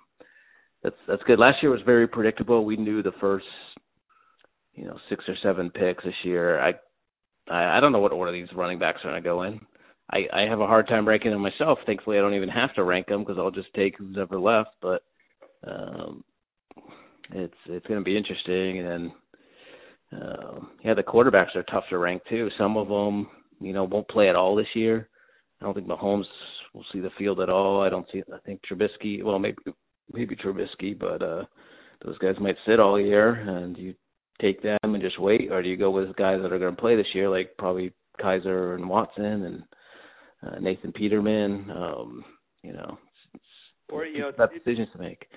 that's 0.84 0.95
that's 1.08 1.23
good. 1.23 1.39
Last 1.39 1.58
year 1.62 1.71
was 1.71 1.81
very 1.86 2.08
predictable. 2.08 2.65
We 2.65 2.75
knew 2.77 3.01
the 3.01 3.13
first, 3.21 3.45
you 4.73 4.86
know, 4.86 4.97
six 5.10 5.23
or 5.27 5.36
seven 5.41 5.69
picks 5.71 6.03
this 6.03 6.13
year. 6.23 6.60
I 6.60 6.73
I, 7.49 7.77
I 7.77 7.79
don't 7.79 7.91
know 7.91 7.99
what 7.99 8.12
order 8.12 8.31
these 8.31 8.53
running 8.55 8.79
backs 8.79 8.99
are 9.03 9.12
going 9.12 9.23
to 9.23 9.27
go 9.27 9.43
in. 9.43 9.62
I 10.11 10.19
I 10.33 10.41
have 10.49 10.61
a 10.61 10.67
hard 10.67 10.87
time 10.87 11.07
ranking 11.07 11.31
them 11.31 11.41
myself. 11.41 11.79
Thankfully, 11.85 12.17
I 12.17 12.21
don't 12.21 12.35
even 12.35 12.49
have 12.49 12.73
to 12.75 12.83
rank 12.83 13.07
them 13.07 13.21
because 13.21 13.37
I'll 13.37 13.51
just 13.51 13.73
take 13.73 13.97
who's 13.97 14.17
ever 14.19 14.39
left. 14.39 14.69
But 14.81 15.03
um, 15.67 16.23
it's 17.31 17.53
it's 17.67 17.87
going 17.87 17.99
to 17.99 18.03
be 18.03 18.17
interesting, 18.17 18.79
and 18.79 19.11
um, 20.11 20.71
yeah, 20.83 20.93
the 20.93 21.03
quarterbacks 21.03 21.55
are 21.55 21.63
tough 21.63 21.85
to 21.89 21.97
rank 21.97 22.21
too. 22.29 22.49
Some 22.57 22.77
of 22.77 22.87
them, 22.87 23.27
you 23.59 23.73
know, 23.73 23.83
won't 23.83 24.07
play 24.09 24.29
at 24.29 24.35
all 24.35 24.55
this 24.55 24.67
year. 24.75 25.09
I 25.61 25.65
don't 25.65 25.73
think 25.73 25.87
Mahomes 25.87 26.25
will 26.73 26.85
see 26.91 26.99
the 26.99 27.09
field 27.17 27.39
at 27.39 27.49
all. 27.49 27.81
I 27.81 27.89
don't 27.89 28.07
see. 28.11 28.21
I 28.33 28.37
think 28.45 28.61
Trubisky. 28.69 29.23
Well, 29.23 29.39
maybe 29.39 29.57
maybe 30.13 30.35
Trubisky, 30.35 30.97
but 30.97 31.21
uh 31.21 31.43
those 32.03 32.17
guys 32.19 32.35
might 32.39 32.57
sit 32.67 32.79
all 32.79 32.99
year, 32.99 33.33
and 33.33 33.77
you 33.77 33.95
take 34.41 34.61
them 34.61 34.77
and 34.83 35.01
just 35.01 35.19
wait, 35.19 35.51
or 35.51 35.63
do 35.63 35.69
you 35.69 35.77
go 35.77 35.91
with 35.91 36.15
guys 36.15 36.39
that 36.41 36.51
are 36.51 36.59
going 36.59 36.75
to 36.75 36.81
play 36.81 36.95
this 36.95 37.07
year, 37.13 37.29
like 37.29 37.55
probably 37.57 37.93
Kizer 38.21 38.75
and 38.75 38.87
Watson 38.87 39.43
and 39.43 39.63
uh, 40.43 40.59
Nathan 40.59 40.91
Peterman? 40.91 41.69
Um, 41.71 42.25
you 42.63 42.73
know, 42.73 42.97
it's, 43.33 43.43
or 43.89 44.05
you 44.05 44.19
know, 44.19 44.31
tough 44.31 44.51
decisions 44.51 44.89
to 44.93 44.99
make. 44.99 45.27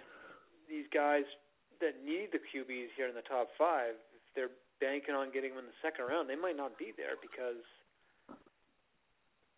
These 0.69 0.87
guys 0.93 1.25
that 1.81 2.03
need 2.05 2.31
the 2.33 2.39
QBs 2.39 2.97
here 2.97 3.09
in 3.09 3.15
the 3.15 3.27
top 3.27 3.49
five, 3.59 3.95
if 4.15 4.23
they're 4.35 4.55
banking 4.81 5.15
on 5.15 5.31
getting 5.31 5.55
them 5.55 5.61
in 5.61 5.69
the 5.69 5.81
second 5.83 6.07
round, 6.07 6.29
they 6.29 6.39
might 6.39 6.57
not 6.57 6.79
be 6.79 6.93
there 6.97 7.19
because 7.21 7.63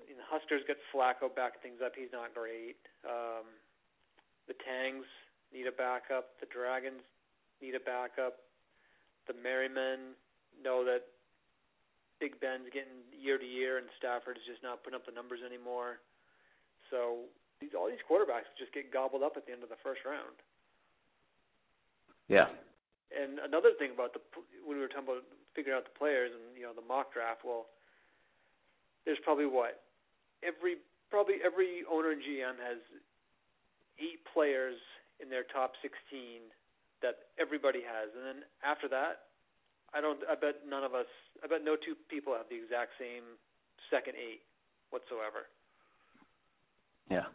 you 0.09 0.17
know, 0.17 0.27
Huskers 0.27 0.63
get 0.67 0.77
Flacco 0.91 1.31
back 1.31 1.63
things 1.63 1.79
up. 1.85 1.93
He's 1.95 2.13
not 2.13 2.35
great. 2.35 2.81
Um, 3.07 3.47
the 4.49 4.59
Tangs 4.67 5.07
need 5.55 5.67
a 5.67 5.75
backup. 5.75 6.35
The 6.41 6.51
Dragons 6.51 7.07
need 7.63 7.75
a 7.75 7.83
backup. 7.83 8.43
The 9.29 9.35
Merrymen 9.39 10.19
know 10.59 10.85
that 10.85 11.07
Big 12.21 12.37
Ben's 12.39 12.69
getting 12.71 13.01
year 13.17 13.41
to 13.41 13.49
year, 13.49 13.81
and 13.81 13.89
Stafford's 13.97 14.45
just 14.45 14.63
not 14.63 14.85
putting 14.85 15.01
up 15.01 15.09
the 15.09 15.17
numbers 15.17 15.41
anymore. 15.41 15.99
So 16.93 17.27
these 17.59 17.73
all 17.73 17.89
these 17.89 18.05
quarterbacks 18.05 18.53
just 18.61 18.77
get 18.77 18.93
gobbled 18.93 19.25
up 19.25 19.41
at 19.41 19.49
the 19.49 19.53
end 19.53 19.65
of 19.65 19.73
the 19.73 19.81
first 19.81 20.05
round. 20.05 20.37
Yeah. 22.29 22.53
And 23.11 23.43
another 23.43 23.75
thing 23.81 23.91
about 23.91 24.13
the 24.13 24.23
when 24.63 24.77
we 24.77 24.85
were 24.85 24.93
talking 24.93 25.09
about 25.09 25.27
figuring 25.57 25.75
out 25.75 25.89
the 25.89 25.97
players 25.97 26.31
and 26.31 26.55
you 26.55 26.63
know 26.63 26.77
the 26.77 26.85
mock 26.85 27.11
draft, 27.17 27.43
well, 27.43 27.73
there's 29.09 29.21
probably 29.25 29.49
what 29.49 29.83
every 30.45 30.79
probably 31.11 31.41
every 31.43 31.83
owner 31.91 32.13
and 32.13 32.23
GM 32.23 32.61
has 32.63 32.79
eight 33.99 34.23
players 34.33 34.79
in 35.21 35.29
their 35.29 35.45
top 35.45 35.77
16 35.83 35.93
that 37.03 37.33
everybody 37.37 37.81
has, 37.81 38.13
and 38.17 38.25
then 38.25 38.39
after 38.65 38.89
that, 38.89 39.30
I 39.95 40.01
don't. 40.01 40.19
I 40.31 40.35
bet 40.35 40.63
none 40.69 40.85
of 40.85 40.95
us. 40.95 41.07
I 41.43 41.47
bet 41.47 41.65
no 41.65 41.77
two 41.77 41.95
people 42.09 42.33
have 42.35 42.47
the 42.49 42.57
exact 42.57 42.93
same 42.99 43.39
second 43.91 44.15
eight 44.17 44.41
whatsoever. 44.91 45.51
Yeah. 47.11 47.27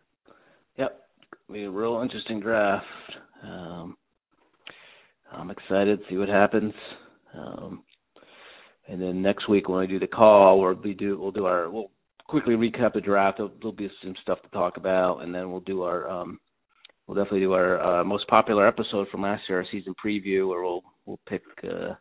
Yep. 0.77 1.01
Be 1.51 1.63
a 1.63 1.69
real 1.69 2.01
interesting 2.01 2.39
draft. 2.39 2.85
Um, 3.43 3.97
I'm 5.31 5.51
excited 5.51 5.99
to 5.99 6.05
see 6.09 6.17
what 6.17 6.29
happens. 6.29 6.73
Um, 7.33 7.83
and 8.87 9.01
then 9.01 9.21
next 9.21 9.49
week 9.49 9.67
when 9.67 9.79
we 9.79 9.87
do 9.87 9.99
the 9.99 10.07
call, 10.07 10.59
or 10.59 10.73
we'll 10.73 10.93
do 10.93 11.19
we'll 11.19 11.31
do 11.31 11.45
our 11.45 11.69
we'll 11.69 11.91
quickly 12.27 12.55
recap 12.55 12.93
the 12.93 13.01
draft. 13.01 13.37
There'll, 13.37 13.51
there'll 13.59 13.71
be 13.73 13.89
some 14.03 14.15
stuff 14.21 14.41
to 14.43 14.49
talk 14.49 14.77
about, 14.77 15.19
and 15.19 15.33
then 15.33 15.51
we'll 15.51 15.61
do 15.61 15.83
our 15.83 16.09
um 16.09 16.39
we'll 17.07 17.15
definitely 17.15 17.41
do 17.41 17.53
our 17.53 17.99
uh, 17.99 18.03
most 18.03 18.27
popular 18.27 18.67
episode 18.67 19.07
from 19.09 19.21
last 19.23 19.43
year, 19.49 19.59
our 19.59 19.65
season 19.71 19.93
preview, 20.03 20.47
where 20.47 20.63
we'll 20.63 20.83
we'll 21.05 21.19
pick 21.27 21.43
uh, 21.63 21.93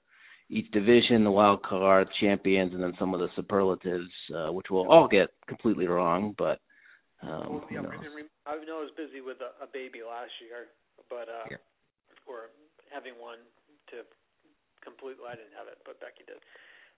each 0.50 0.70
division, 0.72 1.24
the 1.24 1.30
wild 1.30 1.62
card, 1.62 2.08
champions, 2.20 2.74
and 2.74 2.82
then 2.82 2.92
some 2.98 3.14
of 3.14 3.20
the 3.20 3.28
superlatives, 3.34 4.10
uh, 4.34 4.52
which 4.52 4.66
we'll 4.70 4.90
all 4.90 5.08
get 5.08 5.28
completely 5.48 5.86
wrong. 5.86 6.34
But 6.36 6.60
um, 7.22 7.60
well, 7.60 7.64
yeah, 7.70 7.80
you 7.80 7.82
know. 7.82 8.28
I 8.44 8.60
know 8.68 8.84
I 8.84 8.84
was 8.84 8.92
busy 8.92 9.24
with 9.24 9.40
a, 9.40 9.56
a 9.64 9.68
baby 9.68 10.04
last 10.04 10.32
year, 10.44 10.68
but 11.08 11.32
uh, 11.32 11.48
yeah. 11.48 11.62
or 12.28 12.52
having 12.92 13.16
one 13.16 13.40
to 13.88 14.04
completely. 14.84 15.24
I 15.24 15.32
didn't 15.32 15.56
have 15.56 15.64
it, 15.64 15.80
but 15.88 15.96
Becky 15.96 16.28
did. 16.28 16.36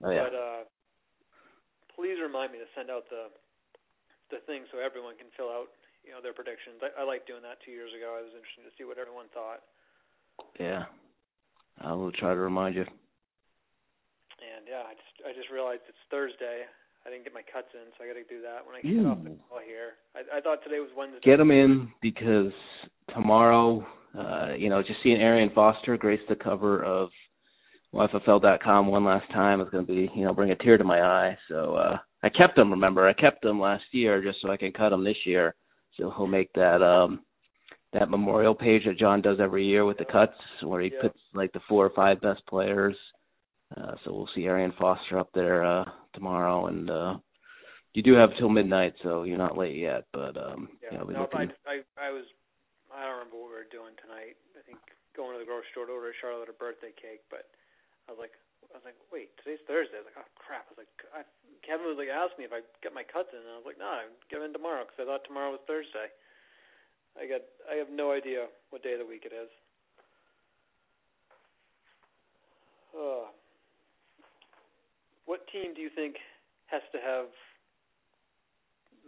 Oh, 0.03 0.11
yeah. 0.11 0.27
But 0.27 0.35
uh, 0.35 0.63
please 1.95 2.19
remind 2.19 2.51
me 2.51 2.59
to 2.59 2.69
send 2.75 2.91
out 2.91 3.07
the 3.09 3.31
the 4.35 4.43
thing 4.51 4.67
so 4.75 4.83
everyone 4.83 5.15
can 5.15 5.31
fill 5.39 5.55
out 5.55 5.71
you 6.03 6.11
know 6.11 6.19
their 6.19 6.35
predictions. 6.35 6.83
I, 6.83 6.91
I 6.99 7.03
like 7.07 7.31
doing 7.31 7.47
that 7.47 7.63
two 7.63 7.71
years 7.71 7.95
ago. 7.95 8.19
I 8.19 8.27
was 8.27 8.35
interested 8.35 8.67
to 8.67 8.75
see 8.75 8.83
what 8.83 8.99
everyone 8.99 9.31
thought. 9.31 9.63
Yeah, 10.59 10.91
I 11.79 11.95
will 11.95 12.11
try 12.11 12.35
to 12.35 12.43
remind 12.43 12.75
you. 12.75 12.87
Yeah, 14.67 14.83
I 14.83 14.93
just 14.99 15.15
I 15.23 15.31
just 15.33 15.51
realized 15.51 15.83
it's 15.89 16.05
Thursday. 16.11 16.67
I 17.07 17.11
didn't 17.11 17.23
get 17.23 17.33
my 17.33 17.47
cuts 17.47 17.71
in, 17.73 17.87
so 17.95 18.03
I 18.03 18.09
got 18.11 18.19
to 18.19 18.27
do 18.27 18.43
that 18.43 18.67
when 18.67 18.75
I 18.75 18.83
get 18.83 19.07
off 19.07 19.23
the 19.23 19.39
call 19.49 19.63
here. 19.63 19.95
I, 20.19 20.39
I 20.39 20.41
thought 20.41 20.59
today 20.65 20.81
was 20.81 20.91
Wednesday. 20.97 21.21
Get 21.23 21.37
them 21.39 21.53
in 21.53 21.89
because 22.03 22.51
tomorrow, 23.15 23.87
uh, 24.19 24.55
you 24.59 24.69
know, 24.69 24.83
just 24.83 24.99
seeing 25.05 25.23
Arian 25.23 25.51
Foster 25.55 25.97
grace 25.97 26.21
the 26.29 26.35
cover 26.35 26.83
of 26.83 27.11
YFFL.com 27.95 28.89
one 28.89 29.05
last 29.05 29.31
time 29.33 29.61
is 29.61 29.69
going 29.71 29.87
to 29.87 29.93
be, 29.93 30.11
you 30.17 30.25
know, 30.25 30.35
bring 30.35 30.51
a 30.51 30.57
tear 30.57 30.77
to 30.77 30.85
my 30.85 31.01
eye. 31.01 31.39
So 31.49 31.75
uh 31.77 31.97
I 32.23 32.29
kept 32.29 32.57
them. 32.57 32.71
Remember, 32.71 33.07
I 33.07 33.13
kept 33.13 33.43
them 33.43 33.61
last 33.61 33.85
year 33.93 34.21
just 34.23 34.39
so 34.43 34.51
I 34.51 34.57
can 34.57 34.73
cut 34.73 34.89
them 34.89 35.05
this 35.05 35.17
year. 35.25 35.55
So 35.97 36.13
he'll 36.17 36.27
make 36.27 36.53
that 36.55 36.83
um 36.83 37.21
that 37.93 38.11
memorial 38.11 38.55
page 38.55 38.83
that 38.85 38.99
John 38.99 39.23
does 39.23 39.39
every 39.41 39.65
year 39.65 39.85
with 39.85 39.99
the 39.99 40.05
cuts, 40.05 40.35
where 40.63 40.81
he 40.81 40.91
Yeah. 40.93 41.03
puts 41.03 41.19
like 41.35 41.53
the 41.53 41.61
four 41.69 41.87
or 41.87 41.91
five 41.91 42.21
best 42.21 42.45
players. 42.47 42.97
Uh, 43.77 43.95
so 44.05 44.13
we'll 44.13 44.29
see 44.35 44.47
Arian 44.47 44.73
Foster 44.81 45.19
up 45.19 45.29
there 45.35 45.65
uh, 45.65 45.85
tomorrow, 46.15 46.67
and 46.67 46.89
uh, 46.89 47.15
you 47.93 48.03
do 48.03 48.17
have 48.17 48.33
till 48.39 48.49
midnight, 48.49 48.95
so 49.03 49.25
you're 49.25 49.37
not 49.37 49.57
late 49.57 49.77
yet. 49.77 50.09
But 50.13 50.37
um, 50.37 50.69
Yeah. 50.81 50.97
yeah, 50.97 51.05
be 51.05 51.13
no, 51.13 51.29
looking. 51.29 51.53
I, 51.69 51.85
I 51.85 52.09
I 52.09 52.11
was 52.11 52.25
I 52.89 53.05
don't 53.05 53.21
remember 53.21 53.37
what 53.37 53.53
we 53.53 53.61
were 53.61 53.73
doing 53.73 53.93
tonight. 54.01 54.41
I 54.57 54.65
think 54.65 54.81
going 55.13 55.37
to 55.37 55.41
the 55.41 55.49
grocery 55.49 55.69
store 55.73 55.89
to 55.89 55.93
order 55.93 56.13
Charlotte 56.21 56.49
a 56.49 56.57
birthday 56.57 56.93
cake, 56.97 57.25
but 57.29 57.53
I 58.09 58.17
was 58.17 58.21
like 58.21 58.33
I 58.73 58.81
was 58.81 58.87
like, 58.89 58.99
wait, 59.13 59.37
today's 59.45 59.61
Thursday. 59.69 60.01
I 60.01 60.05
was 60.05 60.09
like, 60.09 60.21
oh 60.25 60.31
crap. 60.41 60.69
I 60.69 60.73
was 60.73 60.81
like, 60.81 60.95
I, 61.13 61.21
Kevin 61.61 61.85
was 61.85 62.01
like 62.01 62.09
asked 62.09 62.41
me 62.41 62.49
if 62.49 62.57
I 62.57 62.65
get 62.81 62.97
my 62.97 63.05
cuts 63.05 63.33
in, 63.37 63.45
and 63.45 63.53
I 63.53 63.61
was 63.61 63.69
like, 63.69 63.81
no, 63.81 63.89
I'm 63.89 64.17
getting 64.33 64.49
in 64.49 64.57
tomorrow 64.57 64.89
because 64.89 65.05
I 65.05 65.09
thought 65.09 65.29
tomorrow 65.29 65.53
was 65.53 65.65
Thursday. 65.69 66.09
I 67.17 67.29
got 67.29 67.45
I 67.69 67.77
have 67.77 67.93
no 67.93 68.13
idea 68.13 68.49
what 68.73 68.81
day 68.81 68.97
of 68.97 69.05
the 69.05 69.09
week 69.09 69.29
it 69.29 69.37
is. 69.37 69.53
Uh, 72.97 73.29
what 75.27 75.47
team 75.53 75.75
do 75.75 75.83
you 75.83 75.91
think 75.95 76.17
has 76.67 76.83
to 76.93 76.99
have 76.99 77.27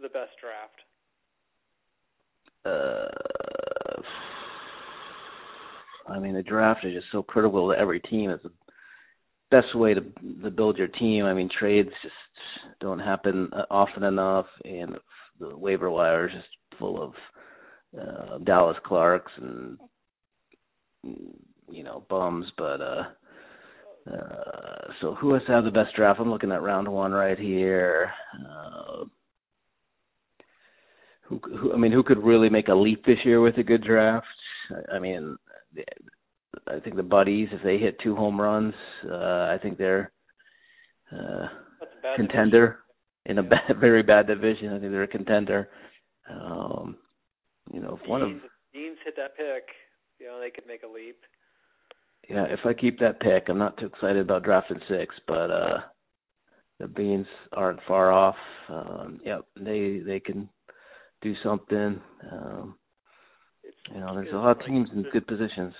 the 0.01 0.09
best 0.09 0.31
draft? 0.39 0.79
Uh, 2.65 4.01
I 6.09 6.19
mean, 6.19 6.33
the 6.33 6.43
draft 6.43 6.85
is 6.85 6.93
just 6.93 7.07
so 7.11 7.23
critical 7.23 7.71
to 7.71 7.77
every 7.77 7.99
team. 8.01 8.29
It's 8.29 8.43
the 8.43 8.51
best 9.51 9.75
way 9.75 9.93
to 9.93 10.01
to 10.43 10.51
build 10.51 10.77
your 10.77 10.87
team. 10.87 11.25
I 11.25 11.33
mean, 11.33 11.49
trades 11.57 11.89
just 12.01 12.13
don't 12.79 12.99
happen 12.99 13.49
uh, 13.53 13.65
often 13.69 14.03
enough, 14.03 14.45
and 14.63 14.97
the 15.39 15.55
waiver 15.55 15.89
wire 15.89 16.27
is 16.27 16.33
just 16.35 16.79
full 16.79 17.01
of 17.01 17.13
uh, 17.99 18.37
Dallas 18.39 18.77
Clarks 18.85 19.31
and 19.37 19.77
you 21.69 21.83
know 21.83 22.05
bums. 22.09 22.45
But 22.57 22.81
uh, 22.81 23.03
uh, 24.07 24.93
so 25.01 25.15
who 25.15 25.33
has 25.33 25.43
to 25.45 25.51
have 25.51 25.63
the 25.63 25.71
best 25.71 25.95
draft? 25.95 26.19
I'm 26.19 26.29
looking 26.29 26.51
at 26.51 26.61
round 26.61 26.87
one 26.87 27.11
right 27.11 27.37
here. 27.37 28.11
Uh, 28.33 29.05
who, 31.23 31.39
who 31.39 31.73
I 31.73 31.77
mean, 31.77 31.91
who 31.91 32.03
could 32.03 32.23
really 32.23 32.49
make 32.49 32.67
a 32.67 32.73
leap 32.73 33.05
this 33.05 33.19
year 33.23 33.41
with 33.41 33.57
a 33.57 33.63
good 33.63 33.83
draft? 33.83 34.25
I, 34.71 34.95
I 34.95 34.99
mean, 34.99 35.37
I 36.67 36.79
think 36.79 36.95
the 36.95 37.03
Buddies, 37.03 37.49
if 37.51 37.61
they 37.63 37.77
hit 37.77 37.97
two 38.03 38.15
home 38.15 38.39
runs, 38.39 38.73
uh, 39.09 39.15
I 39.15 39.57
think 39.61 39.77
they're 39.77 40.11
uh, 41.11 41.47
That's 41.79 41.91
a 41.97 42.01
bad 42.01 42.15
contender 42.15 42.79
in 43.25 43.37
a 43.37 43.43
bad, 43.43 43.77
very 43.79 44.03
bad 44.03 44.27
division. 44.27 44.73
I 44.73 44.79
think 44.79 44.91
they're 44.91 45.03
a 45.03 45.07
contender. 45.07 45.69
Um, 46.29 46.97
you 47.73 47.79
know, 47.79 47.99
if 48.01 48.09
one 48.09 48.21
of 48.21 48.29
Deans, 48.29 48.41
Deans 48.73 48.97
hit 49.05 49.15
that 49.17 49.35
pick, 49.35 49.67
you 50.19 50.27
know, 50.27 50.39
they 50.39 50.49
could 50.49 50.67
make 50.67 50.83
a 50.83 50.87
leap. 50.87 51.17
Yeah, 52.29 52.45
if 52.45 52.59
I 52.65 52.73
keep 52.73 52.99
that 52.99 53.19
pick, 53.19 53.49
I'm 53.49 53.57
not 53.57 53.77
too 53.77 53.87
excited 53.87 54.17
about 54.17 54.43
drafting 54.43 54.79
six, 54.87 55.15
but 55.27 55.51
uh 55.51 55.79
the 56.79 56.87
Beans 56.87 57.27
aren't 57.51 57.83
far 57.87 58.11
off. 58.11 58.37
Um, 58.69 59.19
yep, 59.23 59.43
they 59.59 59.99
they 59.99 60.19
can 60.19 60.47
do 61.21 61.33
something. 61.43 61.99
Um, 62.31 62.75
It's 63.63 63.75
you 63.91 63.99
know, 63.99 64.15
there's 64.15 64.31
a 64.33 64.37
lot 64.37 64.59
of 64.59 64.65
teams 64.65 64.87
in 64.93 65.03
good 65.11 65.27
positions. 65.27 65.75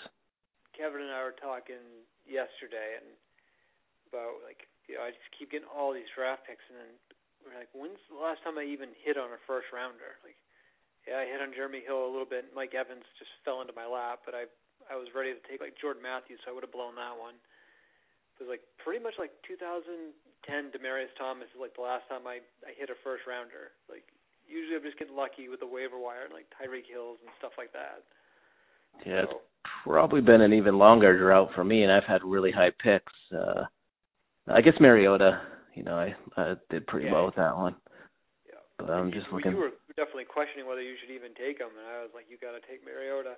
Kevin 0.76 1.02
and 1.02 1.12
I 1.12 1.24
were 1.24 1.36
talking 1.40 1.80
yesterday 2.28 3.00
and 3.00 3.08
about 4.12 4.44
like 4.44 4.68
you 4.88 4.96
know 4.96 5.04
I 5.04 5.12
just 5.12 5.30
keep 5.38 5.52
getting 5.52 5.68
all 5.68 5.94
these 5.94 6.10
draft 6.16 6.48
picks 6.48 6.64
and 6.70 6.78
then 6.78 6.92
we're 7.44 7.58
like 7.58 7.72
when's 7.74 8.02
the 8.10 8.18
last 8.18 8.42
time 8.44 8.58
I 8.58 8.66
even 8.66 8.94
hit 9.02 9.18
on 9.18 9.34
a 9.34 9.42
first 9.46 9.70
rounder 9.74 10.18
like 10.26 10.38
yeah 11.06 11.22
I 11.22 11.26
hit 11.30 11.42
on 11.42 11.54
Jeremy 11.54 11.84
Hill 11.86 12.06
a 12.06 12.12
little 12.14 12.30
bit 12.30 12.50
Mike 12.56 12.74
Evans 12.74 13.06
just 13.18 13.34
fell 13.44 13.62
into 13.62 13.76
my 13.76 13.86
lap 13.86 14.26
but 14.26 14.34
I 14.34 14.50
I 14.88 14.96
was 14.96 15.12
ready 15.12 15.36
to 15.36 15.42
take 15.50 15.60
like 15.60 15.76
Jordan 15.82 16.02
Matthews 16.06 16.40
so 16.44 16.52
I 16.52 16.54
would 16.56 16.64
have 16.64 16.72
blown 16.76 16.96
that 16.96 17.18
one 17.18 17.36
it 18.40 18.48
was 18.48 18.52
like 18.52 18.64
pretty 18.80 19.04
much 19.04 19.20
like 19.20 19.36
2010 19.44 20.16
Demaryius 20.72 21.12
Thomas 21.20 21.52
is 21.52 21.60
like 21.60 21.76
the 21.76 21.84
last 21.84 22.08
time 22.08 22.24
I 22.30 22.40
I 22.64 22.72
hit 22.78 22.88
a 22.94 22.98
first 23.04 23.28
rounder 23.28 23.76
like 23.92 24.08
usually 24.48 24.80
I'm 24.80 24.86
just 24.88 24.98
getting 24.98 25.18
lucky 25.18 25.52
with 25.52 25.60
the 25.60 25.68
waiver 25.70 26.00
wire 26.00 26.26
and 26.26 26.34
like 26.34 26.48
Tyreek 26.56 26.88
Hills 26.88 27.20
and 27.22 27.30
stuff 27.38 27.54
like 27.60 27.74
that 27.76 28.02
Yeah, 29.06 29.28
it's 29.28 29.38
probably 29.84 30.22
been 30.22 30.42
an 30.42 30.54
even 30.54 30.78
longer 30.80 31.14
drought 31.18 31.52
for 31.54 31.64
me, 31.64 31.84
and 31.84 31.92
I've 31.92 32.04
had 32.10 32.24
really 32.26 32.52
high 32.52 32.72
picks. 32.84 33.14
Uh, 33.32 33.64
I 34.50 34.60
guess 34.66 34.74
Mariota, 34.82 35.40
you 35.76 35.84
know, 35.84 35.94
I, 35.96 36.16
I 36.36 36.56
did 36.70 36.88
pretty 36.88 37.06
Yeah. 37.08 37.14
well 37.14 37.26
with 37.30 37.36
that 37.38 37.56
one. 37.56 37.76
yeah 38.50 38.60
But 38.78 38.90
I'm 38.90 39.08
You- 39.14 39.14
just 39.14 39.28
you, 39.30 39.34
looking. 39.38 39.52
You 39.54 39.58
were 39.62 39.72
definitely 39.96 40.26
questioning 40.26 40.66
whether 40.66 40.82
you 40.82 40.98
should 41.00 41.12
even 41.14 41.32
take 41.36 41.60
him, 41.62 41.70
and 41.78 41.86
I 41.86 42.02
was 42.02 42.12
like, 42.18 42.26
you 42.30 42.38
got 42.42 42.58
to 42.58 42.64
take 42.68 42.84
Mariota. 42.84 43.38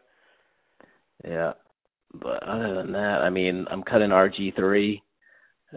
Yeah. 1.24 1.54
But 2.14 2.44
other 2.44 2.76
than 2.76 2.92
that, 2.94 3.22
I 3.22 3.30
mean, 3.30 3.66
I'm 3.72 3.84
cutting 3.84 4.10
RG 4.10 4.56
three. 4.56 5.02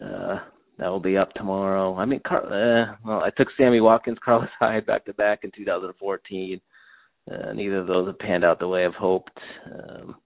Uh 0.00 0.38
that 0.78 0.88
will 0.88 1.00
be 1.00 1.16
up 1.16 1.32
tomorrow. 1.34 1.96
I 1.96 2.04
mean, 2.04 2.20
Car- 2.26 2.46
uh, 2.46 2.96
well, 3.04 3.20
I 3.20 3.30
took 3.30 3.48
Sammy 3.56 3.80
Watkins, 3.80 4.18
Carlos 4.24 4.48
Hyde 4.58 4.86
back 4.86 5.04
to 5.04 5.14
back 5.14 5.44
in 5.44 5.52
2014. 5.56 6.60
Uh, 7.30 7.52
neither 7.52 7.78
of 7.78 7.86
those 7.86 8.06
have 8.08 8.18
panned 8.18 8.44
out 8.44 8.58
the 8.58 8.68
way 8.68 8.84
I've 8.84 8.94
hoped. 8.94 9.38
Um, 9.66 10.16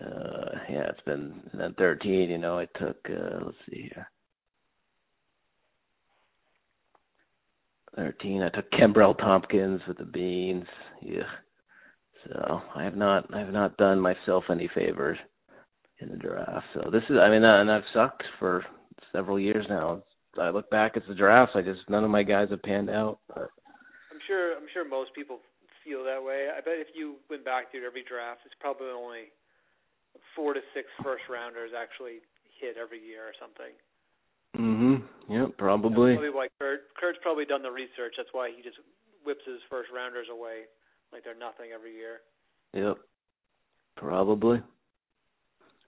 uh, 0.00 0.50
yeah, 0.68 0.88
it's 0.88 1.00
been 1.02 1.40
then 1.52 1.74
13. 1.78 2.30
You 2.30 2.38
know, 2.38 2.58
I 2.58 2.66
took. 2.78 2.96
Uh, 3.08 3.44
let's 3.44 3.56
see 3.70 3.90
here. 3.94 4.10
13. 7.96 8.42
I 8.42 8.48
took 8.48 8.68
Kenbrell 8.72 9.16
Thompkins 9.16 9.80
with 9.86 9.98
the 9.98 10.04
Beans. 10.04 10.66
Yeah. 11.00 11.22
So 12.28 12.62
I 12.74 12.82
have 12.84 12.96
not 12.96 13.32
I 13.34 13.40
have 13.40 13.52
not 13.52 13.76
done 13.76 14.00
myself 14.00 14.44
any 14.50 14.68
favors 14.74 15.18
in 16.00 16.08
the 16.08 16.16
draft. 16.16 16.66
So 16.74 16.90
this 16.90 17.02
is 17.10 17.16
I 17.20 17.28
mean 17.30 17.44
uh, 17.44 17.60
and 17.60 17.70
I've 17.70 17.82
sucked 17.92 18.24
for 18.38 18.64
several 19.12 19.38
years 19.38 19.66
now. 19.68 20.02
I 20.40 20.50
look 20.50 20.68
back 20.70 20.96
at 20.96 21.06
the 21.06 21.14
drafts. 21.14 21.54
I 21.54 21.62
just 21.62 21.88
none 21.88 22.02
of 22.04 22.10
my 22.10 22.22
guys 22.22 22.48
have 22.50 22.62
panned 22.62 22.90
out. 22.90 23.18
But 23.28 23.50
I'm 24.10 24.20
sure. 24.26 24.56
I'm 24.56 24.66
sure 24.72 24.88
most 24.88 25.14
people 25.14 25.38
feel 25.84 26.02
that 26.04 26.22
way. 26.22 26.48
I 26.50 26.60
bet 26.60 26.80
if 26.80 26.88
you 26.94 27.16
went 27.28 27.44
back 27.44 27.70
through 27.70 27.86
every 27.86 28.02
draft, 28.02 28.40
it's 28.46 28.56
probably 28.58 28.88
only 28.88 29.30
four 30.34 30.54
to 30.54 30.60
six 30.72 30.88
first 31.04 31.24
rounders 31.30 31.70
actually 31.76 32.24
hit 32.58 32.76
every 32.80 32.98
year 32.98 33.22
or 33.28 33.34
something. 33.38 33.74
mhm. 34.56 35.02
Yep, 35.28 35.54
That's 35.54 35.58
probably. 35.58 36.14
probably 36.14 36.30
why 36.34 36.48
Kurt. 36.58 36.88
Kurt's 36.98 37.18
probably 37.22 37.44
done 37.44 37.62
the 37.62 37.70
research. 37.70 38.14
That's 38.16 38.32
why 38.32 38.50
he 38.50 38.62
just 38.62 38.78
whips 39.24 39.44
his 39.46 39.60
first 39.70 39.90
rounders 39.94 40.26
away 40.32 40.66
like 41.14 41.24
they're 41.24 41.38
nothing 41.38 41.70
every 41.72 41.94
year. 41.94 42.20
Yep. 42.74 42.98
Probably. 43.96 44.60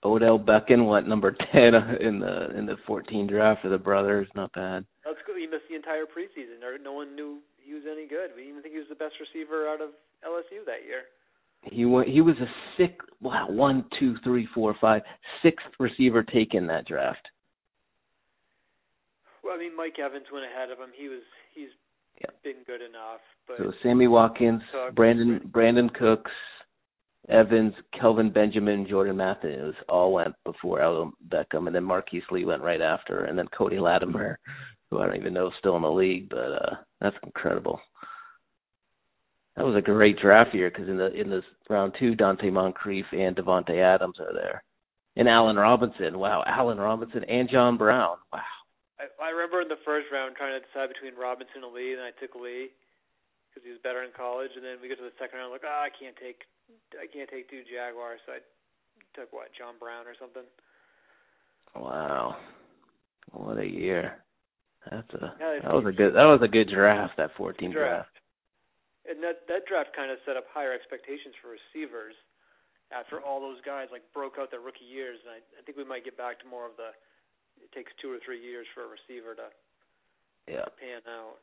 Odell 0.03 0.39
Beckham, 0.39 0.87
what 0.87 1.07
number 1.07 1.35
ten 1.51 1.73
in 1.99 2.19
the 2.19 2.57
in 2.57 2.65
the 2.65 2.77
fourteen 2.87 3.27
draft 3.27 3.61
for 3.61 3.69
the 3.69 3.77
brothers? 3.77 4.27
Not 4.35 4.53
bad. 4.53 4.85
That's 5.03 5.19
good. 5.25 5.35
He 5.37 5.47
missed 5.47 5.67
the 5.69 5.75
entire 5.75 6.05
preseason. 6.05 6.63
No 6.83 6.93
one 6.93 7.15
knew 7.15 7.39
he 7.59 7.73
was 7.73 7.83
any 7.89 8.07
good. 8.07 8.31
We 8.35 8.43
didn't 8.43 8.49
even 8.49 8.61
think 8.63 8.73
he 8.73 8.79
was 8.79 8.89
the 8.89 8.95
best 8.95 9.15
receiver 9.19 9.67
out 9.67 9.81
of 9.81 9.89
LSU 10.23 10.63
that 10.65 10.87
year. 10.87 11.11
He 11.63 11.85
went. 11.85 12.07
He 12.07 12.21
was 12.21 12.35
a 12.39 12.47
six. 12.77 12.93
Wow, 13.19 13.47
one, 13.49 13.85
two, 13.99 14.15
three, 14.23 14.47
four, 14.53 14.75
five, 14.79 15.01
sixth 15.43 15.67
receiver 15.79 16.23
taken 16.23 16.67
that 16.67 16.85
draft. 16.85 17.27
Well, 19.43 19.55
I 19.55 19.59
mean, 19.59 19.75
Mike 19.75 19.97
Evans 19.99 20.27
went 20.31 20.45
ahead 20.45 20.71
of 20.71 20.77
him. 20.77 20.91
He 20.95 21.09
was 21.09 21.23
he's 21.55 21.73
Yeah. 22.21 22.29
been 22.43 22.63
good 22.65 22.81
enough, 22.81 23.21
but 23.47 23.57
So 23.57 23.71
Sammy 23.83 24.07
Watkins. 24.07 24.61
Brandon 24.95 25.39
Brandin 25.53 25.93
Cooks, 25.93 26.31
Evans, 27.29 27.73
Kelvin 27.99 28.31
Benjamin, 28.31 28.87
Jordan 28.87 29.17
Matthews 29.17 29.75
all 29.89 30.13
went 30.13 30.33
before 30.45 30.81
Odell 30.81 31.11
Beckham, 31.29 31.67
and 31.67 31.75
then 31.75 31.83
Marquise 31.83 32.23
Lee 32.31 32.45
went 32.45 32.63
right 32.63 32.81
after, 32.81 33.25
and 33.25 33.37
then 33.37 33.47
Cody 33.55 33.79
Latimer, 33.79 34.39
who 34.89 34.99
I 34.99 35.05
don't 35.05 35.17
even 35.17 35.33
know 35.33 35.47
is 35.47 35.53
still 35.59 35.75
in 35.75 35.81
the 35.81 35.91
league, 35.91 36.29
but 36.29 36.37
uh 36.37 36.75
that's 37.01 37.15
incredible. 37.23 37.79
That 39.55 39.65
was 39.65 39.75
a 39.75 39.81
great 39.81 40.19
draft 40.19 40.53
year 40.53 40.69
because 40.69 40.87
in 40.87 40.97
the 40.97 41.11
in 41.13 41.29
this 41.29 41.43
round 41.69 41.93
two, 41.99 42.15
Donte 42.15 42.51
Moncrief 42.51 43.05
and 43.11 43.35
Davante 43.35 43.77
Adams 43.77 44.19
are 44.19 44.33
there, 44.33 44.63
and 45.15 45.27
Allen 45.27 45.57
Robinson. 45.57 46.17
Wow, 46.17 46.43
Allen 46.47 46.77
Robinson 46.77 47.23
and 47.25 47.49
John 47.49 47.77
Brown. 47.77 48.17
Wow. 48.31 48.39
I, 48.97 49.09
I 49.21 49.29
remember 49.33 49.61
in 49.61 49.69
the 49.69 49.81
first 49.85 50.09
round 50.09 50.35
trying 50.35 50.57
to 50.57 50.63
decide 50.65 50.89
between 50.89 51.13
Robinson 51.13 51.61
and 51.61 51.73
Lee, 51.73 51.93
and 51.93 52.01
I 52.01 52.13
took 52.17 52.33
Lee 52.33 52.73
because 53.49 53.61
he 53.61 53.71
was 53.73 53.81
better 53.81 54.01
in 54.01 54.13
college. 54.13 54.53
And 54.57 54.65
then 54.65 54.81
we 54.81 54.89
get 54.89 54.97
to 54.97 55.07
the 55.07 55.15
second 55.21 55.37
round, 55.37 55.53
like, 55.53 55.65
ah, 55.65 55.85
I 55.85 55.93
can't 55.93 56.17
take, 56.17 56.45
I 56.97 57.05
can't 57.05 57.29
take 57.29 57.49
two 57.49 57.61
Jaguars, 57.65 58.21
so 58.25 58.37
I 58.37 58.41
took 59.13 59.33
what 59.33 59.53
John 59.57 59.77
Brown 59.77 60.09
or 60.09 60.17
something. 60.17 60.45
Wow. 61.77 62.37
What 63.31 63.59
a 63.59 63.67
year. 63.67 64.23
That's 64.89 65.13
a 65.13 65.35
Yeah, 65.35 65.59
that 65.67 65.73
was 65.75 65.85
a 65.85 65.91
good 65.91 66.15
that 66.15 66.29
was 66.31 66.39
a 66.41 66.47
good 66.47 66.71
draft, 66.71 67.19
that 67.19 67.35
fourteen 67.35 67.75
draft. 67.75 68.13
And 69.03 69.19
that 69.19 69.43
that 69.51 69.67
draft 69.67 69.91
kind 69.91 70.11
of 70.11 70.17
set 70.23 70.39
up 70.39 70.47
higher 70.47 70.71
expectations 70.71 71.35
for 71.43 71.51
receivers 71.51 72.15
after 72.95 73.19
all 73.19 73.43
those 73.43 73.59
guys 73.67 73.91
like 73.91 74.07
broke 74.15 74.39
out 74.39 74.47
their 74.47 74.63
rookie 74.63 74.87
years. 74.87 75.19
And 75.27 75.35
I, 75.35 75.39
I 75.59 75.61
think 75.67 75.75
we 75.75 75.83
might 75.83 76.07
get 76.07 76.15
back 76.15 76.39
to 76.39 76.47
more 76.47 76.63
of 76.63 76.79
the 76.79 76.95
it 77.63 77.71
takes 77.73 77.91
two 78.01 78.11
or 78.11 78.17
three 78.25 78.41
years 78.41 78.65
for 78.73 78.83
a 78.83 78.87
receiver 78.87 79.35
to 79.35 79.49
Yeah. 80.47 80.65
pan 80.79 81.01
out. 81.07 81.37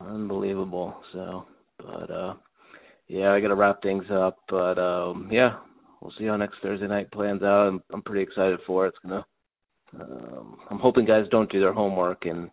Unbelievable. 0.00 0.94
So 1.12 1.46
but 1.78 2.10
uh 2.10 2.34
yeah, 3.08 3.32
I 3.32 3.40
gotta 3.40 3.54
wrap 3.54 3.82
things 3.82 4.04
up. 4.10 4.38
But 4.48 4.78
um 4.78 5.28
yeah, 5.30 5.58
we'll 6.00 6.12
see 6.18 6.26
how 6.26 6.36
next 6.36 6.56
Thursday 6.62 6.86
night 6.86 7.10
plans 7.12 7.42
out. 7.42 7.68
I'm 7.68 7.82
I'm 7.92 8.02
pretty 8.02 8.22
excited 8.22 8.58
for 8.66 8.86
it. 8.86 8.88
It's 8.90 8.98
gonna 9.02 9.26
um 10.00 10.58
I'm 10.70 10.78
hoping 10.78 11.04
guys 11.04 11.24
don't 11.30 11.50
do 11.50 11.60
their 11.60 11.72
homework 11.72 12.26
and 12.26 12.50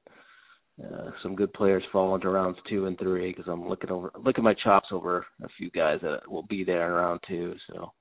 uh, 0.83 1.11
some 1.21 1.35
good 1.35 1.53
players 1.53 1.83
fall 1.91 2.15
into 2.15 2.29
rounds 2.29 2.57
two 2.67 2.87
and 2.87 2.97
three 2.97 3.31
because 3.31 3.45
I'm 3.47 3.67
looking 3.67 3.91
over 3.91 4.11
looking 4.23 4.43
my 4.43 4.55
chops 4.55 4.87
over 4.91 5.25
a 5.43 5.47
few 5.57 5.69
guys 5.69 5.99
that 6.01 6.29
will 6.29 6.43
be 6.43 6.63
there 6.63 6.87
in 6.87 6.93
round 6.93 7.19
two. 7.27 7.55
So 7.67 7.91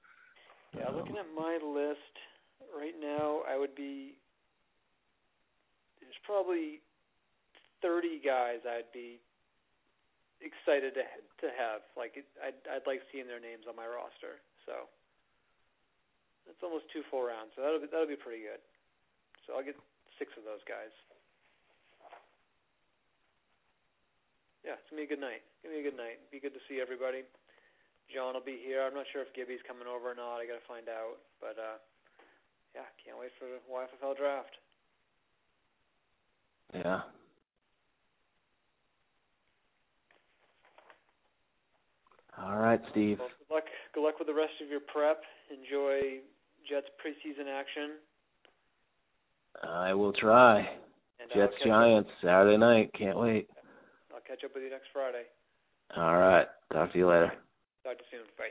Yeah, 0.77 0.89
um, 0.89 0.97
looking 0.97 1.17
at 1.17 1.27
my 1.37 1.59
list 1.63 1.99
right 2.75 2.97
now, 2.99 3.45
I 3.49 3.57
would 3.57 3.75
be 3.75 4.17
there's 6.01 6.19
probably 6.25 6.81
30 7.81 8.21
guys 8.25 8.65
I'd 8.67 8.91
be 8.93 9.21
excited 10.43 10.95
to 10.99 11.05
to 11.47 11.49
have. 11.55 11.87
Like 11.95 12.19
I'd 12.43 12.59
I'd 12.67 12.87
like 12.87 13.01
seeing 13.15 13.31
their 13.31 13.41
names 13.41 13.71
on 13.71 13.79
my 13.79 13.87
roster. 13.87 14.43
So 14.67 14.91
that's 16.47 16.61
almost 16.63 16.91
two 16.91 17.07
full 17.09 17.23
rounds. 17.23 17.55
So 17.55 17.63
that'll 17.63 17.83
be 17.83 17.89
that'll 17.91 18.11
be 18.11 18.19
pretty 18.19 18.43
good. 18.43 18.63
So 19.47 19.55
I'll 19.55 19.67
get 19.67 19.79
six 20.19 20.35
of 20.39 20.45
those 20.47 20.63
guys. 20.67 20.93
Yeah, 24.63 24.79
it's 24.79 24.87
gonna 24.91 25.03
be 25.03 25.09
a 25.11 25.13
good 25.13 25.23
night. 25.23 25.43
It's 25.43 25.61
gonna 25.67 25.79
be 25.79 25.83
a 25.83 25.89
good 25.91 25.99
night. 25.99 26.23
Be 26.31 26.39
good 26.39 26.55
to 26.55 26.63
see 26.71 26.79
everybody. 26.79 27.27
John 28.11 28.35
will 28.35 28.45
be 28.45 28.61
here. 28.63 28.83
I'm 28.83 28.95
not 28.95 29.07
sure 29.11 29.23
if 29.23 29.35
Gibby's 29.35 29.63
coming 29.67 29.91
over 29.91 30.13
or 30.13 30.19
not. 30.19 30.39
I 30.39 30.47
gotta 30.47 30.63
find 30.71 30.87
out. 30.87 31.19
But 31.43 31.59
uh 31.59 31.79
yeah, 32.75 32.89
can't 33.05 33.19
wait 33.19 33.31
for 33.39 33.47
the 33.47 33.61
YFFL 33.71 34.17
draft. 34.17 34.57
yeah. 36.75 37.01
All 42.39 42.57
right, 42.57 42.81
Steve. 42.91 43.19
Well, 43.19 43.29
good 43.29 43.55
luck. 43.55 43.65
Good 43.95 44.03
luck 44.03 44.19
with 44.19 44.29
the 44.29 44.35
rest 44.35 44.55
of 44.65 44.69
your 44.69 44.81
prep. 44.81 45.23
Enjoy 45.51 46.21
Jets 46.69 46.89
preseason 46.99 47.47
action. 47.47 48.01
I 49.63 49.93
will 49.95 50.13
try. 50.13 50.61
And 51.21 51.31
Jets 51.35 51.53
Giants 51.65 52.11
Saturday 52.23 52.57
night. 52.57 52.91
Can't 52.99 53.19
wait. 53.19 53.49
I'll 54.13 54.21
catch 54.27 54.45
up 54.45 54.53
with 54.55 54.65
you 54.65 54.71
next 54.71 54.89
Friday. 54.93 55.25
All 55.97 56.17
right. 56.17 56.47
Talk 56.73 56.93
to 56.93 56.99
you 56.99 57.09
later. 57.09 57.33
Talk 57.85 57.99
to 57.99 58.05
you 58.11 58.19
soon. 58.19 58.27
Bye. 58.39 58.51